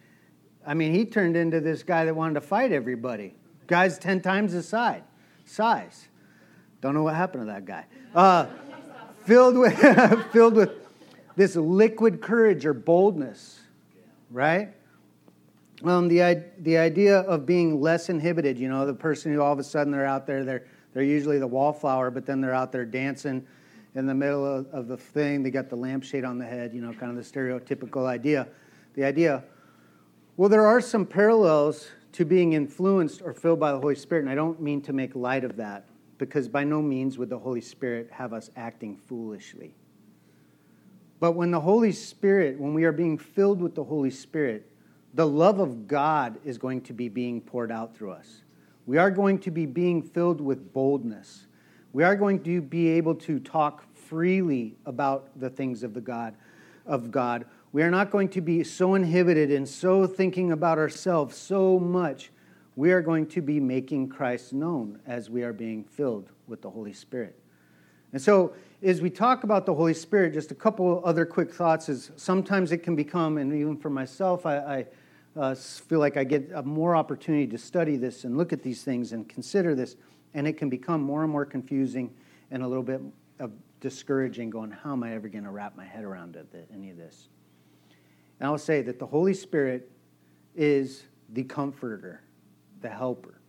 I 0.67 0.73
mean, 0.73 0.93
he 0.93 1.05
turned 1.05 1.37
into 1.37 1.61
this 1.61 1.83
guy 1.83 2.03
that 2.03 2.13
wanted 2.13 2.33
to 2.33 2.41
fight 2.41 2.73
everybody. 2.73 3.33
Guy's 3.67 3.97
10 3.97 4.19
times 4.21 4.51
his 4.51 4.67
size. 4.67 5.03
size. 5.45 6.09
Don't 6.81 6.93
know 6.93 7.03
what 7.03 7.15
happened 7.15 7.43
to 7.43 7.53
that 7.53 7.63
guy. 7.63 7.85
Uh, 8.13 8.47
filled, 9.25 9.57
with, 9.57 9.77
filled 10.31 10.55
with 10.55 10.71
this 11.35 11.55
liquid 11.55 12.21
courage 12.21 12.65
or 12.65 12.73
boldness, 12.73 13.59
right? 14.31 14.69
Um, 15.83 16.07
the, 16.07 16.43
the 16.59 16.77
idea 16.77 17.19
of 17.21 17.45
being 17.45 17.81
less 17.81 18.09
inhibited, 18.09 18.57
you 18.57 18.69
know, 18.69 18.85
the 18.85 18.93
person 18.93 19.33
who 19.33 19.41
all 19.41 19.53
of 19.53 19.59
a 19.59 19.63
sudden 19.63 19.91
they're 19.91 20.05
out 20.05 20.25
there, 20.25 20.43
they're, 20.43 20.65
they're 20.93 21.03
usually 21.03 21.39
the 21.39 21.47
wallflower, 21.47 22.09
but 22.11 22.25
then 22.25 22.41
they're 22.41 22.53
out 22.53 22.71
there 22.71 22.85
dancing 22.85 23.45
in 23.95 24.05
the 24.05 24.13
middle 24.13 24.45
of, 24.45 24.67
of 24.67 24.87
the 24.87 24.97
thing. 24.97 25.43
They 25.43 25.51
got 25.51 25.69
the 25.69 25.75
lampshade 25.75 26.23
on 26.23 26.37
the 26.37 26.45
head, 26.45 26.73
you 26.73 26.81
know, 26.81 26.93
kind 26.93 27.15
of 27.15 27.17
the 27.17 27.39
stereotypical 27.39 28.05
idea. 28.05 28.47
The 28.93 29.03
idea 29.03 29.43
well, 30.37 30.49
there 30.49 30.65
are 30.65 30.81
some 30.81 31.05
parallels 31.05 31.87
to 32.11 32.25
being 32.25 32.53
influenced 32.53 33.21
or 33.21 33.33
filled 33.33 33.59
by 33.59 33.71
the 33.71 33.79
Holy 33.79 33.95
Spirit, 33.95 34.21
and 34.21 34.29
I 34.29 34.35
don't 34.35 34.61
mean 34.61 34.81
to 34.81 34.91
make 34.91 35.15
light 35.15 35.45
of 35.45 35.55
that, 35.57 35.85
because 36.17 36.47
by 36.47 36.63
no 36.63 36.81
means 36.81 37.17
would 37.17 37.29
the 37.29 37.39
Holy 37.39 37.61
Spirit 37.61 38.09
have 38.11 38.33
us 38.33 38.49
acting 38.55 38.95
foolishly. 38.95 39.73
But 41.19 41.33
when 41.33 41.51
the 41.51 41.59
Holy 41.59 41.91
Spirit, 41.91 42.59
when 42.59 42.73
we 42.73 42.83
are 42.83 42.91
being 42.91 43.17
filled 43.17 43.61
with 43.61 43.75
the 43.75 43.83
Holy 43.83 44.11
Spirit, 44.11 44.69
the 45.13 45.27
love 45.27 45.59
of 45.59 45.87
God 45.87 46.37
is 46.43 46.57
going 46.57 46.81
to 46.81 46.93
be 46.93 47.09
being 47.09 47.41
poured 47.41 47.71
out 47.71 47.95
through 47.95 48.11
us. 48.11 48.41
We 48.85 48.97
are 48.97 49.11
going 49.11 49.39
to 49.39 49.51
be 49.51 49.65
being 49.65 50.01
filled 50.01 50.41
with 50.41 50.73
boldness. 50.73 51.47
We 51.93 52.03
are 52.03 52.15
going 52.15 52.43
to 52.43 52.61
be 52.61 52.89
able 52.89 53.15
to 53.15 53.39
talk 53.39 53.85
freely 53.93 54.75
about 54.85 55.39
the 55.39 55.49
things 55.49 55.83
of 55.83 55.93
the 55.93 56.01
God 56.01 56.35
of 56.85 57.09
God 57.11 57.45
we 57.75 57.83
are 57.83 57.91
not 57.91 58.09
going 58.09 58.29
to 58.29 58.39
be 58.39 58.63
so 58.63 58.95
inhibited 58.95 59.51
and 59.51 59.67
so 59.67 60.07
thinking 60.07 60.53
about 60.53 60.77
ourselves 60.77 61.35
so 61.35 61.77
much. 61.77 62.31
We 62.75 62.91
are 62.91 63.01
going 63.01 63.27
to 63.27 63.41
be 63.41 63.59
making 63.59 64.09
Christ 64.09 64.53
known 64.53 64.99
as 65.05 65.29
we 65.29 65.43
are 65.43 65.53
being 65.53 65.83
filled 65.83 66.29
with 66.47 66.61
the 66.61 66.69
Holy 66.69 66.93
Spirit. 66.93 67.39
And 68.11 68.21
so, 68.21 68.53
as 68.83 69.01
we 69.01 69.09
talk 69.09 69.43
about 69.43 69.65
the 69.65 69.73
Holy 69.73 69.93
Spirit, 69.93 70.33
just 70.33 70.51
a 70.51 70.55
couple 70.55 71.01
other 71.03 71.25
quick 71.25 71.51
thoughts 71.51 71.89
is 71.89 72.11
sometimes 72.15 72.71
it 72.71 72.79
can 72.79 72.95
become, 72.95 73.37
and 73.37 73.53
even 73.53 73.77
for 73.77 73.89
myself, 73.89 74.45
I, 74.45 74.57
I 74.57 74.85
uh, 75.35 75.55
feel 75.55 75.99
like 75.99 76.17
I 76.17 76.23
get 76.23 76.51
a 76.53 76.63
more 76.63 76.95
opportunity 76.95 77.47
to 77.47 77.57
study 77.57 77.97
this 77.97 78.23
and 78.23 78.37
look 78.37 78.53
at 78.53 78.63
these 78.63 78.83
things 78.83 79.11
and 79.11 79.27
consider 79.27 79.75
this, 79.75 79.95
and 80.33 80.47
it 80.47 80.57
can 80.57 80.69
become 80.69 81.01
more 81.01 81.23
and 81.23 81.31
more 81.31 81.45
confusing 81.45 82.13
and 82.51 82.63
a 82.63 82.67
little 82.67 82.83
bit 82.83 83.01
of 83.39 83.51
discouraging 83.81 84.49
going, 84.49 84.71
how 84.71 84.93
am 84.93 85.03
I 85.03 85.13
ever 85.13 85.27
going 85.27 85.43
to 85.43 85.51
wrap 85.51 85.75
my 85.75 85.85
head 85.85 86.03
around 86.03 86.37
any 86.73 86.89
of 86.89 86.97
this? 86.97 87.27
And 88.39 88.47
I 88.47 88.49
will 88.49 88.57
say 88.57 88.81
that 88.81 88.99
the 88.99 89.05
Holy 89.05 89.33
Spirit 89.33 89.91
is 90.55 91.03
the 91.29 91.43
comforter, 91.43 92.21
the 92.81 92.89
helper. 92.89 93.39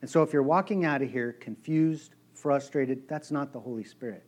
And 0.00 0.10
so 0.10 0.22
if 0.22 0.32
you're 0.32 0.42
walking 0.42 0.84
out 0.84 1.02
of 1.02 1.10
here 1.10 1.32
confused, 1.32 2.14
frustrated, 2.34 3.08
that's 3.08 3.30
not 3.30 3.52
the 3.52 3.60
Holy 3.60 3.84
Spirit. 3.84 4.24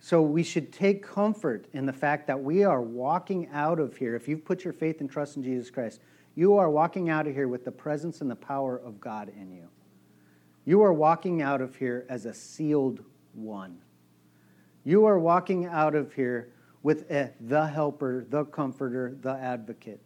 So 0.00 0.22
we 0.22 0.42
should 0.42 0.72
take 0.72 1.02
comfort 1.02 1.66
in 1.72 1.86
the 1.86 1.92
fact 1.92 2.26
that 2.28 2.40
we 2.40 2.64
are 2.64 2.82
walking 2.82 3.48
out 3.52 3.80
of 3.80 3.96
here. 3.96 4.14
If 4.14 4.28
you've 4.28 4.44
put 4.44 4.64
your 4.64 4.72
faith 4.72 5.00
and 5.00 5.10
trust 5.10 5.36
in 5.36 5.42
Jesus 5.42 5.70
Christ, 5.70 6.00
you 6.34 6.56
are 6.56 6.70
walking 6.70 7.10
out 7.10 7.26
of 7.26 7.34
here 7.34 7.48
with 7.48 7.64
the 7.64 7.72
presence 7.72 8.20
and 8.20 8.30
the 8.30 8.36
power 8.36 8.76
of 8.76 9.00
God 9.00 9.32
in 9.36 9.50
you. 9.50 9.68
You 10.64 10.82
are 10.82 10.92
walking 10.92 11.42
out 11.42 11.60
of 11.60 11.74
here 11.76 12.06
as 12.08 12.26
a 12.26 12.34
sealed 12.34 13.02
one. 13.34 13.78
You 14.84 15.06
are 15.06 15.18
walking 15.18 15.66
out 15.66 15.94
of 15.94 16.12
here 16.12 16.52
with 16.82 17.10
a, 17.10 17.32
the 17.40 17.66
helper, 17.66 18.24
the 18.28 18.44
comforter, 18.44 19.16
the 19.20 19.32
advocate. 19.32 20.00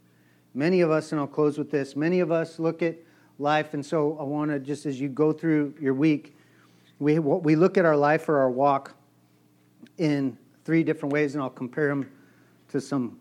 Many 0.55 0.81
of 0.83 0.91
us, 0.91 1.13
and 1.13 1.21
I'll 1.21 1.27
close 1.27 1.57
with 1.57 1.71
this, 1.71 1.97
many 1.97 2.21
of 2.21 2.31
us 2.31 2.59
look 2.59 2.83
at 2.83 2.97
life, 3.39 3.75
and 3.75 3.85
so 3.85 4.17
I 4.21 4.23
want 4.23 4.51
to 4.51 4.59
just 4.59 4.85
as 4.87 5.01
you 5.01 5.09
go 5.09 5.33
through 5.33 5.75
your 5.81 5.95
week, 5.95 6.37
we, 6.99 7.19
we 7.19 7.57
look 7.57 7.79
at 7.79 7.85
our 7.85 7.97
life 7.97 8.29
or 8.29 8.39
our 8.39 8.51
walk 8.51 8.95
in 9.99 10.37
three 10.65 10.83
different 10.83 11.13
ways, 11.13 11.35
and 11.35 11.43
I'll 11.43 11.51
compare 11.51 11.89
them 11.89 12.11
to 12.69 12.81
some 12.81 13.19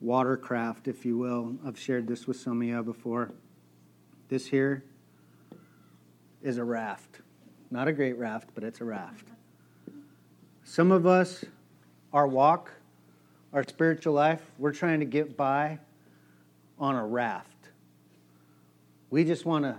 watercraft, 0.00 0.88
if 0.88 1.04
you 1.04 1.16
will. 1.16 1.54
I've 1.66 1.78
shared 1.78 2.06
this 2.06 2.26
with 2.26 2.38
some 2.38 2.60
of 2.60 2.66
you 2.66 2.82
before. 2.82 3.30
This 4.28 4.46
here 4.46 4.84
is 6.42 6.58
a 6.58 6.64
raft. 6.64 7.20
Not 7.70 7.88
a 7.88 7.92
great 7.92 8.18
raft, 8.18 8.50
but 8.54 8.64
it's 8.64 8.80
a 8.80 8.84
raft. 8.84 9.28
Some 10.64 10.90
of 10.90 11.06
us, 11.06 11.44
our 12.12 12.26
walk, 12.26 12.72
our 13.52 13.62
spiritual 13.62 14.14
life, 14.14 14.42
we're 14.58 14.72
trying 14.72 15.00
to 15.00 15.06
get 15.06 15.36
by 15.36 15.78
on 16.80 16.96
a 16.96 17.06
raft. 17.06 17.68
We 19.10 19.24
just 19.24 19.44
want 19.44 19.64
to 19.64 19.76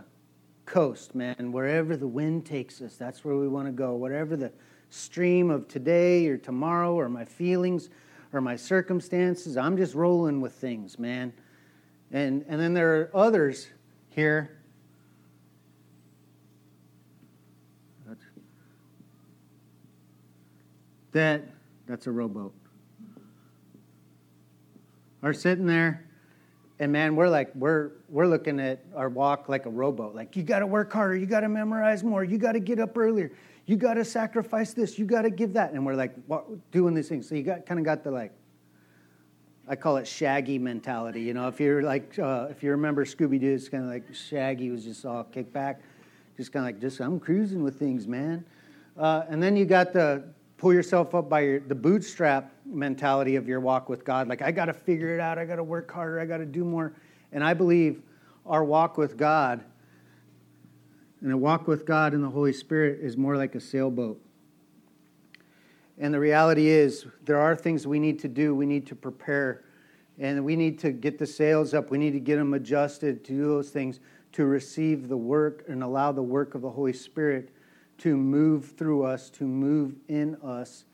coast, 0.66 1.16
man. 1.16 1.52
Wherever 1.52 1.98
the 1.98 2.08
wind 2.08 2.46
takes 2.46 2.82
us, 2.82 2.96
that's 2.96 3.26
where 3.26 3.36
we 3.36 3.48
want 3.48 3.68
to 3.68 3.72
go. 3.72 3.96
Whatever 3.96 4.38
the 4.38 4.52
stream 4.90 5.50
of 5.50 5.68
today 5.68 6.28
or 6.28 6.38
tomorrow 6.38 6.94
or 6.94 7.10
my 7.10 7.26
feelings 7.26 7.90
or 8.32 8.40
my 8.40 8.56
circumstances, 8.56 9.58
I'm 9.58 9.76
just 9.76 9.96
rolling 9.96 10.40
with 10.40 10.54
things, 10.54 11.00
man. 11.00 11.34
And, 12.12 12.46
and 12.48 12.62
then 12.62 12.74
there 12.74 13.02
are 13.02 13.12
others 13.14 13.68
here. 14.10 14.58
That, 21.14 21.44
that's 21.88 22.08
a 22.08 22.12
rowboat. 22.12 22.54
Are 25.24 25.34
sitting 25.34 25.66
there 25.66 26.06
and 26.82 26.92
man, 26.92 27.16
we're 27.16 27.30
like 27.30 27.54
we're 27.54 27.92
we're 28.10 28.26
looking 28.26 28.60
at 28.60 28.84
our 28.96 29.08
walk 29.08 29.48
like 29.48 29.68
a 29.68 29.70
rowboat. 29.70 30.16
Like 30.16 30.36
you 30.36 30.42
got 30.42 30.60
to 30.60 30.68
work 30.68 30.92
harder, 30.92 31.16
you 31.16 31.28
got 31.28 31.42
to 31.42 31.48
memorize 31.48 32.04
more, 32.04 32.24
you 32.24 32.40
got 32.40 32.54
to 32.54 32.60
get 32.60 32.80
up 32.80 32.98
earlier, 32.98 33.32
you 33.68 33.78
got 33.78 33.94
to 33.94 34.04
sacrifice 34.04 34.74
this, 34.74 34.98
you 34.98 35.06
got 35.06 35.22
to 35.22 35.30
give 35.30 35.54
that, 35.54 35.74
and 35.74 35.86
we're 35.86 35.94
like 35.94 36.16
what, 36.26 36.72
doing 36.72 36.96
these 36.96 37.08
things. 37.08 37.30
So 37.30 37.36
you 37.36 37.44
got 37.44 37.68
kind 37.68 37.80
of 37.80 37.86
got 37.86 38.04
the 38.04 38.10
like 38.10 38.34
I 39.68 39.76
call 39.76 39.98
it 39.98 40.08
Shaggy 40.08 40.58
mentality. 40.58 41.22
You 41.22 41.36
know, 41.36 41.48
if 41.48 41.60
you're 41.60 41.84
like 41.84 42.18
uh, 42.18 42.48
if 42.50 42.64
you 42.64 42.72
remember 42.72 43.06
Scooby 43.06 43.40
Doo, 43.40 43.54
it's 43.54 43.70
kind 43.70 43.84
of 43.84 43.90
like 43.92 44.12
Shaggy 44.12 44.72
was 44.72 44.84
just 44.84 45.06
all 45.06 45.24
kicked 45.24 45.54
back, 45.54 45.82
just 46.36 46.52
kind 46.52 46.66
of 46.66 46.74
like 46.74 46.82
just 46.82 47.00
I'm 47.00 47.20
cruising 47.20 47.62
with 47.62 47.78
things, 47.78 48.08
man. 48.08 48.44
Uh, 48.98 49.26
and 49.30 49.42
then 49.42 49.56
you 49.56 49.66
got 49.66 49.94
the 49.94 50.24
pull 50.62 50.72
yourself 50.72 51.16
up 51.16 51.28
by 51.28 51.40
your, 51.40 51.60
the 51.60 51.74
bootstrap 51.74 52.54
mentality 52.68 53.36
of 53.36 53.48
your 53.48 53.60
walk 53.60 53.90
with 53.90 54.06
God. 54.06 54.28
Like, 54.28 54.44
I 54.44 54.52
got 54.52 54.66
to 54.66 54.74
figure 54.74 55.12
it 55.16 55.20
out. 55.20 55.40
I 55.40 55.46
got 55.46 55.56
to 55.56 55.64
work 55.64 55.92
harder. 55.92 56.20
I 56.20 56.26
got 56.28 56.38
to 56.38 56.46
do 56.46 56.64
more. 56.64 56.94
And 57.32 57.44
I 57.44 57.56
believe 57.56 58.04
our 58.46 58.64
walk 58.64 58.96
with 58.96 59.18
God 59.18 59.64
and 61.20 61.32
a 61.32 61.38
walk 61.38 61.68
with 61.68 61.88
God 61.88 62.14
and 62.14 62.24
the 62.24 62.30
Holy 62.30 62.54
Spirit 62.54 63.00
is 63.02 63.18
more 63.18 63.38
like 63.38 63.56
a 63.56 63.60
sailboat. 63.60 64.22
And 65.98 66.14
the 66.14 66.20
reality 66.20 66.68
is, 66.68 67.08
there 67.26 67.40
are 67.40 67.56
things 67.56 67.88
we 67.88 67.98
need 67.98 68.20
to 68.20 68.28
do. 68.28 68.54
We 68.54 68.68
need 68.68 68.86
to 68.86 68.96
prepare. 68.96 69.66
And 70.20 70.46
we 70.46 70.56
need 70.56 70.78
to 70.80 70.92
get 70.92 71.18
the 71.18 71.26
sails 71.26 71.74
up. 71.74 71.90
We 71.90 71.98
need 71.98 72.12
to 72.12 72.20
get 72.20 72.36
them 72.36 72.54
adjusted 72.54 73.26
to 73.26 73.34
do 73.34 73.48
those 73.48 73.72
things 73.72 74.00
to 74.34 74.46
receive 74.46 75.08
the 75.08 75.18
work 75.18 75.64
and 75.68 75.82
allow 75.82 76.12
the 76.12 76.22
work 76.22 76.54
of 76.54 76.62
the 76.62 76.70
Holy 76.70 76.94
Spirit 76.94 77.50
to 78.02 78.18
move 78.18 78.74
through 78.78 79.04
us, 79.04 79.30
to 79.30 79.44
move 79.44 79.96
in 80.08 80.36
us, 80.44 80.86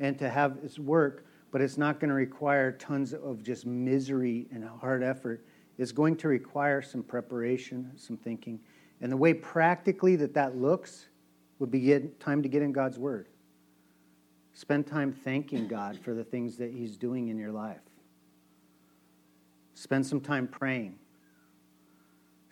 and 0.00 0.18
to 0.18 0.30
have 0.30 0.58
its 0.62 0.78
work, 0.78 1.26
but 1.50 1.60
it's 1.60 1.76
not 1.76 2.00
going 2.00 2.08
to 2.08 2.14
require 2.14 2.72
tons 2.72 3.12
of 3.12 3.42
just 3.42 3.66
misery 3.66 4.46
and 4.50 4.64
hard 4.64 5.02
effort. 5.02 5.44
It's 5.76 5.92
going 5.92 6.16
to 6.16 6.28
require 6.28 6.80
some 6.82 7.02
preparation, 7.02 7.92
some 7.96 8.16
thinking. 8.16 8.60
And 9.00 9.12
the 9.12 9.16
way 9.16 9.34
practically 9.34 10.16
that 10.16 10.34
that 10.34 10.56
looks 10.56 11.08
would 11.58 11.70
be 11.70 11.80
get, 11.80 12.18
time 12.18 12.42
to 12.42 12.48
get 12.48 12.62
in 12.62 12.72
God's 12.72 12.98
Word. 12.98 13.28
Spend 14.54 14.86
time 14.86 15.12
thanking 15.12 15.68
God 15.68 15.98
for 15.98 16.14
the 16.14 16.24
things 16.24 16.56
that 16.56 16.72
He's 16.72 16.96
doing 16.96 17.28
in 17.28 17.36
your 17.36 17.52
life. 17.52 17.80
Spend 19.74 20.06
some 20.06 20.20
time 20.20 20.46
praying. 20.46 20.98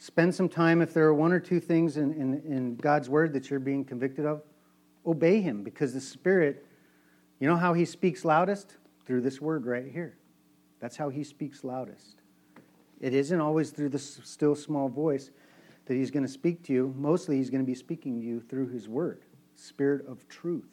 Spend 0.02 0.34
some 0.34 0.48
time, 0.48 0.82
if 0.82 0.92
there 0.92 1.04
are 1.04 1.14
one 1.14 1.32
or 1.32 1.38
two 1.38 1.60
things 1.60 1.96
in, 1.96 2.12
in, 2.14 2.42
in 2.44 2.74
God's 2.74 3.08
word 3.08 3.32
that 3.34 3.48
you're 3.48 3.60
being 3.60 3.84
convicted 3.84 4.26
of, 4.26 4.42
obey 5.06 5.40
Him 5.40 5.62
because 5.62 5.94
the 5.94 6.00
Spirit, 6.00 6.66
you 7.38 7.46
know 7.46 7.54
how 7.54 7.72
He 7.72 7.84
speaks 7.84 8.24
loudest? 8.24 8.78
Through 9.06 9.20
this 9.20 9.40
word 9.40 9.64
right 9.64 9.86
here. 9.86 10.16
That's 10.80 10.96
how 10.96 11.08
He 11.08 11.22
speaks 11.22 11.62
loudest. 11.62 12.16
It 13.00 13.14
isn't 13.14 13.40
always 13.40 13.70
through 13.70 13.90
the 13.90 13.98
still 14.00 14.56
small 14.56 14.88
voice 14.88 15.30
that 15.84 15.94
He's 15.94 16.10
going 16.10 16.26
to 16.26 16.32
speak 16.32 16.64
to 16.64 16.72
you. 16.72 16.92
Mostly, 16.98 17.36
He's 17.36 17.48
going 17.48 17.62
to 17.62 17.64
be 17.66 17.76
speaking 17.76 18.18
to 18.18 18.26
you 18.26 18.40
through 18.40 18.70
His 18.70 18.88
word, 18.88 19.20
Spirit 19.54 20.04
of 20.08 20.26
truth. 20.26 20.66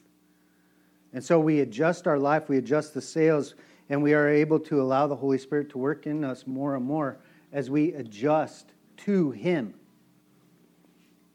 And 1.14 1.24
so 1.24 1.40
we 1.40 1.60
adjust 1.60 2.08
our 2.08 2.18
life, 2.18 2.50
we 2.50 2.58
adjust 2.58 2.96
the 2.96 3.02
sails, 3.02 3.54
and 3.90 4.02
we 4.02 4.16
are 4.16 4.28
able 4.28 4.60
to 4.62 4.82
allow 4.82 5.06
the 5.06 5.16
Holy 5.16 5.38
Spirit 5.38 5.70
to 5.70 5.78
work 5.78 6.08
in 6.08 6.24
us 6.24 6.48
more 6.48 6.76
and 6.76 6.84
more 6.84 7.20
as 7.54 7.70
we 7.70 7.94
adjust 7.94 8.74
to 9.06 9.32
Him. 9.32 9.74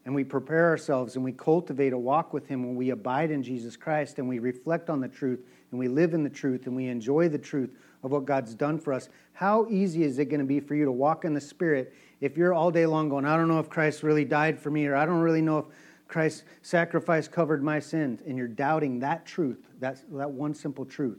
And 0.05 0.15
we 0.15 0.25
prepare 0.25 0.69
ourselves 0.69 1.17
and 1.17 1.25
we 1.25 1.33
cultivate 1.33 1.93
a 1.93 1.99
walk 1.99 2.33
with 2.33 2.47
Him 2.47 2.65
when 2.65 2.77
we 2.77 2.91
abide 2.91 3.31
in 3.31 3.43
Jesus 3.43 3.77
Christ 3.77 4.19
and 4.19 4.29
we 4.29 4.39
reflect 4.39 4.91
on 4.91 5.01
the 5.01 5.09
truth 5.09 5.41
and 5.71 5.81
we 5.81 5.89
live 5.89 6.15
in 6.15 6.23
the 6.23 6.31
truth 6.31 6.67
and 6.67 6.77
we 6.77 6.89
enjoy 6.89 7.29
the 7.29 7.39
truth 7.39 7.71
of 8.03 8.13
what 8.13 8.27
God's 8.27 8.55
done 8.55 8.79
for 8.79 8.93
us. 8.93 9.09
How 9.33 9.67
easy 9.71 10.05
is 10.05 10.19
it 10.19 10.27
going 10.27 10.41
to 10.41 10.47
be 10.47 10.61
for 10.61 10.75
you 10.75 10.85
to 10.85 10.93
walk 10.93 11.25
in 11.25 11.33
the 11.33 11.41
Spirit 11.41 11.95
if 12.21 12.37
you're 12.37 12.55
all 12.55 12.71
day 12.71 12.87
long 12.87 13.09
going, 13.09 13.25
I 13.25 13.37
don't 13.37 13.49
know 13.49 13.61
if 13.61 13.69
Christ 13.69 14.03
really 14.03 14.25
died 14.25 14.59
for 14.59 14.71
me 14.71 14.87
or 14.87 14.95
I 14.95 15.05
don't 15.07 15.21
really 15.21 15.43
know 15.43 15.59
if 15.59 15.65
Christ's 16.09 16.45
sacrifice 16.63 17.29
covered 17.29 17.63
my 17.63 17.81
sins, 17.81 18.21
and 18.27 18.37
you're 18.37 18.47
doubting 18.47 19.01
that 19.01 19.27
truth, 19.27 19.69
that, 19.81 19.99
that 20.13 20.31
one 20.31 20.55
simple 20.55 20.85
truth? 20.85 21.19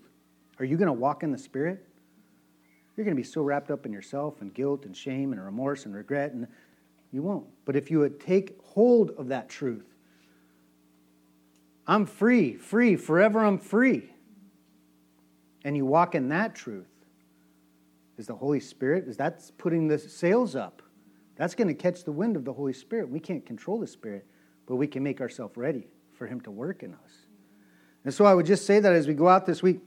Are 0.59 0.65
you 0.65 0.77
going 0.77 0.87
to 0.87 0.93
walk 0.93 1.23
in 1.23 1.31
the 1.31 1.37
Spirit? 1.37 1.85
You're 2.95 3.05
going 3.05 3.15
to 3.15 3.21
be 3.21 3.27
so 3.27 3.41
wrapped 3.41 3.71
up 3.71 3.85
in 3.85 3.91
yourself 3.91 4.41
and 4.41 4.53
guilt 4.53 4.85
and 4.85 4.95
shame 4.95 5.33
and 5.33 5.43
remorse 5.43 5.85
and 5.85 5.93
regret, 5.93 6.31
and 6.31 6.47
you 7.11 7.21
won't. 7.21 7.47
But 7.65 7.75
if 7.75 7.91
you 7.91 7.99
would 7.99 8.19
take 8.19 8.57
hold 8.63 9.11
of 9.17 9.27
that 9.29 9.49
truth, 9.49 9.85
I'm 11.87 12.05
free, 12.05 12.55
free, 12.55 12.95
forever 12.95 13.43
I'm 13.43 13.59
free. 13.59 14.09
And 15.63 15.75
you 15.75 15.85
walk 15.85 16.15
in 16.15 16.29
that 16.29 16.55
truth. 16.55 16.87
Is 18.17 18.27
the 18.27 18.35
Holy 18.35 18.61
Spirit, 18.61 19.09
is 19.09 19.17
that's 19.17 19.51
putting 19.51 19.89
the 19.89 19.99
sails 19.99 20.55
up. 20.55 20.81
That's 21.35 21.53
going 21.53 21.67
to 21.67 21.73
catch 21.73 22.05
the 22.05 22.13
wind 22.13 22.37
of 22.37 22.45
the 22.45 22.53
Holy 22.53 22.71
Spirit. 22.71 23.09
We 23.09 23.19
can't 23.19 23.45
control 23.45 23.77
the 23.77 23.87
Spirit, 23.87 24.25
but 24.67 24.77
we 24.77 24.87
can 24.87 25.03
make 25.03 25.19
ourselves 25.19 25.57
ready 25.57 25.87
for 26.13 26.25
Him 26.25 26.39
to 26.41 26.51
work 26.51 26.81
in 26.81 26.93
us. 26.93 27.25
And 28.05 28.13
so 28.13 28.23
I 28.23 28.33
would 28.33 28.45
just 28.45 28.65
say 28.65 28.79
that 28.79 28.93
as 28.93 29.05
we 29.05 29.15
go 29.15 29.27
out 29.27 29.45
this 29.45 29.61
week, 29.61 29.81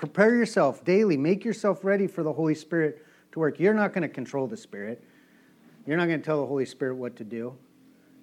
Prepare 0.00 0.34
yourself 0.34 0.82
daily. 0.82 1.18
Make 1.18 1.44
yourself 1.44 1.84
ready 1.84 2.06
for 2.06 2.22
the 2.22 2.32
Holy 2.32 2.54
Spirit 2.54 3.04
to 3.32 3.38
work. 3.38 3.60
You're 3.60 3.74
not 3.74 3.92
going 3.92 4.00
to 4.00 4.08
control 4.08 4.46
the 4.46 4.56
Spirit. 4.56 5.04
You're 5.86 5.98
not 5.98 6.06
going 6.06 6.20
to 6.20 6.24
tell 6.24 6.40
the 6.40 6.46
Holy 6.46 6.64
Spirit 6.64 6.94
what 6.94 7.16
to 7.16 7.24
do. 7.24 7.54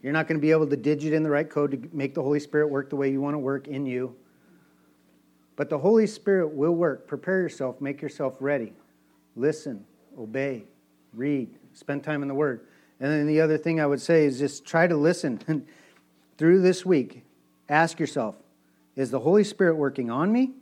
You're 0.02 0.12
not 0.12 0.28
going 0.28 0.40
to 0.40 0.42
be 0.42 0.50
able 0.50 0.66
to 0.66 0.76
digit 0.76 1.14
in 1.14 1.22
the 1.22 1.30
right 1.30 1.48
code 1.48 1.72
to 1.72 1.96
make 1.96 2.16
the 2.16 2.24
Holy 2.24 2.40
Spirit 2.40 2.70
work 2.70 2.90
the 2.90 2.96
way 2.96 3.12
you 3.12 3.22
want 3.22 3.36
to 3.36 3.40
work 3.40 3.68
in 3.68 3.86
you. 3.86 4.16
But 5.56 5.70
the 5.70 5.78
Holy 5.78 6.08
Spirit 6.08 6.48
will 6.48 6.74
work. 6.74 7.08
Prepare 7.08 7.42
yourself. 7.42 7.80
Make 7.80 8.02
yourself 8.02 8.38
ready. 8.40 8.74
Listen, 9.36 9.86
obey, 10.18 10.64
read, 11.14 11.60
spend 11.74 12.04
time 12.04 12.24
in 12.24 12.28
the 12.28 12.34
Word. 12.34 12.66
And 13.00 13.12
then 13.12 13.28
the 13.28 13.40
other 13.40 13.60
thing 13.60 13.80
I 13.80 13.86
would 13.86 14.02
say 14.02 14.26
is 14.26 14.40
just 14.40 14.66
try 14.66 14.88
to 14.88 14.98
listen. 14.98 15.40
Through 16.40 16.62
this 16.62 16.84
week, 16.84 17.24
ask 17.70 18.00
yourself 18.00 18.36
is 18.96 19.12
the 19.12 19.20
Holy 19.20 19.44
Spirit 19.44 19.76
working 19.76 20.10
on 20.10 20.32
me? 20.32 20.54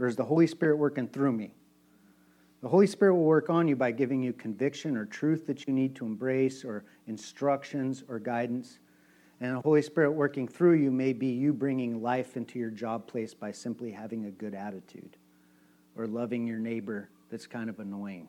Or 0.00 0.06
is 0.06 0.16
the 0.16 0.24
Holy 0.24 0.46
Spirit 0.46 0.76
working 0.76 1.08
through 1.08 1.32
me? 1.32 1.52
The 2.62 2.68
Holy 2.68 2.86
Spirit 2.86 3.14
will 3.14 3.24
work 3.24 3.50
on 3.50 3.68
you 3.68 3.76
by 3.76 3.92
giving 3.92 4.22
you 4.22 4.32
conviction 4.32 4.96
or 4.96 5.04
truth 5.04 5.46
that 5.46 5.66
you 5.66 5.72
need 5.72 5.94
to 5.96 6.06
embrace, 6.06 6.64
or 6.64 6.84
instructions 7.06 8.02
or 8.08 8.18
guidance. 8.18 8.78
And 9.40 9.56
the 9.56 9.60
Holy 9.60 9.82
Spirit 9.82 10.12
working 10.12 10.48
through 10.48 10.74
you 10.74 10.90
may 10.90 11.12
be 11.12 11.28
you 11.28 11.52
bringing 11.52 12.02
life 12.02 12.36
into 12.36 12.58
your 12.58 12.70
job 12.70 13.06
place 13.06 13.32
by 13.34 13.52
simply 13.52 13.92
having 13.92 14.24
a 14.24 14.30
good 14.30 14.54
attitude 14.54 15.16
or 15.96 16.08
loving 16.08 16.46
your 16.46 16.58
neighbor 16.58 17.08
that's 17.30 17.46
kind 17.46 17.70
of 17.70 17.78
annoying. 17.78 18.28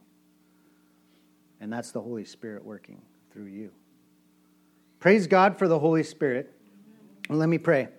And 1.59 1.73
that's 1.73 1.91
the 1.91 2.01
Holy 2.01 2.25
Spirit 2.25 2.63
working 2.63 3.01
through 3.31 3.45
you. 3.45 3.71
Praise 4.99 5.25
God 5.25 5.57
for 5.57 5.67
the 5.67 5.79
Holy 5.79 6.03
Spirit. 6.03 6.53
let 7.29 7.49
me 7.49 7.57
pray. 7.57 7.89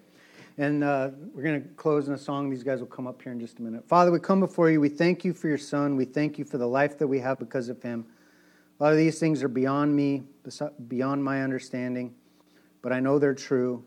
And 0.61 0.85
uh, 0.85 1.09
we're 1.33 1.43
going 1.43 1.63
to 1.63 1.69
close 1.71 2.09
in 2.09 2.13
a 2.13 2.19
song. 2.19 2.51
These 2.51 2.63
guys 2.63 2.81
will 2.81 2.87
come 2.87 3.07
up 3.07 3.23
here 3.23 3.33
in 3.33 3.41
just 3.41 3.61
a 3.61 3.63
minute. 3.63 3.89
Father, 3.89 4.13
we 4.13 4.21
come 4.21 4.41
before 4.41 4.71
you. 4.71 4.79
We 4.79 4.91
thank 4.91 5.25
you 5.25 5.33
for 5.33 5.49
your 5.49 5.57
son. 5.57 5.97
We 5.97 6.05
thank 6.05 6.39
you 6.39 6.45
for 6.45 6.59
the 6.59 6.67
life 6.67 6.99
that 6.99 7.07
we 7.07 7.19
have 7.21 7.39
because 7.39 7.71
of 7.71 7.83
him. 7.83 8.05
A 8.79 8.83
lot 8.83 8.93
of 8.93 8.99
these 8.99 9.19
things 9.19 9.43
are 9.43 9.49
beyond 9.49 9.97
me, 9.97 10.23
beyond 10.87 11.25
my 11.25 11.43
understanding, 11.43 12.15
but 12.83 12.93
I 12.93 13.01
know 13.01 13.19
they're 13.19 13.33
true. 13.33 13.83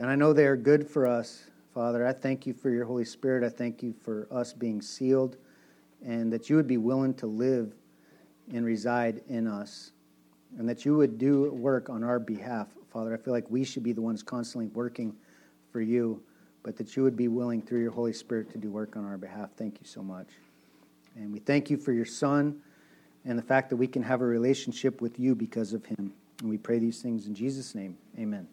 And 0.00 0.10
I 0.10 0.16
know 0.16 0.32
they 0.32 0.46
are 0.46 0.56
good 0.56 0.88
for 0.88 1.06
us, 1.06 1.44
Father. 1.72 2.04
I 2.04 2.12
thank 2.12 2.48
you 2.48 2.52
for 2.52 2.70
your 2.70 2.84
Holy 2.84 3.04
Spirit. 3.04 3.44
I 3.44 3.48
thank 3.48 3.80
you 3.80 3.94
for 4.02 4.26
us 4.32 4.52
being 4.52 4.82
sealed 4.82 5.36
and 6.04 6.32
that 6.32 6.50
you 6.50 6.56
would 6.56 6.66
be 6.66 6.78
willing 6.78 7.14
to 7.14 7.28
live 7.28 7.74
and 8.52 8.66
reside 8.66 9.22
in 9.28 9.46
us 9.46 9.92
and 10.58 10.68
that 10.68 10.84
you 10.84 10.96
would 10.96 11.16
do 11.16 11.52
work 11.52 11.88
on 11.90 12.02
our 12.02 12.18
behalf, 12.18 12.66
Father. 12.92 13.14
I 13.14 13.18
feel 13.18 13.32
like 13.32 13.48
we 13.48 13.62
should 13.62 13.84
be 13.84 13.92
the 13.92 14.02
ones 14.02 14.24
constantly 14.24 14.66
working 14.66 15.14
for 15.72 15.80
you, 15.80 16.22
but 16.62 16.76
that 16.76 16.96
you 16.96 17.02
would 17.02 17.16
be 17.16 17.28
willing 17.28 17.62
through 17.62 17.82
your 17.82 17.92
Holy 17.92 18.12
Spirit 18.12 18.50
to 18.52 18.58
do 18.58 18.70
work 18.70 18.96
on 18.96 19.04
our 19.04 19.16
behalf. 19.16 19.50
Thank 19.56 19.80
you 19.80 19.86
so 19.86 20.02
much. 20.02 20.28
And 21.16 21.32
we 21.32 21.40
thank 21.40 21.70
you 21.70 21.76
for 21.76 21.92
your 21.92 22.04
Son 22.04 22.60
and 23.24 23.38
the 23.38 23.42
fact 23.42 23.70
that 23.70 23.76
we 23.76 23.86
can 23.86 24.02
have 24.02 24.20
a 24.20 24.26
relationship 24.26 25.00
with 25.00 25.18
you 25.18 25.34
because 25.34 25.72
of 25.72 25.84
him. 25.84 26.12
And 26.40 26.50
we 26.50 26.58
pray 26.58 26.78
these 26.78 27.00
things 27.00 27.26
in 27.26 27.34
Jesus' 27.34 27.74
name. 27.74 27.96
Amen. 28.18 28.46